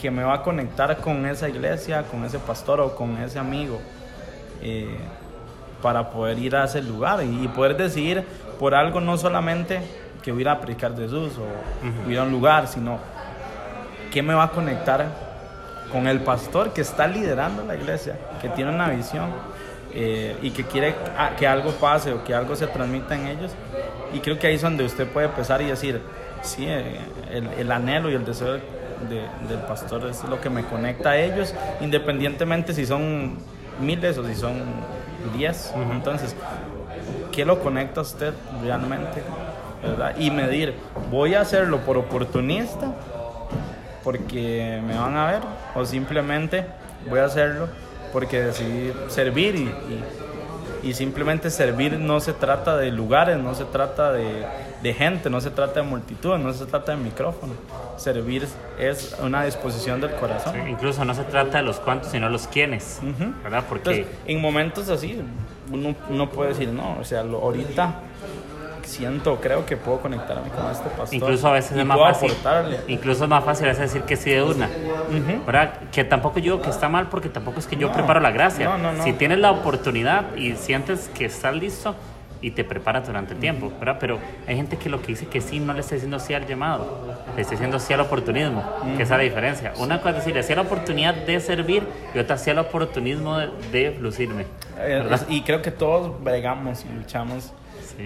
que 0.03 0.11
me 0.11 0.25
va 0.25 0.35
a 0.35 0.43
conectar 0.43 0.97
con 0.97 1.25
esa 1.27 1.49
iglesia, 1.49 2.03
con 2.03 2.25
ese 2.25 2.41
pastor 2.41 2.81
o 2.81 2.97
con 2.97 3.17
ese 3.19 3.39
amigo? 3.39 3.81
Eh, 4.61 4.99
para 5.81 6.11
poder 6.11 6.39
ir 6.41 6.57
a 6.57 6.65
ese 6.65 6.83
lugar 6.83 7.23
y, 7.23 7.47
poder 7.49 7.77
decidir 7.77 8.25
por 8.59 8.75
algo 8.75 9.01
no 9.01 9.17
solamente 9.17 9.81
que 10.23 10.33
voy 10.33 10.41
a 10.41 10.43
ir 10.43 10.49
a 10.49 10.61
predicar 10.61 10.97
Jesús 10.97 11.33
o 11.39 12.11
ir 12.11 12.19
a 12.19 12.25
un 12.25 12.33
lugar, 12.33 12.67
sino 12.67 12.99
qué 14.13 14.23
me 14.23 14.35
va 14.35 14.45
a 14.45 14.51
conectar 14.51 15.07
con 15.91 16.09
el 16.09 16.21
pastor 16.21 16.73
que 16.73 16.81
está 16.81 17.07
liderando 17.07 17.65
la 17.65 17.77
iglesia, 17.77 18.17
que 18.41 18.49
tiene 18.49 18.73
una 18.73 18.89
visión 18.89 19.31
eh, 19.95 20.37
y 20.43 20.51
que 20.51 20.65
quiere 20.65 20.95
que 21.37 21.47
algo 21.47 21.71
pase 21.73 22.13
o 22.13 22.25
que 22.25 22.35
algo 22.35 22.57
se 22.57 22.67
transmita 22.67 23.15
en 23.15 23.27
ellos. 23.27 23.53
Y 24.13 24.19
creo 24.19 24.39
que 24.39 24.49
ahí 24.49 24.55
es 24.55 24.63
donde 24.63 24.85
usted 24.85 25.07
puede 25.09 25.27
empezar 25.27 25.63
y 25.63 25.67
decir, 25.67 26.01
sí, 26.43 26.67
eh, 26.69 27.01
el, 27.31 27.49
el, 27.59 27.73
anhelo 27.73 28.11
y 28.11 28.15
el 28.15 28.25
deseo 28.25 28.61
del 29.09 29.59
pastor 29.67 30.07
es 30.09 30.25
lo 30.25 30.41
que 30.41 30.51
me 30.51 30.65
conecta 30.65 31.11
a 31.11 31.19
ellos, 31.19 31.55
independientemente 31.81 32.73
si 32.75 32.87
son 32.87 33.39
miles 33.81 34.19
o 34.19 34.27
si 34.27 34.35
son 34.35 34.63
diez. 35.37 35.73
Entonces, 35.91 36.35
¿qué 37.31 37.45
lo 37.45 37.61
conecta 37.61 38.01
a 38.01 38.03
usted 38.03 38.35
realmente? 38.63 39.23
¿verdad? 39.83 40.15
Y 40.19 40.31
medir, 40.31 40.75
¿voy 41.11 41.35
a 41.35 41.41
hacerlo 41.41 41.79
por 41.81 41.97
oportunista? 41.97 42.93
Porque 44.05 44.81
me 44.87 44.97
van 44.97 45.17
a 45.17 45.27
ver, 45.27 45.41
o 45.75 45.85
simplemente 45.85 46.67
voy 47.09 47.21
a 47.21 47.25
hacerlo 47.25 47.69
porque 48.13 48.43
decidí 48.43 48.93
servir 49.09 49.55
y, 49.55 49.63
y 49.63 50.05
simplemente 50.95 51.51
servir 51.51 51.99
no 51.99 52.21
se 52.21 52.33
trata 52.33 52.77
de 52.77 52.91
lugares, 52.91 53.39
no 53.39 53.55
se 53.55 53.65
trata 53.65 54.13
de, 54.13 54.45
de 54.83 54.95
gente, 54.95 55.31
no 55.31 55.41
se 55.41 55.51
trata 55.51 55.81
de 55.81 55.87
multitud, 55.87 56.37
no 56.39 56.53
se 56.53 56.67
trata 56.67 56.97
de 56.97 56.99
micrófono. 56.99 57.55
Servir 57.97 58.49
es 58.79 59.17
una 59.23 59.45
disposición 59.45 60.01
del 60.01 60.13
corazón. 60.17 60.69
incluso 60.69 61.05
no 61.05 61.15
se 61.15 61.23
trata 61.25 61.59
de 61.59 61.65
los 61.65 61.79
cuantos, 61.79 62.11
sino 62.11 62.29
los 62.29 62.49
quiénes, 62.49 63.01
¿verdad? 63.43 63.65
Porque 63.69 64.07
en 64.27 64.41
momentos 64.41 64.89
así 64.89 65.23
uno, 65.71 65.95
uno, 66.11 66.31
puede 66.31 66.51
decir, 66.51 66.69
no, 66.69 66.99
o 66.99 67.05
sea, 67.05 67.23
lo, 67.23 67.39
ahorita 67.39 67.95
siento, 68.89 69.41
creo 69.41 69.67
que 69.67 69.77
puedo 69.77 70.01
conectarme 70.01 70.49
con 70.51 70.71
este 70.71 70.89
pastor. 70.91 71.15
Incluso 71.15 71.49
a 71.49 71.53
veces 71.53 71.77
es 71.77 71.85
más 71.85 71.99
fácil. 71.99 72.33
Incluso 72.89 73.25
es 73.25 73.31
más 73.31 73.45
fácil 73.45 73.69
a 73.69 73.75
decir 73.75 74.03
que 74.03 74.17
sí 74.17 74.31
de 74.31 74.43
una. 74.43 74.69
¿verdad? 75.47 75.81
Que 75.91 76.05
tampoco 76.05 76.39
yo 76.39 76.61
que 76.61 76.71
está 76.71 76.89
mal 76.89 77.09
porque 77.09 77.29
tampoco 77.29 77.59
es 77.59 77.67
que 77.67 77.77
yo 77.77 77.93
preparo 77.93 78.21
la 78.21 78.31
gracia. 78.31 78.71
si 79.03 79.13
tienes 79.13 79.39
la 79.39 79.51
oportunidad 79.51 80.35
y 80.37 80.55
sientes 80.57 81.11
que 81.15 81.27
estás 81.27 81.55
listo 81.55 81.95
y 82.43 82.51
te 82.51 82.65
preparas 82.65 83.07
durante 83.07 83.35
el 83.35 83.41
tiempo, 83.41 83.73
¿verdad? 83.79 83.97
Pero 84.01 84.19
hay 84.47 84.57
gente 84.57 84.77
que 84.77 84.91
lo 84.91 85.01
que 85.01 85.09
dice 85.09 85.27
que 85.27 85.41
sí 85.41 85.61
no 85.61 85.73
le 85.73 85.81
está 85.81 85.95
diciendo 85.95 86.19
sí 86.19 86.35
al 86.35 86.47
llamado, 86.47 87.17
le 87.37 87.41
está 87.41 87.53
diciendo 87.53 87.79
sí 87.79 87.93
al 87.93 88.01
oportunismo, 88.01 88.65
que 88.97 89.05
esa 89.05 89.15
es 89.15 89.19
la 89.19 89.19
diferencia. 89.19 89.73
Una 89.79 89.99
cosa 89.99 90.11
es 90.11 90.17
decirle 90.17 90.43
sí 90.43 90.53
a 90.53 90.57
la 90.57 90.63
oportunidad 90.63 91.15
de 91.15 91.41
servir 91.41 91.85
y 92.15 92.19
otra 92.19 92.37
sí 92.37 92.51
al 92.51 92.59
oportunismo 92.59 93.39
de, 93.39 93.49
de 93.71 93.97
lucirme. 94.01 94.47
Eh, 94.79 95.09
y 95.29 95.43
creo 95.43 95.63
que 95.63 95.71
todos 95.71 96.23
bregamos 96.23 96.85
y 96.85 96.93
luchamos 96.93 97.53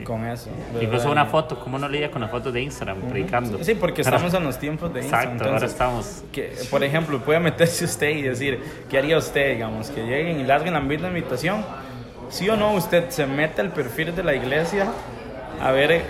con 0.05 0.27
eso. 0.27 0.51
Incluso 0.81 1.11
una 1.11 1.27
foto, 1.27 1.59
¿cómo 1.59 1.79
no 1.79 1.89
leía 1.89 2.11
con 2.11 2.23
la 2.23 2.29
foto 2.29 2.53
de 2.53 2.63
Instagram 2.63 3.01
predicando? 3.03 3.63
Sí, 3.63 3.75
porque 3.75 4.03
estamos 4.03 4.33
en 4.35 4.45
los 4.45 4.59
tiempos 4.59 4.93
de 4.93 5.01
Instagram. 5.01 5.33
Exacto, 5.33 5.53
ahora 5.53 5.67
estamos. 5.67 6.25
Que, 6.33 6.53
por 6.71 6.83
ejemplo, 6.85 7.19
puede 7.21 7.41
meterse 7.41 7.85
usted 7.85 8.11
y 8.11 8.23
decir, 8.23 8.61
¿qué 8.89 8.99
haría 8.99 9.19
usted, 9.19 9.55
digamos? 9.55 9.91
Que 9.91 10.03
lleguen 10.03 10.41
y 10.41 10.45
larguen 10.45 10.75
la 10.75 10.81
misma 10.81 11.09
invitación. 11.09 11.65
¿Sí 12.29 12.49
o 12.49 12.57
no 12.57 12.73
usted 12.75 13.09
se 13.11 13.27
mete 13.27 13.61
al 13.61 13.73
perfil 13.73 14.15
de 14.15 14.25
la 14.25 14.35
iglesia 14.35 14.87
a 15.63 15.71
ver 15.71 16.03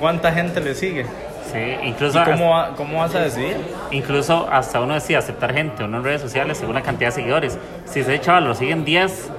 cuánta 0.00 0.32
gente 0.32 0.60
le 0.60 0.74
sigue? 0.74 1.06
Sí, 1.52 1.76
incluso. 1.84 2.20
¿Y 2.20 2.24
cómo, 2.24 2.64
cómo 2.76 2.98
vas 2.98 3.14
a 3.14 3.20
decidir? 3.20 3.56
Incluso 3.90 4.48
hasta 4.50 4.80
uno 4.80 4.94
decía 4.94 5.18
aceptar 5.18 5.52
gente, 5.52 5.84
uno 5.84 5.98
en 5.98 6.04
redes 6.04 6.22
sociales 6.22 6.58
según 6.58 6.74
la 6.74 6.82
cantidad 6.82 7.10
de 7.10 7.14
seguidores. 7.14 7.58
Si 7.84 8.00
ese 8.00 8.18
chaval 8.20 8.44
lo 8.44 8.54
siguen 8.54 8.84
10, 8.84 9.30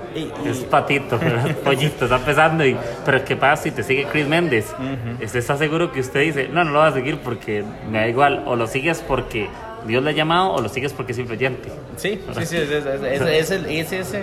es 0.46 0.58
patito, 0.60 1.20
pollito, 1.64 2.06
está 2.06 2.18
empezando. 2.18 2.66
Y, 2.66 2.78
pero 3.06 3.24
¿qué 3.24 3.36
pasa 3.36 3.64
si 3.64 3.72
te 3.72 3.84
sigue 3.84 4.06
Chris 4.06 4.28
Méndez? 4.28 4.74
¿Usted 5.22 5.40
está 5.40 5.58
seguro 5.58 5.92
que 5.92 6.00
usted 6.00 6.22
dice, 6.22 6.48
no, 6.48 6.64
no 6.64 6.72
lo 6.72 6.80
va 6.80 6.88
a 6.88 6.94
seguir 6.94 7.18
porque 7.20 7.64
me 7.90 8.00
da 8.00 8.08
igual? 8.08 8.44
O 8.46 8.56
lo 8.56 8.68
sigues 8.68 9.04
porque 9.08 9.50
Dios 9.88 10.04
le 10.04 10.12
ha 10.12 10.14
llamado 10.14 10.54
o 10.54 10.62
lo 10.62 10.70
sigues 10.70 10.94
porque 10.94 11.12
es 11.14 11.20
influyente. 11.20 11.70
Sí, 11.98 12.22
sí, 12.38 12.46
sí, 12.46 12.58
es, 12.58 13.52
es, 13.52 13.92
es, 13.92 14.16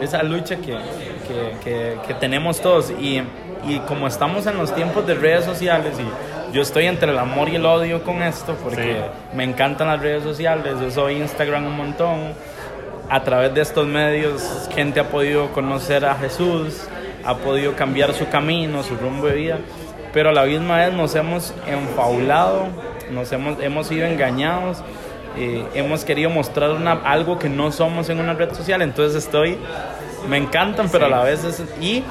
esa 0.00 0.22
lucha 0.22 0.56
que, 0.56 0.76
que, 1.62 1.96
que, 2.06 2.14
tenemos 2.14 2.60
todos. 2.60 2.90
Y, 2.90 3.22
y 3.66 3.78
como 3.86 4.06
estamos 4.06 4.46
en 4.46 4.56
los 4.58 4.74
tiempos 4.74 5.06
de 5.06 5.14
redes 5.14 5.44
sociales 5.44 5.94
y 5.98 6.52
yo 6.52 6.62
estoy 6.62 6.86
entre 6.86 7.10
el 7.10 7.18
amor 7.18 7.48
y 7.48 7.56
el 7.56 7.64
odio 7.64 8.02
con 8.02 8.22
esto 8.22 8.56
porque 8.62 9.02
me 9.34 9.44
encantan 9.44 9.88
las 9.88 10.00
redes 10.00 10.22
sociales, 10.22 10.74
yo 10.80 10.90
soy 10.90 11.16
Instagram 11.16 11.66
un 11.66 11.76
montón 11.76 12.34
a 13.12 13.22
través 13.24 13.52
de 13.52 13.60
estos 13.60 13.86
medios 13.86 14.70
gente 14.74 14.98
ha 14.98 15.10
podido 15.10 15.48
conocer 15.52 16.02
a 16.06 16.14
Jesús, 16.14 16.88
ha 17.22 17.36
podido 17.36 17.76
cambiar 17.76 18.14
su 18.14 18.26
camino, 18.30 18.82
su 18.82 18.96
rumbo 18.96 19.26
de 19.26 19.34
vida, 19.34 19.58
pero 20.14 20.30
a 20.30 20.32
la 20.32 20.44
misma 20.44 20.78
vez 20.78 20.94
nos 20.94 21.14
hemos 21.14 21.52
enfaulado, 21.66 22.68
nos 23.10 23.30
hemos, 23.30 23.60
hemos 23.60 23.88
sido 23.88 24.06
engañados, 24.06 24.82
eh, 25.36 25.62
hemos 25.74 26.06
querido 26.06 26.30
mostrar 26.30 26.70
una, 26.70 26.92
algo 26.92 27.38
que 27.38 27.50
no 27.50 27.70
somos 27.70 28.08
en 28.08 28.18
una 28.18 28.32
red 28.32 28.54
social, 28.54 28.80
entonces 28.80 29.22
estoy, 29.22 29.58
me 30.26 30.38
encantan, 30.38 30.88
pero 30.90 31.04
a 31.04 31.10
la 31.10 31.22
vez 31.22 31.44
es... 31.44 31.62
Y, 31.82 32.02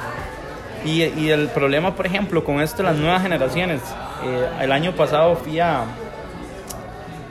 y, 0.86 1.02
y, 1.04 1.32
el 1.32 1.48
problema, 1.48 1.96
por 1.96 2.06
ejemplo, 2.06 2.44
con 2.44 2.62
esto, 2.62 2.84
las 2.84 2.98
nuevas 2.98 3.24
generaciones, 3.24 3.82
eh, 4.24 4.50
el 4.62 4.72
año 4.72 4.92
pasado 4.92 5.36
fui 5.36 5.60
a, 5.60 5.84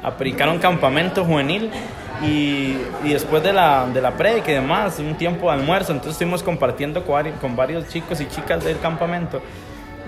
a 0.02 0.10
predicar 0.16 0.48
un 0.48 0.58
campamento 0.58 1.24
juvenil 1.24 1.70
y, 2.22 2.76
y, 3.04 3.12
después 3.12 3.42
de 3.42 3.52
la, 3.52 3.86
de 3.92 4.00
la 4.00 4.12
predica 4.12 4.50
y 4.50 4.54
demás, 4.54 4.98
un 4.98 5.16
tiempo 5.16 5.46
de 5.46 5.58
almuerzo, 5.58 5.92
entonces 5.92 6.12
estuvimos 6.12 6.42
compartiendo 6.42 7.04
con, 7.04 7.56
varios 7.56 7.88
chicos 7.88 8.20
y 8.20 8.28
chicas 8.28 8.64
del 8.64 8.78
campamento. 8.78 9.40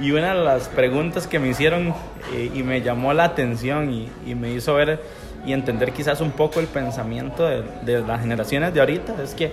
Y 0.00 0.10
una 0.12 0.34
de 0.34 0.44
las 0.44 0.68
preguntas 0.68 1.26
que 1.26 1.38
me 1.38 1.48
hicieron 1.48 1.94
eh, 2.34 2.50
y 2.54 2.62
me 2.62 2.82
llamó 2.82 3.12
la 3.12 3.24
atención 3.24 3.92
y, 3.92 4.10
y, 4.26 4.34
me 4.34 4.50
hizo 4.50 4.74
ver 4.74 5.00
y 5.46 5.52
entender 5.52 5.92
quizás 5.92 6.20
un 6.20 6.30
poco 6.32 6.60
el 6.60 6.66
pensamiento 6.66 7.46
de, 7.46 7.62
de, 7.82 8.00
las 8.00 8.20
generaciones 8.20 8.72
de 8.72 8.80
ahorita 8.80 9.14
es 9.22 9.34
que 9.34 9.50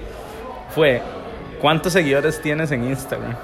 fue, 0.74 1.02
¿cuántos 1.60 1.94
seguidores 1.94 2.42
tienes 2.42 2.72
en 2.72 2.84
Instagram? 2.86 3.36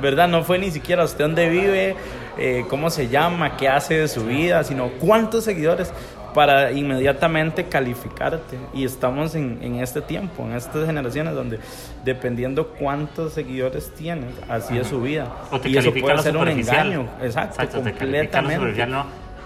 ¿Verdad? 0.00 0.28
No 0.28 0.42
fue 0.42 0.58
ni 0.58 0.70
siquiera 0.70 1.04
usted 1.04 1.24
dónde 1.24 1.48
vive, 1.48 1.96
eh, 2.38 2.64
cómo 2.68 2.90
se 2.90 3.08
llama, 3.08 3.56
qué 3.56 3.68
hace 3.68 3.98
de 3.98 4.08
su 4.08 4.24
vida, 4.24 4.64
sino 4.64 4.88
cuántos 5.00 5.44
seguidores 5.44 5.92
para 6.34 6.72
inmediatamente 6.72 7.64
calificarte. 7.64 8.58
Y 8.74 8.84
estamos 8.84 9.34
en, 9.34 9.58
en, 9.62 9.76
este 9.76 10.02
tiempo, 10.02 10.44
en 10.44 10.52
estas 10.52 10.84
generaciones 10.84 11.34
donde 11.34 11.60
dependiendo 12.04 12.68
cuántos 12.68 13.32
seguidores 13.32 13.94
tienes, 13.94 14.34
así 14.48 14.76
es 14.76 14.88
su 14.88 15.00
vida. 15.00 15.28
y 15.64 15.76
eso 15.76 15.92
puede 15.92 16.18
ser 16.18 16.36
un 16.36 16.48
engaño. 16.48 17.06
Exacto, 17.22 17.80
completamente. 17.80 18.84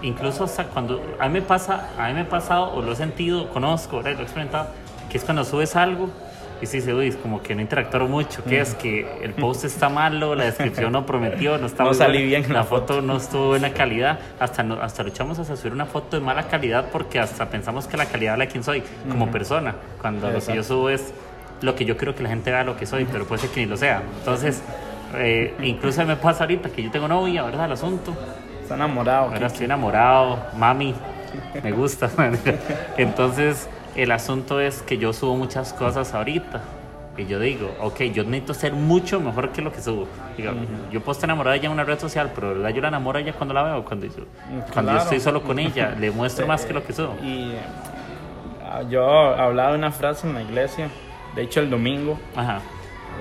Incluso 0.01 0.49
cuando 0.73 1.01
a 1.19 1.27
mí 1.27 1.33
me 1.33 1.41
pasa, 1.41 1.89
a 1.97 2.07
mí 2.07 2.13
me 2.13 2.21
ha 2.21 2.29
pasado 2.29 2.71
o 2.71 2.81
lo 2.81 2.93
he 2.93 2.95
sentido, 2.95 3.49
conozco, 3.49 4.01
lo 4.01 4.07
he 4.07 4.13
experimentado, 4.13 4.69
que 5.09 5.17
es 5.17 5.25
cuando 5.25 5.43
subes 5.43 5.75
algo 5.75 6.09
y 6.61 6.65
sí 6.65 6.81
se 6.81 7.07
es 7.07 7.15
como 7.15 7.41
que 7.41 7.55
no 7.55 7.61
interactuaron 7.61 8.11
mucho, 8.11 8.43
que 8.43 8.59
es 8.59 8.75
que 8.75 9.07
el 9.21 9.33
post 9.33 9.65
está 9.65 9.89
malo, 9.89 10.35
la 10.35 10.45
descripción 10.45 10.91
no 10.91 11.05
prometió, 11.05 11.57
no 11.57 11.67
estaba 11.67 11.89
no 11.89 11.93
salí 11.93 12.23
bien, 12.23 12.51
la, 12.51 12.63
foto. 12.63 13.01
no 13.01 13.17
estuvo 13.17 13.43
de 13.43 13.47
buena 13.59 13.73
calidad, 13.73 14.19
hasta 14.39 14.61
hasta 14.81 15.03
luchamos 15.03 15.39
hasta 15.39 15.55
subir 15.55 15.73
una 15.73 15.85
foto 15.85 16.19
de 16.19 16.25
mala 16.25 16.47
calidad 16.47 16.89
porque 16.91 17.19
hasta 17.19 17.49
pensamos 17.49 17.87
que 17.87 17.97
la 17.97 18.05
calidad 18.05 18.33
es 18.33 18.39
la 18.39 18.45
quien 18.47 18.63
soy 18.63 18.83
como 19.09 19.31
persona, 19.31 19.75
cuando 20.01 20.29
lo 20.29 20.39
que 20.39 20.55
yo 20.55 20.63
subo 20.63 20.89
es 20.89 21.13
lo 21.61 21.75
que 21.75 21.85
yo 21.85 21.97
creo 21.97 22.15
que 22.15 22.23
la 22.23 22.29
gente 22.29 22.51
vea 22.51 22.63
lo 22.63 22.77
que 22.77 22.85
soy, 22.85 23.05
pero 23.05 23.25
puede 23.25 23.41
ser 23.41 23.49
que 23.51 23.61
ni 23.61 23.65
lo 23.65 23.77
sea. 23.77 24.01
Entonces, 24.19 24.61
eh, 25.15 25.53
incluso 25.61 26.05
me 26.05 26.15
pasa 26.15 26.43
ahorita 26.43 26.69
que 26.69 26.83
yo 26.83 26.91
tengo 26.91 27.07
novia, 27.07 27.43
¿verdad? 27.43 27.65
El 27.65 27.73
asunto. 27.73 28.15
Está 28.61 28.75
enamorado. 28.75 29.31
Ahora 29.31 29.47
estoy 29.47 29.65
enamorado, 29.65 30.39
mami, 30.55 30.95
me 31.63 31.71
gusta. 31.71 32.09
Entonces, 32.97 33.67
el 33.95 34.11
asunto 34.11 34.59
es 34.59 34.81
que 34.81 34.97
yo 34.97 35.13
subo 35.13 35.35
muchas 35.35 35.73
cosas 35.73 36.13
ahorita. 36.13 36.61
Y 37.17 37.25
yo 37.25 37.37
digo, 37.37 37.69
ok, 37.81 38.03
yo 38.13 38.23
necesito 38.23 38.53
ser 38.53 38.71
mucho 38.71 39.19
mejor 39.19 39.51
que 39.51 39.61
lo 39.61 39.73
que 39.73 39.81
subo. 39.81 40.07
Digo, 40.37 40.53
Yo 40.89 41.01
puedo 41.01 41.11
estar 41.11 41.27
enamorado 41.27 41.51
de 41.51 41.57
ella 41.57 41.65
en 41.65 41.73
una 41.73 41.83
red 41.83 41.99
social, 41.99 42.31
pero 42.33 42.49
¿verdad? 42.49 42.69
yo 42.69 42.81
la 42.81 42.87
enamoro 42.87 43.17
a 43.17 43.21
ella 43.21 43.33
cuando 43.33 43.53
la 43.53 43.63
veo, 43.63 43.83
cuando, 43.83 44.05
yo, 44.05 44.23
cuando 44.71 44.93
yo 44.93 44.97
estoy 44.99 45.19
solo 45.19 45.43
con 45.43 45.59
ella, 45.59 45.95
le 45.99 46.11
muestro 46.19 46.47
más 46.47 46.65
que 46.65 46.71
lo 46.71 46.81
que 46.85 46.93
subo. 46.93 47.17
Y 47.21 47.51
ah, 48.63 48.83
yo 48.89 49.05
hablaba 49.05 49.71
de 49.71 49.77
una 49.79 49.91
frase 49.91 50.27
en 50.27 50.33
la 50.33 50.43
iglesia, 50.43 50.87
de 51.35 51.41
hecho 51.41 51.59
el 51.59 51.69
domingo, 51.69 52.17
Ajá. 52.37 52.61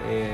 Eh, 0.08 0.32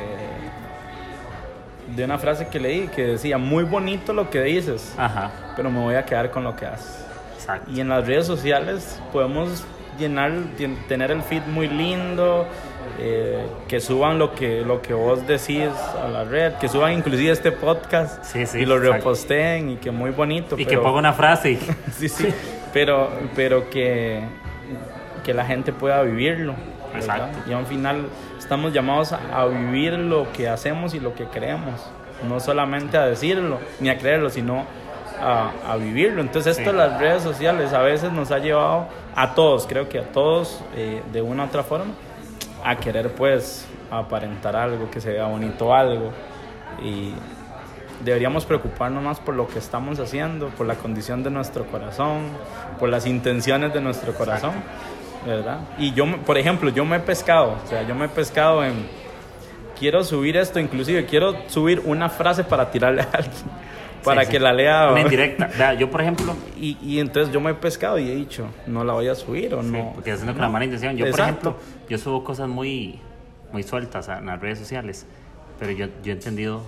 de 1.97 2.05
una 2.05 2.19
frase 2.19 2.49
que 2.49 2.61
leí 2.61 2.89
que 2.89 3.03
decía, 3.07 3.39
muy 3.39 3.65
bonito 3.65 4.13
lo 4.13 4.29
que 4.29 4.43
dices, 4.43 4.95
Ajá. 4.99 5.31
pero 5.57 5.71
me 5.71 5.81
voy 5.81 5.95
a 5.95 6.05
quedar 6.05 6.31
con 6.31 6.45
lo 6.45 6.55
que 6.55 6.67
haces. 6.67 7.07
Exacto. 7.35 7.71
Y 7.71 7.81
en 7.81 7.89
las 7.89 8.07
redes 8.07 8.27
sociales 8.27 9.01
podemos 9.13 9.65
llenar, 9.99 10.33
tener 10.89 11.11
el 11.11 11.23
feed 11.23 11.43
muy 11.47 11.69
lindo, 11.69 12.47
eh, 12.99 13.45
que 13.67 13.81
suban 13.81 14.19
lo 14.19 14.35
que, 14.35 14.61
lo 14.61 14.81
que 14.81 14.95
vos 14.95 15.27
decís 15.27 15.69
a 16.03 16.09
la 16.09 16.25
red, 16.25 16.55
que 16.55 16.69
suban 16.69 16.93
inclusive 16.93 17.33
este 17.33 17.51
podcast 17.51 18.35
y 18.37 18.65
lo 18.65 18.79
reposteen 18.79 19.71
y 19.71 19.77
que 19.77 19.91
muy 19.91 20.11
bonito. 20.11 20.57
Y 20.59 20.65
que 20.67 20.79
ponga 20.79 20.99
una 20.99 21.13
frase. 21.13 21.59
sí, 21.93 22.09
sí, 22.09 22.29
pero, 22.73 23.11
pero 23.35 23.69
que, 23.71 24.23
que 25.25 25.35
la 25.35 25.45
gente 25.45 25.73
pueda 25.73 26.03
vivirlo. 26.03 26.55
Y 27.49 27.53
al 27.53 27.67
final 27.67 28.07
estamos 28.39 28.73
llamados 28.73 29.13
a 29.13 29.47
vivir 29.47 29.95
lo 29.95 30.31
que 30.33 30.49
hacemos 30.49 30.95
y 30.95 31.01
lo 31.01 31.15
que 31.17 31.25
creemos, 31.25 31.81
no 32.29 32.39
solamente 32.39 32.97
a 32.97 33.07
decirlo 33.07 33.59
ni 33.81 33.89
a 33.89 33.99
creerlo, 33.99 34.31
sino 34.31 34.65
a, 35.25 35.77
vivirlo. 35.77 36.21
Entonces 36.21 36.59
esto 36.59 36.71
de 36.71 36.77
las 36.77 36.99
redes 36.99 37.23
sociales 37.23 37.73
a 37.73 37.81
veces 37.81 38.13
nos 38.13 38.31
ha 38.31 38.39
llevado 38.39 38.89
a 39.15 39.35
todos, 39.35 39.67
creo 39.67 39.89
que 39.89 39.99
a 39.99 40.05
todos 40.05 40.61
eh, 40.77 41.03
de 41.13 41.23
una 41.23 41.45
u 41.45 41.47
otra 41.47 41.63
forma, 41.63 41.93
a 42.63 42.77
querer 42.77 43.13
pues 43.13 43.67
aparentar 43.91 44.57
algo, 44.57 44.91
que 44.91 45.01
se 45.01 45.13
vea 45.13 45.27
bonito 45.27 45.75
algo. 45.75 46.11
Y 46.83 47.15
deberíamos 48.05 48.45
preocuparnos 48.45 49.03
más 49.03 49.21
por 49.21 49.35
lo 49.35 49.47
que 49.49 49.59
estamos 49.59 49.99
haciendo, 49.99 50.49
por 50.49 50.67
la 50.67 50.75
condición 50.75 51.23
de 51.23 51.31
nuestro 51.31 51.67
corazón, 51.67 52.25
por 52.79 52.89
las 52.89 53.07
intenciones 53.07 53.73
de 53.73 53.81
nuestro 53.81 54.15
corazón, 54.15 54.53
¿verdad? 55.27 55.61
Y 55.79 55.93
yo, 55.93 56.05
por 56.25 56.37
ejemplo, 56.37 56.71
yo 56.71 56.85
me 56.85 56.97
he 56.97 57.01
pescado, 57.01 57.57
o 57.65 57.69
sea, 57.69 57.87
yo 57.87 57.95
me 57.95 58.07
he 58.07 58.09
pescado 58.09 58.65
en, 58.65 58.87
quiero 59.79 60.03
subir 60.03 60.37
esto, 60.37 60.59
inclusive 60.59 61.07
quiero 61.07 61.35
subir 61.47 61.83
una 61.85 62.09
frase 62.09 62.45
para 62.45 62.71
tirarle 62.71 63.03
a 63.03 63.09
alguien 63.13 63.65
para 64.05 64.27
que 64.27 64.39
la 64.39 64.53
lea. 64.53 64.91
Una 64.91 65.01
indirecta. 65.01 65.75
yo, 65.75 65.91
por 65.91 66.03
ejemplo. 66.03 66.35
Y, 66.61 66.77
y, 66.83 67.01
entonces 67.01 67.33
yo 67.33 67.41
me 67.41 67.51
he 67.51 67.55
pescado 67.55 67.99
y 67.99 68.11
he 68.11 68.15
dicho, 68.15 68.47
no 68.67 68.85
la 68.85 68.93
voy 68.93 69.09
a 69.09 69.15
subir 69.15 69.55
o 69.55 69.63
no. 69.63 69.93
Porque 69.95 70.13
haciendo 70.13 70.33
con 70.33 70.43
la 70.43 70.49
mala 70.49 70.65
intención. 70.65 70.97
Yo, 70.97 71.11
por 71.11 71.21
ejemplo, 71.21 71.57
yo 71.89 71.99
subo 71.99 72.23
cosas 72.23 72.49
muy 72.49 73.01
muy 73.55 73.63
sueltas 73.63 74.09
en 74.09 74.27
las 74.27 74.41
redes 74.41 74.59
sociales, 74.59 75.07
pero 75.61 75.71
yo, 75.71 75.87
yo 76.03 76.13
he 76.13 76.17
entendido 76.17 76.63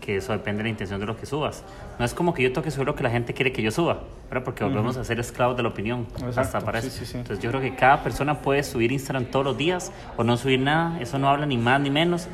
que 0.00 0.16
eso 0.16 0.32
depende 0.32 0.58
de 0.58 0.64
la 0.64 0.68
intención 0.70 1.00
de 1.00 1.06
lo 1.06 1.16
que 1.16 1.24
subas. 1.24 1.64
No 1.98 2.04
es 2.04 2.12
como 2.12 2.34
que 2.34 2.42
yo 2.42 2.52
toque 2.52 2.70
sobre 2.70 2.86
lo 2.86 2.94
que 2.94 3.04
la 3.04 3.10
gente 3.10 3.32
quiere 3.32 3.52
que 3.52 3.62
yo 3.62 3.70
suba, 3.70 4.00
¿verdad? 4.28 4.44
porque 4.44 4.64
volvemos 4.64 4.96
a 4.96 5.04
ser 5.04 5.18
esclavos 5.20 5.56
de 5.56 5.62
la 5.62 5.70
opinión. 5.70 6.06
Exacto, 6.16 6.40
Hasta 6.40 6.60
para 6.60 6.82
sí, 6.82 6.88
eso. 6.88 6.98
sí, 6.98 7.06
sí. 7.06 7.18
Entonces 7.18 7.42
yo 7.42 7.50
creo 7.50 7.62
que 7.62 7.74
cada 7.76 8.02
persona 8.02 8.42
puede 8.42 8.64
subir 8.64 8.92
Instagram 8.92 9.26
todos 9.26 9.44
los 9.46 9.56
días 9.56 9.92
o 10.16 10.24
no 10.24 10.36
subir 10.36 10.60
nada, 10.60 11.00
eso 11.00 11.18
no 11.18 11.30
habla 11.30 11.46
ni 11.46 11.56
más 11.56 11.80
ni 11.80 11.88
menos. 11.88 12.28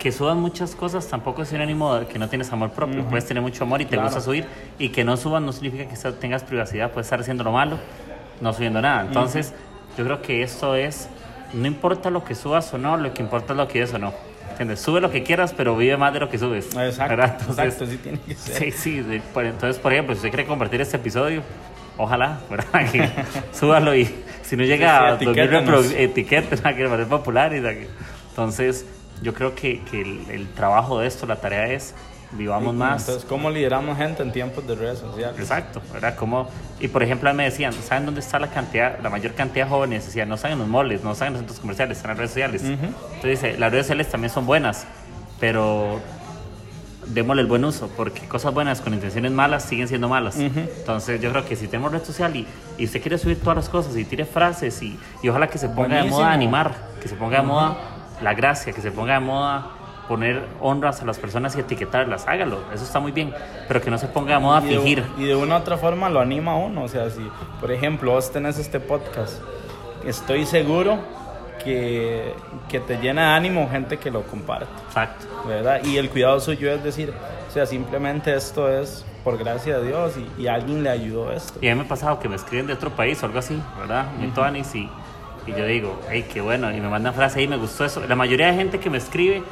Que 0.00 0.10
suban 0.12 0.38
muchas 0.40 0.74
cosas 0.74 1.06
tampoco 1.08 1.42
es 1.42 1.48
sinónimo 1.50 1.94
de 1.94 2.06
que 2.06 2.18
no 2.18 2.28
tienes 2.28 2.50
amor 2.52 2.70
propio. 2.70 3.04
Puedes 3.04 3.26
tener 3.26 3.42
mucho 3.42 3.64
amor 3.64 3.80
y 3.82 3.84
te 3.84 3.90
Claro. 3.90 4.04
gusta 4.04 4.20
subir. 4.22 4.46
Y 4.78 4.88
que 4.88 5.04
no 5.04 5.16
subas 5.16 5.42
no 5.42 5.52
significa 5.52 5.84
que 5.86 6.12
tengas 6.12 6.42
privacidad. 6.42 6.90
Puedes 6.90 7.06
estar 7.06 7.20
haciendo 7.20 7.44
lo 7.44 7.52
malo, 7.52 7.78
no 8.40 8.52
subiendo 8.54 8.80
nada. 8.80 9.02
Entonces, 9.02 9.52
yo 9.98 10.04
creo 10.04 10.22
que 10.22 10.42
esto 10.42 10.74
es. 10.74 11.08
No 11.52 11.66
importa 11.66 12.08
lo 12.10 12.24
que 12.24 12.34
subas 12.34 12.72
o 12.72 12.78
no, 12.78 12.96
lo 12.96 13.12
que 13.12 13.20
importa 13.22 13.52
es 13.52 13.56
lo 13.58 13.68
que 13.68 13.82
es 13.82 13.92
o 13.92 13.98
no. 13.98 14.14
¿Entiendes? 14.52 14.80
Sube 14.80 15.00
lo 15.02 15.10
que 15.10 15.22
quieras, 15.22 15.52
pero 15.54 15.76
vive 15.76 15.96
más 15.98 16.12
de 16.14 16.20
lo 16.20 16.28
que 16.30 16.38
subes. 16.38 16.74
Exacto, 16.74 17.16
¿verdad? 17.16 17.36
Entonces, 17.40 17.64
exacto, 17.66 17.86
sí 17.86 17.96
tiene 17.98 18.18
que 18.20 18.34
ser. 18.34 18.56
Sí, 18.56 18.70
sí. 18.72 19.00
de- 19.00 19.20
por- 19.20 19.44
entonces, 19.44 19.78
por 19.80 19.92
ejemplo, 19.92 20.14
si 20.14 20.18
usted 20.20 20.30
quiere 20.30 20.46
compartir 20.46 20.80
este 20.80 20.96
episodio, 20.96 21.42
ojalá, 21.98 22.40
¿verdad? 22.48 22.66
Que 22.92 23.06
súbalo 23.52 23.94
y 23.94 24.06
si 24.42 24.56
no 24.56 24.64
llega 24.64 24.98
Sí, 24.98 25.04
a 25.14 25.18
sí, 25.18 25.24
2000 25.26 25.44
etiquétenos. 25.44 25.86
reprodu- 25.86 25.94
etiquetas, 25.98 26.64
a 26.64 26.74
popular. 27.08 27.54
Y, 27.54 27.60
que- 27.60 27.88
entonces, 28.30 28.86
yo 29.22 29.34
creo 29.34 29.54
que, 29.54 29.82
que 29.90 30.02
el, 30.02 30.30
el 30.30 30.48
trabajo 30.48 30.98
de 30.98 31.06
esto, 31.06 31.26
la 31.26 31.36
tarea 31.36 31.66
es 31.72 31.94
vivamos 32.32 32.74
más. 32.74 33.02
Entonces, 33.02 33.28
¿cómo 33.28 33.50
lideramos 33.50 33.96
gente 33.96 34.22
en 34.22 34.32
tiempos 34.32 34.66
de 34.66 34.74
redes 34.74 35.00
sociales? 35.00 35.38
Exacto, 35.38 35.82
¿verdad? 35.92 36.14
Como, 36.14 36.48
y 36.78 36.88
por 36.88 37.02
ejemplo, 37.02 37.32
me 37.34 37.44
decían, 37.44 37.72
¿saben 37.72 38.04
dónde 38.06 38.20
está 38.20 38.38
la 38.38 38.48
cantidad, 38.48 39.00
la 39.00 39.10
mayor 39.10 39.34
cantidad 39.34 39.64
de 39.64 39.70
jóvenes? 39.70 40.06
Decían, 40.06 40.28
no 40.28 40.36
están 40.36 40.52
en 40.52 40.58
los 40.58 40.68
moles, 40.68 41.02
no 41.02 41.12
están 41.12 41.28
en 41.28 41.32
los 41.34 41.40
centros 41.40 41.60
comerciales, 41.60 41.96
están 41.96 42.12
en 42.12 42.16
las 42.16 42.18
redes 42.18 42.30
sociales. 42.30 42.62
Entonces 42.62 43.42
dice, 43.42 43.58
las 43.58 43.72
redes 43.72 43.86
sociales 43.86 44.08
también 44.08 44.32
son 44.32 44.46
buenas, 44.46 44.86
pero 45.40 46.00
démosle 47.06 47.42
el 47.42 47.48
buen 47.48 47.64
uso, 47.64 47.90
porque 47.96 48.20
cosas 48.28 48.54
buenas 48.54 48.80
con 48.80 48.94
intenciones 48.94 49.32
malas 49.32 49.64
siguen 49.64 49.88
siendo 49.88 50.08
malas. 50.08 50.38
Entonces 50.38 51.20
yo 51.20 51.32
creo 51.32 51.44
que 51.44 51.56
si 51.56 51.66
tenemos 51.66 51.90
red 51.90 52.04
social 52.04 52.36
y, 52.36 52.46
y 52.78 52.84
usted 52.84 53.00
quiere 53.00 53.18
subir 53.18 53.40
todas 53.40 53.56
las 53.56 53.68
cosas 53.68 53.96
y 53.96 54.04
tire 54.04 54.24
frases 54.24 54.80
y, 54.82 54.96
y 55.20 55.28
ojalá 55.28 55.48
que 55.48 55.58
se 55.58 55.68
ponga 55.68 56.02
de 56.02 56.08
moda 56.08 56.30
animar, 56.30 56.76
que 57.02 57.08
se 57.08 57.16
ponga 57.16 57.40
de 57.40 57.46
moda 57.46 57.76
la 58.22 58.34
gracia, 58.34 58.72
que 58.72 58.80
se 58.80 58.90
ponga 58.90 59.14
de 59.14 59.20
moda 59.20 59.70
poner 60.10 60.44
honras 60.60 61.00
a 61.02 61.04
las 61.04 61.20
personas 61.20 61.54
y 61.54 61.60
etiquetarlas, 61.60 62.26
hágalo, 62.26 62.58
eso 62.74 62.82
está 62.82 62.98
muy 62.98 63.12
bien, 63.12 63.32
pero 63.68 63.80
que 63.80 63.92
no 63.92 63.96
se 63.96 64.08
ponga 64.08 64.34
de 64.34 64.40
moda 64.40 64.60
y 64.60 64.70
de, 64.70 64.74
fingir. 64.74 65.04
y 65.16 65.24
de 65.24 65.36
una 65.36 65.54
u 65.54 65.58
otra 65.60 65.76
forma 65.76 66.08
lo 66.08 66.18
anima 66.18 66.50
a 66.50 66.56
uno. 66.56 66.82
O 66.82 66.88
sea, 66.88 67.08
si, 67.10 67.24
por 67.60 67.70
ejemplo, 67.70 68.10
vos 68.10 68.32
tenés 68.32 68.58
este 68.58 68.80
podcast, 68.80 69.40
estoy 70.04 70.46
seguro 70.46 70.98
que, 71.62 72.34
que 72.68 72.80
te 72.80 72.96
llena 72.96 73.30
de 73.30 73.36
ánimo 73.36 73.68
gente 73.70 73.98
que 73.98 74.10
lo 74.10 74.24
comparte, 74.24 74.66
Exacto. 74.88 75.26
¿verdad? 75.46 75.84
Y 75.84 75.96
el 75.96 76.10
cuidado 76.10 76.40
suyo 76.40 76.72
es 76.72 76.82
decir, 76.82 77.14
o 77.48 77.52
sea, 77.52 77.64
simplemente 77.64 78.34
esto 78.34 78.68
es 78.68 79.06
por 79.22 79.38
gracia 79.38 79.78
de 79.78 79.86
Dios 79.86 80.14
y, 80.16 80.42
y 80.42 80.48
alguien 80.48 80.82
le 80.82 80.90
ayudó 80.90 81.30
esto. 81.30 81.60
Y 81.62 81.68
a 81.68 81.74
mí 81.76 81.82
me 81.82 81.86
ha 81.86 81.88
pasado 81.88 82.18
que 82.18 82.28
me 82.28 82.34
escriben 82.34 82.66
de 82.66 82.72
otro 82.72 82.90
país 82.90 83.22
o 83.22 83.26
algo 83.26 83.38
así, 83.38 83.62
¿verdad? 83.78 84.06
Muy 84.18 84.28
tuanis 84.30 84.74
y, 84.74 84.90
y 85.46 85.52
yo 85.52 85.64
digo, 85.66 86.00
hey, 86.10 86.26
qué 86.32 86.40
bueno, 86.40 86.70
y 86.74 86.80
me 86.80 86.88
mandan 86.88 87.14
frase 87.14 87.40
ahí, 87.40 87.48
me 87.48 87.56
gustó 87.56 87.84
eso. 87.84 88.02
La 88.06 88.16
mayoría 88.16 88.48
de 88.48 88.54
gente 88.54 88.78
que 88.80 88.90
me 88.90 88.98
escribe 88.98 89.42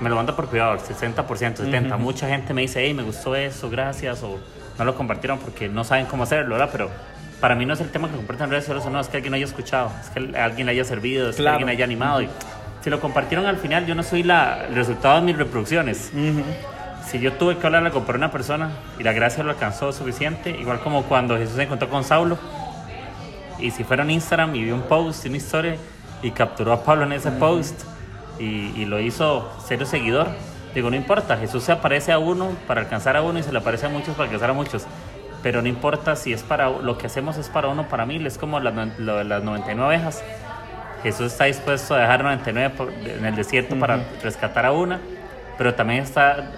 me 0.00 0.08
lo 0.08 0.16
manda 0.16 0.34
por 0.34 0.46
privado, 0.48 0.76
60%, 0.78 1.24
70%. 1.24 1.98
Mucha 1.98 2.28
gente 2.28 2.52
me 2.54 2.62
dice, 2.62 2.80
hey, 2.84 2.94
me 2.94 3.02
gustó 3.02 3.34
eso, 3.36 3.70
gracias, 3.70 4.22
o 4.22 4.38
no 4.78 4.84
lo 4.84 4.94
compartieron 4.94 5.38
porque 5.38 5.68
no 5.68 5.84
saben 5.84 6.06
cómo 6.06 6.22
hacerlo, 6.24 6.56
¿verdad? 6.56 6.68
Pero 6.72 6.90
para 7.40 7.54
mí 7.54 7.64
no 7.66 7.74
es 7.74 7.80
el 7.80 7.90
tema 7.90 8.08
que 8.08 8.16
compartan 8.16 8.46
en 8.46 8.50
redes 8.52 8.64
sociales 8.64 8.90
no, 8.92 9.00
es 9.00 9.08
que 9.08 9.16
alguien 9.18 9.32
lo 9.32 9.36
haya 9.36 9.44
escuchado, 9.46 9.90
es 10.00 10.08
que 10.10 10.36
alguien 10.38 10.66
le 10.66 10.72
haya 10.72 10.84
servido, 10.84 11.28
es 11.30 11.36
que 11.36 11.42
Claro. 11.42 11.56
alguien 11.58 11.68
haya 11.68 11.84
animado. 11.84 12.22
Y 12.22 12.28
si 12.82 12.90
lo 12.90 13.00
compartieron 13.00 13.46
al 13.46 13.56
final, 13.58 13.86
yo 13.86 13.94
no 13.94 14.02
soy 14.02 14.22
la, 14.22 14.64
el 14.68 14.74
resultado 14.74 15.16
de 15.16 15.22
mis 15.26 15.36
reproducciones. 15.36 16.10
Si 17.06 17.20
yo 17.20 17.34
tuve 17.34 17.58
que 17.58 17.66
hablar 17.66 17.84
algo 17.84 18.04
por 18.04 18.16
una 18.16 18.30
persona 18.32 18.70
y 18.98 19.02
la 19.02 19.12
gracia 19.12 19.44
lo 19.44 19.50
alcanzó 19.50 19.92
suficiente, 19.92 20.50
igual 20.50 20.80
como 20.80 21.02
cuando 21.04 21.36
Jesús 21.36 21.56
se 21.56 21.62
encontró 21.64 21.88
con 21.90 22.02
Saulo, 22.02 22.38
y 23.66 23.70
si 23.70 23.84
fuera 23.84 24.02
en 24.02 24.10
Instagram 24.10 24.54
y 24.56 24.64
vio 24.64 24.74
un 24.74 24.82
post, 24.82 25.24
una 25.26 25.36
historia, 25.36 25.76
y 26.22 26.30
capturó 26.30 26.72
a 26.72 26.84
Pablo 26.84 27.04
en 27.04 27.12
ese 27.12 27.30
post 27.32 27.82
y, 28.38 28.72
y 28.76 28.84
lo 28.86 28.98
hizo 29.00 29.50
ser 29.66 29.84
seguidor, 29.86 30.28
digo, 30.74 30.90
no 30.90 30.96
importa, 30.96 31.36
Jesús 31.36 31.64
se 31.64 31.72
aparece 31.72 32.12
a 32.12 32.18
uno 32.18 32.50
para 32.66 32.80
alcanzar 32.82 33.16
a 33.16 33.22
uno 33.22 33.38
y 33.38 33.42
se 33.42 33.52
le 33.52 33.58
aparece 33.58 33.86
a 33.86 33.88
muchos 33.88 34.14
para 34.14 34.24
alcanzar 34.24 34.50
a 34.50 34.52
muchos. 34.54 34.84
Pero 35.42 35.60
no 35.62 35.68
importa 35.68 36.16
si 36.16 36.32
es 36.32 36.42
para 36.42 36.70
lo 36.70 36.96
que 36.98 37.06
hacemos 37.06 37.36
es 37.36 37.48
para 37.48 37.68
uno, 37.68 37.86
para 37.88 38.06
mí, 38.06 38.16
es 38.24 38.38
como 38.38 38.60
las, 38.60 38.74
lo 38.98 39.16
de 39.18 39.24
las 39.24 39.42
99 39.44 39.86
ovejas. 39.86 40.22
Jesús 41.02 41.26
está 41.32 41.44
dispuesto 41.44 41.94
a 41.94 41.98
dejar 41.98 42.22
99 42.24 42.74
por- 42.76 42.90
en 42.92 43.24
el 43.26 43.36
desierto 43.36 43.78
para 43.78 44.00
rescatar 44.22 44.64
a 44.64 44.72
una, 44.72 45.00
pero 45.58 45.74
también 45.74 46.02
está 46.02 46.50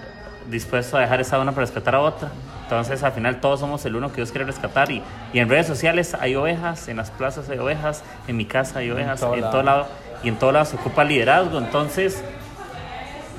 dispuesto 0.49 0.95
a 0.97 1.01
dejar 1.01 1.19
esa 1.19 1.37
una 1.39 1.51
para 1.51 1.65
rescatar 1.65 1.95
a 1.95 1.99
otra. 1.99 2.29
Entonces, 2.67 3.01
al 3.01 3.13
final, 3.13 3.39
todos 3.39 3.61
somos 3.61 3.85
el 3.85 3.95
uno 3.95 4.09
que 4.09 4.17
Dios 4.17 4.31
quiere 4.31 4.43
rescatar. 4.43 4.91
Y, 4.91 5.01
y 5.31 5.39
en 5.39 5.47
redes 5.47 5.67
sociales 5.67 6.13
hay 6.19 6.35
ovejas, 6.35 6.89
en 6.89 6.97
las 6.97 7.11
plazas 7.11 7.47
hay 7.49 7.59
ovejas, 7.59 8.03
en 8.27 8.35
mi 8.35 8.43
casa 8.45 8.79
hay 8.79 8.91
ovejas, 8.91 9.21
todo 9.21 9.35
en 9.35 9.41
lado. 9.41 9.51
todo 9.51 9.63
lado. 9.63 9.87
Y 10.21 10.27
en 10.27 10.35
todo 10.35 10.51
lado 10.51 10.65
se 10.65 10.75
ocupa 10.75 11.05
liderazgo. 11.05 11.59
Entonces, 11.59 12.21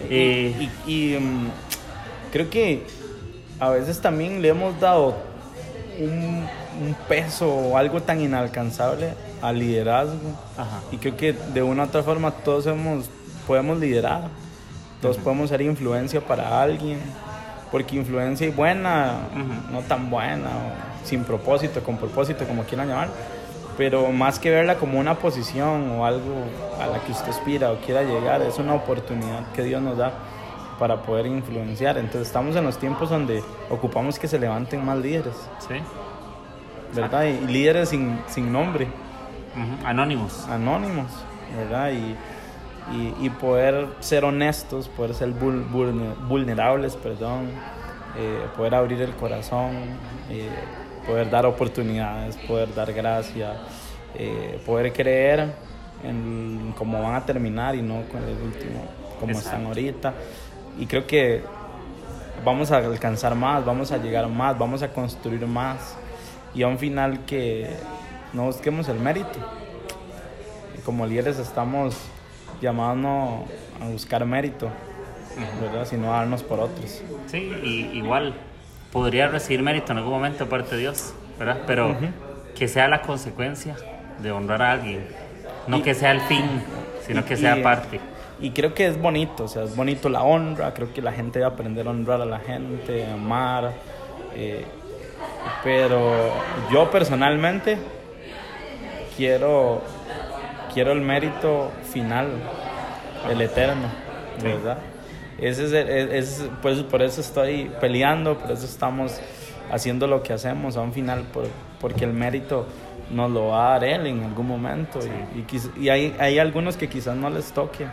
eh, 0.09 0.71
Y, 0.87 0.93
y, 1.15 1.19
mm, 1.19 1.49
creo 2.33 2.49
que 2.49 2.87
a 3.61 3.69
veces 3.71 4.01
también 4.01 4.41
le 4.41 4.49
hemos 4.49 4.81
dado 4.81 5.17
un, 5.99 6.47
un 6.81 6.95
peso 7.09 7.49
o 7.53 7.77
algo 7.77 8.01
tan 8.01 8.21
inalcanzable 8.21 9.13
al 9.43 9.59
liderazgo. 9.59 10.31
Ajá. 10.57 10.81
Y 10.91 10.97
creo 10.97 11.17
que 11.17 11.33
de 11.35 11.63
una 11.63 11.83
u 11.83 11.87
otra 11.87 12.03
forma 12.03 12.31
todos 12.31 12.67
hemos, 12.67 13.11
podemos 13.47 13.79
liderar, 13.79 14.23
todos 15.03 15.17
podemos 15.19 15.51
ser 15.51 15.61
influencia 15.61 16.21
para 16.21 16.63
alguien. 16.63 16.99
Porque 17.71 17.97
influencia 17.97 18.47
y 18.47 18.51
buena, 18.51 19.15
no 19.71 19.81
tan 19.83 20.09
buena, 20.11 20.47
o 20.49 21.07
sin 21.07 21.25
propósito, 21.25 21.83
con 21.83 21.97
propósito, 21.97 22.47
como 22.47 22.63
quieran 22.65 22.89
llamar. 22.89 23.09
Pero 23.77 24.11
más 24.11 24.39
que 24.39 24.51
verla 24.51 24.77
como 24.77 24.99
una 24.99 25.15
posición 25.19 25.91
o 25.93 26.05
algo 26.07 26.35
a 26.81 26.87
la 26.87 26.99
que 27.01 27.13
usted 27.13 27.29
aspira 27.31 27.71
o 27.71 27.77
quiera 27.77 28.03
llegar, 28.03 28.43
es 28.43 28.59
una 28.59 28.75
oportunidad 28.75 29.53
que 29.53 29.63
Dios 29.63 29.81
nos 29.83 29.97
da 29.99 30.13
para 30.79 31.03
poder 31.03 31.27
influenciar. 31.27 31.97
Entonces 31.99 32.27
estamos 32.29 32.57
en 32.57 32.65
los 32.65 32.79
tiempos 32.79 33.11
donde 33.11 33.43
ocupamos 33.71 34.19
que 34.19 34.27
se 34.29 34.39
levanten 34.39 34.85
más 34.85 34.99
líderes, 34.99 35.35
sí. 35.61 35.75
¿verdad? 36.95 37.25
Y 37.25 37.47
líderes 37.47 37.91
sin, 37.91 38.19
sin 38.29 38.53
nombre, 38.53 38.87
Ujú, 39.55 39.87
Anónimos. 39.87 40.47
anónimos, 40.49 41.07
¿verdad? 41.57 41.91
Y, 41.91 42.17
y, 42.93 43.27
y 43.27 43.31
poder 43.31 43.87
ser 44.01 44.25
honestos, 44.25 44.89
poder 44.89 45.15
ser 45.15 45.31
vul- 45.31 45.65
vulne- 45.71 46.15
vulnerables, 46.29 46.97
perdón, 46.97 47.51
eh, 48.17 48.47
poder 48.57 48.75
abrir 48.75 49.03
el 49.03 49.13
corazón, 49.15 49.73
eh, 50.31 50.49
poder 51.07 51.31
dar 51.31 51.47
oportunidades, 51.47 52.37
poder 52.37 52.75
dar 52.75 52.93
gracia, 52.93 53.55
eh, 54.15 54.59
poder 54.65 54.93
creer 54.93 55.53
en 56.05 56.73
cómo 56.77 57.03
van 57.03 57.15
a 57.15 57.25
terminar 57.27 57.75
y 57.75 57.83
no 57.83 58.03
con 58.11 58.23
el 58.23 58.37
último, 58.43 58.85
como 59.21 59.33
están 59.33 59.63
Exacto. 59.63 59.69
ahorita. 59.69 60.15
Y 60.79 60.87
creo 60.87 61.07
que 61.07 61.43
vamos 62.45 62.71
a 62.71 62.77
alcanzar 62.79 63.35
más, 63.35 63.65
vamos 63.65 63.91
a 63.93 63.99
llegar 63.99 64.29
más, 64.29 64.59
vamos 64.59 64.83
a 64.83 64.89
construir 64.93 65.45
más 65.47 65.97
y 66.55 66.63
a 66.63 66.69
un 66.69 66.79
final 66.79 67.25
que 67.27 67.69
no 68.33 68.45
busquemos 68.45 68.89
el 68.89 68.99
mérito. 68.99 69.39
Como 70.85 71.07
líderes 71.07 71.39
estamos 71.39 71.97
llamados 72.61 72.97
no 72.97 73.45
a 73.83 73.89
buscar 73.89 74.25
mérito, 74.25 74.69
¿verdad? 75.61 75.87
Sino 75.87 76.13
a 76.13 76.19
darnos 76.19 76.43
por 76.43 76.61
otros. 76.61 77.03
Sí, 77.27 77.53
y 77.63 77.97
igual 77.99 78.35
podría 78.93 79.29
recibir 79.29 79.63
mérito 79.63 79.93
en 79.93 79.99
algún 79.99 80.13
momento 80.15 80.45
de 80.45 80.51
parte 80.51 80.75
de 80.77 80.81
Dios, 80.83 81.13
¿verdad? 81.39 81.59
Pero 81.67 81.95
que 82.57 82.69
sea 82.69 82.89
la 82.89 83.03
consecuencia 83.03 83.77
de 84.21 84.33
honrar 84.33 84.63
a 84.63 84.73
alguien, 84.73 85.07
no 85.67 85.79
Y- 85.79 85.83
que 85.83 85.95
sea 85.95 86.11
el 86.13 86.21
fin, 86.23 86.45
sino 87.07 87.21
Y- 87.21 87.25
que 87.25 87.37
sea 87.37 87.59
y- 87.59 87.63
parte. 87.63 88.01
Y 88.41 88.51
creo 88.51 88.73
que 88.73 88.87
es 88.87 89.01
bonito, 89.01 89.45
o 89.45 89.49
sea, 89.49 89.65
es 89.65 89.75
bonito 89.75 90.09
la 90.09 90.23
honra, 90.23 90.73
creo 90.73 90.93
que 90.95 91.03
la 91.03 91.13
gente 91.13 91.41
debe 91.41 91.51
aprender 91.51 91.87
a 91.87 91.91
honrar 91.91 92.21
a 92.21 92.25
la 92.25 92.39
gente, 92.39 93.05
a 93.07 93.15
amar. 93.15 93.73
eh, 94.35 94.65
pero 95.65 96.31
yo 96.71 96.91
personalmente 96.91 97.77
quiero, 99.17 99.83
quiero 100.73 100.93
el 100.93 101.01
mérito 101.01 101.71
final, 101.93 102.29
el 103.31 103.41
eterno, 103.41 103.89
Sí. 104.39 104.45
¿verdad? 104.47 104.79
Ese 105.39 105.65
es, 105.67 105.73
el- 105.73 105.89
es- 105.89 106.41
es- 106.41 106.51
por, 106.91 107.03
eso, 107.03 107.21
estoy 107.21 107.71
peleando, 107.81 108.37
por 108.39 108.51
eso 108.53 108.65
estamos 108.65 109.21
haciendo 109.71 110.07
lo 110.07 110.23
que 110.23 110.33
hacemos 110.33 110.77
a 110.77 110.81
un 110.81 110.93
final, 110.93 111.23
por- 111.33 111.47
porque 111.81 112.05
el 112.05 112.13
mérito 112.13 112.67
nos 113.11 113.31
lo 113.31 113.49
va 113.49 113.69
a 113.69 113.71
dar 113.81 113.85
Él 113.85 114.07
en 114.07 114.23
algún 114.25 114.47
momento. 114.49 114.99
Y, 115.35 115.41
y 115.41 115.43
quiz- 115.45 115.71
y 115.79 115.89
hay, 115.89 116.15
hay 116.19 116.39
algunos 116.39 116.77
que 116.77 116.89
quizás 116.89 117.17
no 117.17 117.31
les 117.31 117.53
toque, 117.53 117.87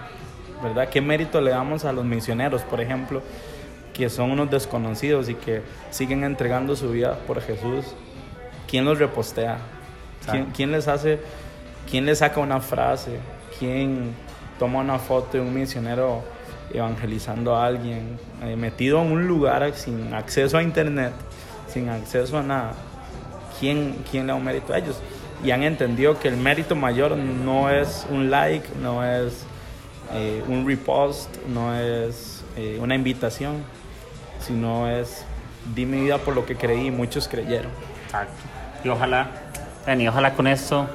¿verdad? 0.64 0.90
¿Qué 0.90 1.02
mérito 1.02 1.40
le 1.42 1.52
damos 1.52 1.86
a 1.86 1.92
los 1.94 2.04
misioneros, 2.06 2.62
por 2.64 2.82
ejemplo, 2.82 3.22
que 3.94 4.10
son 4.10 4.32
unos 4.32 4.50
desconocidos 4.50 5.30
y 5.30 5.36
que 5.36 5.62
siguen 5.92 6.24
entregando 6.24 6.76
su 6.76 6.90
vida 6.92 7.18
por 7.28 7.42
Jesús? 7.42 7.86
¿Quién 8.68 8.84
los 8.86 8.98
repostea? 9.00 9.58
¿Quién, 10.30 10.46
quién 10.56 10.72
les 10.72 10.88
hace, 10.88 11.20
quién 11.90 12.06
les 12.06 12.20
saca 12.20 12.40
una 12.40 12.60
frase? 12.60 13.20
¿Quién, 13.60 14.14
toma 14.60 14.80
una 14.80 15.00
foto 15.00 15.34
de 15.34 15.42
un 15.42 15.54
misionero 15.54 16.24
evangelizando 16.74 17.56
a 17.56 17.66
alguien, 17.66 18.18
eh, 18.44 18.56
metido 18.56 19.02
en 19.02 19.12
un 19.12 19.28
lugar 19.28 19.72
sin 19.74 20.14
acceso 20.14 20.58
a 20.58 20.64
internet, 20.64 21.14
sin 21.68 21.90
acceso 21.90 22.38
a 22.38 22.44
nada, 22.44 22.74
¿quién, 23.60 23.98
quién 24.10 24.28
le 24.28 24.34
da 24.34 24.36
un 24.36 24.44
mérito 24.44 24.74
a 24.74 24.80
ellos? 24.80 25.00
Y 25.44 25.52
han 25.52 25.64
entendido 25.64 26.20
que 26.20 26.28
el 26.28 26.38
mérito 26.38 26.76
mayor 26.76 27.16
no 27.18 27.70
es 27.70 28.06
un 28.10 28.30
like, 28.30 28.68
no 28.82 29.04
es 29.04 29.46
eh, 30.14 30.44
un 30.48 30.68
repost, 30.68 31.30
no 31.48 31.76
es 31.76 32.44
eh, 32.58 32.80
una 32.82 32.96
invitación, 32.96 33.64
sino 34.40 34.90
es 34.90 35.26
di 35.74 35.86
mi 35.86 36.02
vida 36.02 36.18
por 36.18 36.36
lo 36.36 36.46
que 36.46 36.56
creí 36.56 36.88
y 36.88 36.92
muchos 36.92 37.28
creyeron. 37.28 37.72
Exacto. 38.06 38.34
Y 38.84 38.90
ojalá, 38.90 39.30
y 39.98 40.08
ojalá 40.08 40.34
con 40.34 40.48
esto 40.48 40.88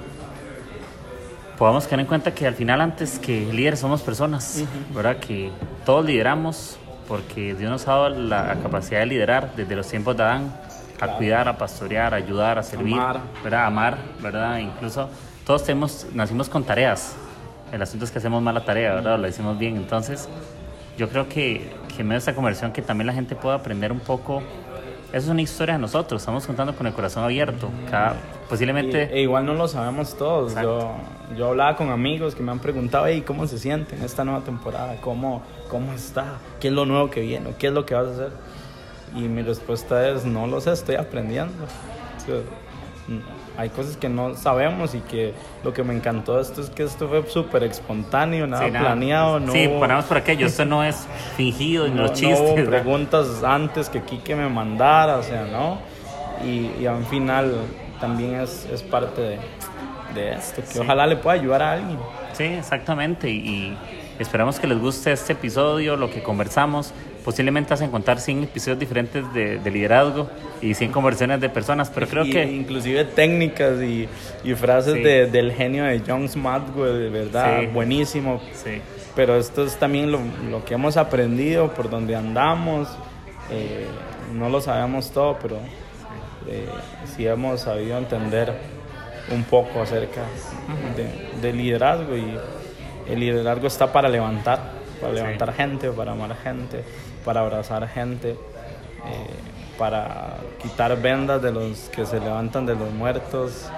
podamos 1.61 1.87
tener 1.87 2.05
en 2.05 2.07
cuenta 2.07 2.33
que 2.33 2.47
al 2.47 2.55
final 2.55 2.81
antes 2.81 3.19
que 3.19 3.53
líderes 3.53 3.81
somos 3.81 4.01
personas, 4.01 4.65
¿verdad? 4.95 5.19
Que 5.19 5.53
todos 5.85 6.07
lideramos 6.07 6.79
porque 7.07 7.55
Dios 7.55 7.71
nos 7.71 7.87
ha 7.87 7.91
dado 7.91 8.09
la 8.09 8.57
capacidad 8.63 9.01
de 9.01 9.07
liderar 9.07 9.55
desde 9.55 9.77
los 9.77 9.87
tiempos 9.87 10.17
de 10.17 10.23
Adán, 10.23 10.57
a 10.99 11.09
cuidar, 11.19 11.49
a 11.49 11.59
pastorear, 11.59 12.15
a 12.15 12.17
ayudar, 12.17 12.59
a 12.59 12.63
servir, 12.63 12.95
Amar. 12.95 13.21
¿verdad? 13.45 13.67
Amar, 13.67 13.99
¿verdad? 14.23 14.57
Incluso 14.57 15.11
todos 15.45 15.63
tenemos, 15.63 16.07
nacimos 16.15 16.49
con 16.49 16.65
tareas. 16.65 17.15
El 17.71 17.83
asunto 17.83 18.07
es 18.07 18.11
que 18.11 18.17
hacemos 18.17 18.43
mala 18.43 18.65
tarea, 18.65 18.95
¿verdad? 18.95 19.17
O 19.17 19.19
la 19.19 19.29
hicimos 19.29 19.59
bien. 19.59 19.77
Entonces, 19.77 20.31
yo 20.97 21.11
creo 21.11 21.29
que, 21.29 21.71
que 21.95 22.01
en 22.01 22.09
medio 22.09 22.15
de 22.15 22.19
esta 22.21 22.35
conversión 22.35 22.73
que 22.73 22.81
también 22.81 23.07
la 23.07 23.13
gente 23.13 23.37
pueda 23.37 23.57
aprender 23.57 23.93
un 23.93 24.01
poco 24.01 24.43
eso 25.13 25.19
es 25.27 25.29
una 25.29 25.43
historia 25.43 25.75
de 25.75 25.81
nosotros, 25.81 26.23
estamos 26.23 26.47
contando 26.47 26.75
con 26.75 26.87
el 26.87 26.93
corazón 26.93 27.25
abierto. 27.25 27.69
Cada, 27.91 28.15
posiblemente. 28.49 29.11
Y- 29.13 29.19
e 29.19 29.23
igual 29.23 29.45
no 29.47 29.55
lo 29.55 29.69
sabemos 29.69 30.17
todos. 30.17 30.55
Yo, 30.61 30.93
yo 31.37 31.49
hablaba 31.49 31.77
con 31.77 31.91
amigos 31.91 32.35
que 32.35 32.43
me 32.43 32.51
han 32.53 32.59
preguntado, 32.61 33.07
hey, 33.07 33.23
¿cómo 33.27 33.47
se 33.47 33.59
siente 33.59 33.97
en 33.97 34.03
esta 34.05 34.25
nueva 34.25 34.41
temporada? 34.41 34.97
¿Cómo, 35.01 35.43
¿Cómo 35.69 35.93
está? 35.93 36.39
¿Qué 36.61 36.69
es 36.69 36.75
lo 36.75 36.87
nuevo 36.87 37.11
que 37.11 37.21
viene? 37.21 37.55
¿Qué 37.59 37.69
es 37.69 37.73
lo 37.73 37.85
que 37.87 37.95
vas 37.95 38.07
a 38.09 38.11
hacer? 38.13 38.31
Y 39.17 39.21
mi 39.23 39.43
respuesta 39.43 40.09
es, 40.09 40.25
no 40.25 40.47
lo 40.47 40.61
sé, 40.61 40.73
estoy 40.73 40.95
aprendiendo. 40.97 41.53
Hay 43.61 43.69
cosas 43.69 43.99
que 43.99 44.09
no 44.09 44.35
sabemos 44.37 44.95
y 44.95 45.01
que 45.01 45.35
lo 45.63 45.75
que 45.75 45.83
me 45.83 45.95
encantó 45.95 46.37
de 46.37 46.43
esto 46.43 46.63
es 46.63 46.71
que 46.71 46.83
esto 46.83 47.09
fue 47.09 47.23
súper 47.29 47.63
espontáneo, 47.65 48.47
nada 48.47 48.65
Sí, 48.65 48.71
nada. 48.71 48.87
planeado. 48.87 49.39
No 49.39 49.53
sí, 49.53 49.67
hubo- 49.69 49.81
ponemos 49.81 50.07
por 50.07 50.17
aquello. 50.17 50.47
Esto 50.47 50.65
no 50.65 50.83
es 50.83 51.07
fingido 51.37 51.85
en 51.85 51.95
no, 51.97 52.03
los 52.03 52.13
no 52.13 52.17
chistes. 52.17 52.41
hubo 52.41 52.55
¿verdad? 52.55 52.71
preguntas 52.71 53.45
antes 53.45 53.91
que 53.91 54.01
Quique 54.01 54.35
me 54.35 54.49
mandara, 54.49 55.19
o 55.19 55.23
sea, 55.23 55.45
¿no? 55.45 55.79
Y, 56.43 56.71
y 56.83 56.87
al 56.87 57.05
final 57.05 57.55
también 58.01 58.37
es, 58.41 58.67
es 58.73 58.83
parte 58.83 59.21
de, 59.21 59.39
de 60.15 60.33
esto, 60.33 60.63
que 60.63 60.67
Sí. 60.69 60.79
ojalá 60.79 61.07
le 61.07 61.17
pueda 61.17 61.35
ayudar 61.39 61.63
a 61.63 61.73
alguien. 61.73 61.99
Sí, 62.33 62.45
exactamente. 62.45 63.29
Y, 63.29 63.37
y 63.37 63.79
esperamos 64.19 64.59
que 64.59 64.67
les 64.69 64.79
guste 64.79 65.13
este 65.13 65.35
episodio, 65.35 65.97
lo 65.97 66.09
que 66.11 66.23
conversamos. 66.23 66.95
Posiblemente 67.25 67.71
vas 67.71 67.81
a 67.81 67.85
encontrar 67.85 68.19
100 68.21 68.45
episodios 68.45 68.79
diferentes 68.79 69.33
de, 69.35 69.59
de 69.59 69.71
liderazgo 69.71 70.29
y 70.63 70.75
100 70.75 70.91
conversiones 70.93 71.41
de 71.41 71.49
personas, 71.49 71.91
pero 71.91 72.07
creo 72.09 72.25
Y- 72.25 72.31
que 72.31 72.45
Inclusive 72.45 73.05
técnicas 73.05 73.81
y, 73.83 74.09
y 74.45 74.55
frases 74.55 74.95
Sí. 74.95 75.01
de- 75.03 75.27
del 75.27 75.53
genio 75.53 75.85
de 75.85 76.03
John 76.07 76.29
Smartwell, 76.29 76.99
de 76.99 77.09
verdad, 77.11 77.61
Sí. 77.61 77.67
buenísimo. 77.67 78.41
sí, 78.55 78.81
Pero 79.17 79.37
esto 79.37 79.65
es 79.65 79.77
también 79.77 80.11
lo, 80.13 80.21
lo 80.51 80.65
que 80.65 80.75
hemos 80.75 80.97
aprendido, 80.97 81.75
por 81.75 81.91
donde 81.91 82.15
andamos. 82.17 82.89
Eh, 83.51 83.87
no 84.33 84.49
lo 84.49 84.61
sabemos 84.61 85.11
todo, 85.11 85.37
pero 85.43 85.57
eh, 86.49 86.67
sí 87.17 87.27
hemos 87.27 87.61
sabido 87.63 87.99
entender 87.99 88.53
un 89.33 89.43
poco 89.45 89.83
acerca 89.83 90.23
de, 90.97 91.41
de 91.41 91.53
liderazgo. 91.53 92.17
Y 92.17 92.39
el 93.13 93.21
liderazgo 93.21 93.67
está 93.67 93.93
para 93.93 94.09
levantar, 94.09 94.73
para 95.01 95.13
Sí. 95.13 95.19
levantar 95.21 95.53
gente, 95.55 95.91
para 95.91 96.13
amar 96.13 96.37
gente, 96.43 96.85
para 97.25 97.41
abrazar 97.41 97.87
gente, 97.89 98.31
eh, 98.31 98.37
para 99.79 100.37
quitar 100.63 101.01
vendas 101.01 101.41
de 101.43 101.53
los 101.53 101.89
que 101.91 102.05
se 102.07 102.21
levantan 102.21 102.67
de 102.67 102.75
los 102.75 102.93
muertos, 102.93 103.69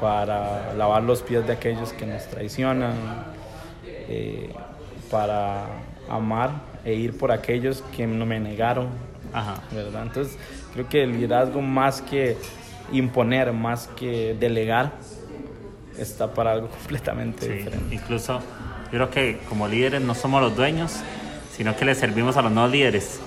para 0.00 0.72
lavar 0.74 1.02
los 1.02 1.22
pies 1.22 1.46
de 1.46 1.52
aquellos 1.52 1.92
que 1.92 2.06
nos 2.06 2.26
traicionan 2.26 2.94
eh, 3.84 4.50
para 5.10 5.66
amar 6.08 6.50
e 6.84 6.94
ir 6.94 7.16
por 7.18 7.30
aquellos 7.32 7.82
que 7.94 8.06
no 8.06 8.24
me 8.26 8.40
negaron, 8.40 8.88
ajá. 9.32 9.56
¿verdad? 9.72 10.02
Entonces, 10.04 10.36
creo 10.72 10.88
que 10.88 11.02
el 11.04 11.12
liderazgo 11.12 11.60
más 11.60 12.00
que 12.00 12.36
imponer, 12.92 13.52
más 13.52 13.88
que 13.88 14.34
delegar, 14.38 14.92
está 15.98 16.32
para 16.32 16.52
algo 16.52 16.68
completamente 16.78 17.46
Sí, 17.46 17.52
diferente. 17.52 17.94
incluso 17.94 18.40
yo 18.84 18.90
creo 18.90 19.10
que 19.10 19.38
como 19.48 19.68
líderes 19.68 20.00
no 20.00 20.14
somos 20.14 20.40
los 20.42 20.56
dueños, 20.56 20.96
sino 21.60 21.76
que 21.76 21.84
le 21.84 21.94
servimos 21.94 22.38
a 22.38 22.42
los 22.42 22.50
nuevos 22.50 22.72
líderes, 22.72 23.20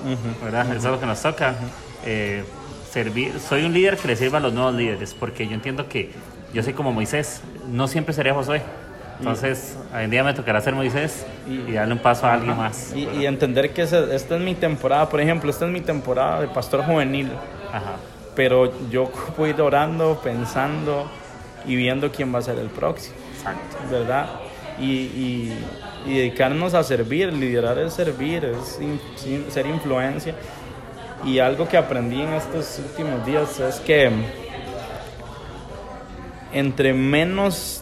¿verdad? 0.44 0.66
Eso 0.76 0.88
es 0.88 0.92
lo 0.96 1.00
que 1.00 1.06
nos 1.06 1.22
toca. 1.22 1.54
Eh, 2.04 2.44
servir, 2.90 3.40
soy 3.40 3.64
un 3.64 3.72
líder 3.74 3.96
que 3.96 4.08
le 4.08 4.16
sirve 4.16 4.38
a 4.38 4.40
los 4.40 4.52
nuevos 4.52 4.74
líderes, 4.74 5.14
porque 5.14 5.46
yo 5.48 5.54
entiendo 5.54 5.88
que 5.88 6.10
yo 6.52 6.64
soy 6.64 6.74
como 6.74 6.92
Moisés, 6.92 7.42
no 7.70 7.88
siempre 7.88 8.12
seré 8.12 8.32
Josué. 8.32 8.64
Entonces, 9.20 9.78
hoy 9.96 10.06
en 10.06 10.10
día 10.10 10.24
me 10.24 10.34
tocará 10.34 10.60
ser 10.62 10.74
Moisés 10.74 11.28
y, 11.48 11.70
Y- 11.70 11.74
darle 11.74 11.94
un 11.94 12.00
paso 12.00 12.26
a 12.26 12.34
alguien 12.34 12.58
más. 12.58 12.92
Y, 12.96 13.08
y 13.08 13.28
entender 13.28 13.72
que 13.72 13.84
ese- 13.84 14.16
esta 14.16 14.36
es 14.38 14.42
mi 14.42 14.56
temporada, 14.56 15.08
por 15.10 15.22
ejemplo, 15.22 15.52
esta 15.52 15.68
es 15.68 15.72
mi 15.72 15.82
temporada 15.82 16.42
de 16.42 16.48
pastor 16.48 16.84
juvenil, 16.84 17.30
Ajá. 17.72 17.98
pero 18.36 18.74
yo 18.90 19.12
ir 19.48 19.62
orando, 19.62 20.20
pensando 20.24 21.08
y 21.68 21.76
viendo 21.76 22.12
quién 22.12 22.34
va 22.34 22.40
a 22.40 22.42
ser 22.42 22.58
el 22.58 22.70
próximo. 22.70 23.16
Exacto. 23.38 23.78
¿verdad? 23.92 24.26
Y, 24.80 24.86
y- 24.92 25.66
y 26.06 26.16
dedicarnos 26.18 26.74
a 26.74 26.84
servir, 26.84 27.32
liderar 27.34 27.78
es 27.80 27.94
servir, 27.94 28.46
es 28.46 28.80
in- 28.80 29.46
ser 29.50 29.66
influencia. 29.68 30.36
Y 31.26 31.40
algo 31.40 31.68
que 31.68 31.78
aprendí 31.78 32.22
en 32.22 32.34
estos 32.34 32.80
últimos 32.80 33.26
días 33.26 33.60
es 33.60 33.76
que 33.80 34.12
entre 36.52 36.94
menos 36.94 37.82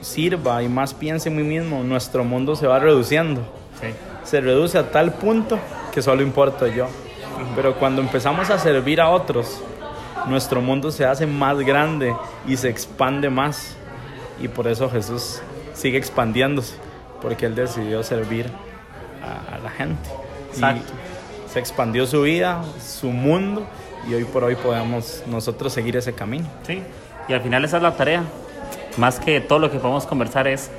sirva 0.00 0.62
y 0.62 0.68
más 0.68 0.94
piense 0.94 1.28
en 1.28 1.36
mí 1.36 1.42
mismo, 1.42 1.82
nuestro 1.84 2.24
mundo 2.24 2.56
se 2.56 2.66
va 2.66 2.78
reduciendo. 2.78 3.42
Sí. 3.80 3.88
Se 4.24 4.40
reduce 4.40 4.78
a 4.78 4.90
tal 4.90 5.12
punto 5.12 5.58
que 5.92 6.02
solo 6.02 6.22
importo 6.22 6.66
yo. 6.66 6.88
Pero 7.54 7.74
cuando 7.76 8.00
empezamos 8.02 8.50
a 8.50 8.58
servir 8.58 9.00
a 9.00 9.10
otros, 9.10 9.60
nuestro 10.26 10.60
mundo 10.60 10.90
se 10.90 11.04
hace 11.04 11.26
más 11.26 11.58
grande 11.58 12.14
y 12.46 12.56
se 12.56 12.68
expande 12.68 13.30
más. 13.30 13.76
Y 14.40 14.48
por 14.48 14.66
eso 14.66 14.88
Jesús 14.90 15.40
sigue 15.74 15.98
expandiéndose, 15.98 16.74
porque 17.22 17.46
Él 17.46 17.54
decidió 17.54 18.02
servir 18.02 18.50
a, 19.22 19.56
a 19.56 19.58
la 19.58 19.70
gente. 19.70 20.10
Y 20.52 20.56
Exacto. 20.56 20.92
se 21.50 21.58
expandió 21.60 22.06
su 22.06 22.22
vida, 22.22 22.62
su 22.84 23.10
mundo, 23.10 23.66
y 24.08 24.14
hoy 24.14 24.24
por 24.24 24.44
hoy 24.44 24.56
podemos 24.56 25.22
nosotros 25.26 25.72
seguir 25.72 25.96
ese 25.96 26.12
camino. 26.12 26.46
Sí, 26.66 26.82
y 27.28 27.32
al 27.32 27.40
final 27.40 27.64
esa 27.64 27.76
es 27.76 27.82
la 27.82 27.96
tarea. 27.96 28.24
Más 28.96 29.18
que 29.18 29.40
todo 29.40 29.58
lo 29.58 29.70
que 29.70 29.78
podemos 29.78 30.06
conversar 30.06 30.46
es 30.48 30.70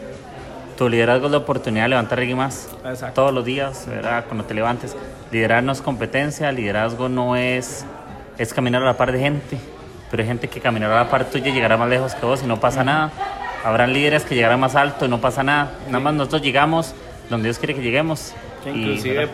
tu 0.77 0.89
liderazgo 0.89 1.27
es 1.27 1.31
la 1.31 1.37
oportunidad 1.39 1.85
de 1.85 1.89
levantar 1.89 2.19
a 2.19 2.21
alguien 2.21 2.37
más. 2.37 2.69
Exacto. 2.85 3.21
Todos 3.21 3.33
los 3.33 3.45
días, 3.45 3.85
¿verdad? 3.87 4.25
Cuando 4.25 4.43
te 4.43 4.53
levantes. 4.53 4.95
Liderar 5.31 5.63
no 5.63 5.71
es 5.71 5.81
competencia, 5.81 6.51
liderazgo 6.51 7.09
no 7.09 7.35
es, 7.35 7.85
es 8.37 8.53
caminar 8.53 8.81
a 8.81 8.85
la 8.85 8.97
par 8.97 9.11
de 9.11 9.19
gente. 9.19 9.57
Pero 10.11 10.21
hay 10.21 10.27
gente 10.27 10.47
que 10.47 10.59
caminará 10.59 11.01
a 11.01 11.03
la 11.05 11.09
par 11.09 11.25
tuya 11.25 11.47
y 11.47 11.53
llegará 11.53 11.77
más 11.77 11.89
lejos 11.89 12.13
que 12.13 12.25
vos 12.25 12.43
y 12.43 12.45
no 12.45 12.59
pasa 12.59 12.83
nada. 12.83 13.11
Habrán 13.63 13.93
líderes 13.93 14.23
que 14.23 14.35
llegarán 14.35 14.59
más 14.59 14.75
alto 14.75 15.05
y 15.05 15.09
no 15.09 15.21
pasa 15.21 15.43
nada. 15.43 15.71
Nada 15.87 15.99
más 15.99 16.13
nosotros 16.13 16.41
llegamos 16.41 16.93
donde 17.29 17.47
Dios 17.47 17.59
quiere 17.59 17.75
que 17.75 17.81
lleguemos. 17.81 18.33
Que 18.63 18.71
Y, 18.71 18.81
inclusive 18.81 19.17
¿verdad? 19.19 19.33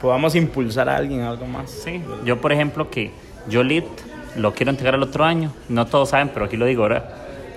podamos 0.00 0.34
impulsar 0.34 0.88
a 0.88 0.96
alguien 0.96 1.22
a 1.22 1.30
algo 1.30 1.46
más. 1.46 1.70
Sí, 1.70 2.02
yo 2.24 2.40
por 2.40 2.52
ejemplo 2.52 2.90
que 2.90 3.10
yo 3.48 3.62
lead 3.62 3.84
lo 4.36 4.52
quiero 4.54 4.70
entregar 4.70 4.94
el 4.94 5.02
otro 5.02 5.24
año. 5.24 5.52
No 5.68 5.86
todos 5.86 6.10
saben, 6.10 6.28
pero 6.32 6.46
aquí 6.46 6.56
lo 6.56 6.66
digo, 6.66 6.84
¿verdad? 6.84 7.04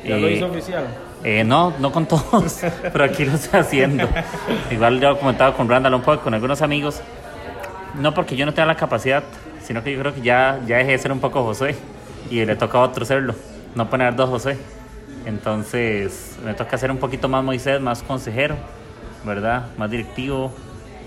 ¿Ya 0.03 0.17
lo 0.17 0.27
Eh, 0.27 0.33
hizo 0.33 0.45
oficial? 0.47 0.85
eh, 1.23 1.43
no, 1.43 1.73
no 1.79 1.91
con 1.91 2.05
todos, 2.07 2.61
pero 2.91 3.03
aquí 3.03 3.25
lo 3.25 3.33
estoy 3.33 3.59
haciendo. 3.59 4.07
Igual 4.71 4.99
yo 4.99 5.11
he 5.11 5.17
comentado 5.17 5.53
con 5.55 5.69
Randall 5.69 5.93
un 5.93 6.01
poco, 6.01 6.23
con 6.23 6.33
algunos 6.33 6.61
amigos. 6.61 7.01
No 7.95 8.13
porque 8.13 8.35
yo 8.35 8.45
no 8.45 8.53
tenga 8.53 8.67
la 8.67 8.75
capacidad, 8.75 9.23
sino 9.63 9.83
que 9.83 9.91
yo 9.93 9.99
creo 9.99 10.13
que 10.13 10.21
ya, 10.21 10.59
ya 10.67 10.77
dejé 10.77 10.91
de 10.91 10.97
ser 10.99 11.11
un 11.11 11.19
poco 11.19 11.43
José 11.43 11.75
y 12.29 12.43
le 12.45 12.55
toca 12.55 12.77
a 12.77 12.81
otro 12.81 13.05
serlo, 13.05 13.33
no 13.75 13.89
poner 13.89 14.15
dos 14.15 14.29
José. 14.29 14.57
Entonces 15.27 16.37
me 16.45 16.53
toca 16.53 16.77
ser 16.77 16.89
un 16.89 16.99
poquito 16.99 17.27
más 17.27 17.43
Moisés, 17.43 17.81
más 17.81 18.01
consejero, 18.01 18.55
¿verdad? 19.25 19.65
Más 19.77 19.91
directivo 19.91 20.53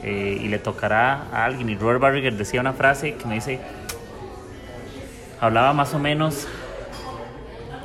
eh, 0.03 0.39
y 0.43 0.49
le 0.49 0.59
tocará 0.59 1.23
a 1.33 1.47
alguien. 1.47 1.71
Y 1.71 1.75
Robert 1.75 2.01
Barriger 2.01 2.35
decía 2.35 2.61
una 2.61 2.75
frase 2.75 3.15
que 3.15 3.25
me 3.25 3.37
dice, 3.37 3.61
hablaba 5.41 5.73
más 5.73 5.95
o 5.95 5.99
menos 5.99 6.47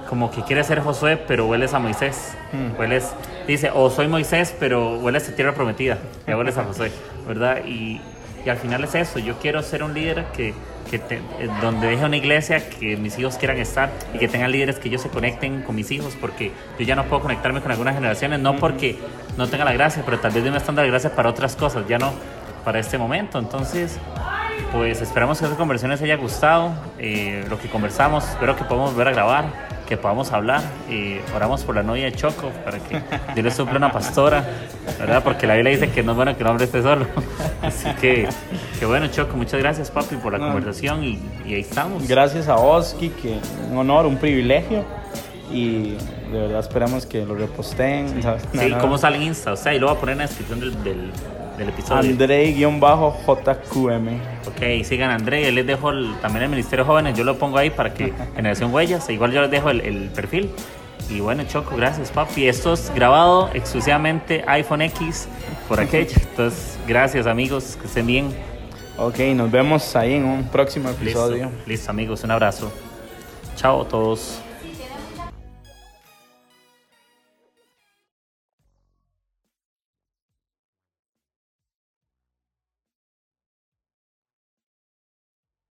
como 0.10 0.30
que 0.30 0.44
quiere 0.44 0.62
ser 0.66 0.82
Josué, 0.82 1.16
pero 1.16 1.48
hueles 1.48 1.74
a 1.74 1.80
Moisés. 1.80 2.36
Hueles, 2.78 3.14
dice, 3.48 3.72
o 3.74 3.90
soy 3.90 4.10
Moisés, 4.10 4.54
pero 4.60 5.00
hueles 5.00 5.30
a 5.30 5.36
tierra 5.38 5.54
prometida. 5.54 6.00
Ya 6.28 6.38
hueles 6.38 6.58
a 6.58 6.64
Josué, 6.66 6.92
¿verdad? 7.26 7.64
Y, 7.66 8.02
y 8.46 8.50
al 8.50 8.58
final 8.58 8.84
es 8.84 8.94
eso. 8.94 9.20
Yo 9.20 9.40
quiero 9.40 9.64
ser 9.64 9.84
un 9.84 9.94
líder 9.94 10.26
que 10.36 10.54
que 10.90 11.00
te- 11.00 11.16
eh, 11.16 11.50
donde 11.62 11.88
deje 11.88 12.06
una 12.06 12.18
iglesia 12.18 12.70
que 12.70 12.96
mis 12.98 13.18
hijos 13.18 13.38
quieran 13.38 13.58
estar 13.58 13.90
y 14.14 14.18
que 14.20 14.28
tengan 14.28 14.52
líderes 14.52 14.78
que 14.80 14.88
ellos 14.88 15.02
se 15.02 15.10
conecten 15.10 15.64
con 15.64 15.76
mis 15.76 15.90
hijos, 15.92 16.16
porque 16.20 16.52
yo 16.78 16.86
ya 16.86 16.96
no 16.96 17.06
puedo 17.06 17.22
conectarme 17.24 17.62
con 17.62 17.72
algunas 17.72 17.96
generaciones, 17.96 18.40
no 18.40 18.56
porque 18.58 18.98
no 19.38 19.48
tenga 19.48 19.66
la 19.66 19.74
gracia, 19.74 20.04
pero 20.06 20.20
tal 20.20 20.32
vez 20.32 20.44
de 20.44 20.50
un 20.50 20.56
estándar 20.56 20.86
de 20.86 20.92
gracia 20.92 21.16
para 21.16 21.30
otras 21.30 21.56
cosas, 21.56 21.88
ya 21.88 21.98
no 21.98 22.14
para 22.64 22.80
este 22.80 22.98
momento. 22.98 23.38
Entonces, 23.40 23.98
pues 24.72 25.02
esperamos 25.02 25.40
que 25.40 25.46
esta 25.46 25.58
conversación 25.58 25.92
les 25.92 26.02
haya 26.02 26.16
gustado, 26.18 26.72
eh, 26.98 27.46
lo 27.50 27.60
que 27.60 27.68
conversamos, 27.70 28.28
espero 28.28 28.56
que 28.56 28.64
podamos 28.64 28.92
volver 28.92 29.10
a 29.10 29.12
grabar, 29.12 29.46
que 29.88 29.98
podamos 29.98 30.32
hablar. 30.32 30.62
eh, 30.90 31.22
oramos 31.36 31.64
por 31.64 31.76
la 31.76 31.84
novia 31.84 32.06
de 32.06 32.12
Choco 32.14 32.50
para 32.64 32.80
que 32.80 33.02
Dios 33.34 33.44
le 33.46 33.52
suple 33.52 33.78
una 33.78 33.92
pastora, 33.92 34.44
¿verdad? 35.00 35.24
Porque 35.24 35.46
la 35.48 35.56
Biblia 35.56 35.72
dice 35.74 35.90
que 35.92 36.04
no 36.04 36.12
es 36.12 36.16
bueno 36.16 36.36
que 36.36 36.44
el 36.44 36.50
hombre 36.50 36.66
esté 36.66 36.82
solo. 36.82 37.06
Así 37.62 37.90
que, 38.02 38.28
que 38.80 38.86
bueno, 38.86 39.08
Choco, 39.08 39.36
muchas 39.38 39.60
gracias, 39.60 39.92
papi, 39.92 40.16
por 40.16 40.34
la 40.34 40.40
No. 40.40 40.48
conversación 40.48 41.04
y, 41.04 41.20
y 41.46 41.54
ahí 41.56 41.62
estamos. 41.62 42.08
Gracias 42.08 42.48
a 42.48 42.56
Oski, 42.58 43.10
que 43.10 43.38
un 43.72 43.78
honor, 43.78 44.06
un 44.06 44.18
privilegio. 44.18 44.84
Y 45.52 45.92
de 46.32 46.40
verdad 46.42 46.60
esperamos 46.60 47.06
que 47.06 47.24
lo 47.26 47.36
reposten. 47.36 48.22
¿sabes? 48.24 48.44
Sí, 48.54 48.70
no. 48.70 48.80
¿cómo 48.80 48.98
sale 48.98 49.18
en 49.18 49.24
Insta? 49.24 49.54
O 49.54 49.56
sea, 49.56 49.74
y 49.76 49.80
lo 49.80 49.88
voy 49.88 49.96
a 49.96 50.00
poner 50.00 50.14
en 50.14 50.18
la 50.20 50.26
descripción 50.26 50.60
del, 50.60 50.84
del, 50.84 51.12
del 51.58 51.70
episodio. 51.70 52.10
Andrei-JQM. 52.12 54.08
Ok, 54.47 54.84
sigan 54.84 55.12
a 55.12 55.16
André, 55.16 55.47
él 55.47 55.56
les 55.56 55.66
dejo 55.68 55.89
el- 55.91 56.16
también 56.22 56.43
el 56.43 56.49
Ministerio 56.49 56.84
de 56.84 56.88
Jóvenes, 56.89 57.18
yo 57.18 57.24
lo 57.24 57.38
pongo 57.38 57.58
ahí 57.58 57.70
para 57.70 57.93
que 57.93 58.14
Generación 58.36 58.74
Huellas, 58.74 59.10
igual 59.10 59.32
yo 59.32 59.41
les 59.41 59.51
dejo 59.51 59.70
el, 59.70 59.82
el 59.82 60.10
perfil. 60.10 60.49
Y 61.10 61.20
bueno, 61.20 61.43
Choco, 61.43 61.76
gracias 61.76 62.10
papi. 62.10 62.47
Esto 62.47 62.74
es 62.74 62.91
grabado 62.95 63.49
exclusivamente 63.53 64.43
iPhone 64.47 64.82
X 64.82 65.28
por 65.68 65.80
aquello. 65.80 66.16
Entonces, 66.30 66.80
gracias 66.88 67.28
amigos, 67.28 67.78
que 67.80 67.86
estén 67.88 68.08
bien. 68.08 68.30
Ok, 68.97 69.20
nos 69.36 69.51
vemos 69.51 69.95
ahí 69.95 70.14
en 70.14 70.26
un 70.26 70.45
próximo 70.45 70.88
Listo, 70.89 71.03
episodio. 71.03 71.51
listo 71.68 71.91
amigos, 71.91 72.24
un 72.24 72.32
abrazo. 72.32 72.72
Chao 73.56 73.82
a 73.84 73.88
todos. 73.88 74.41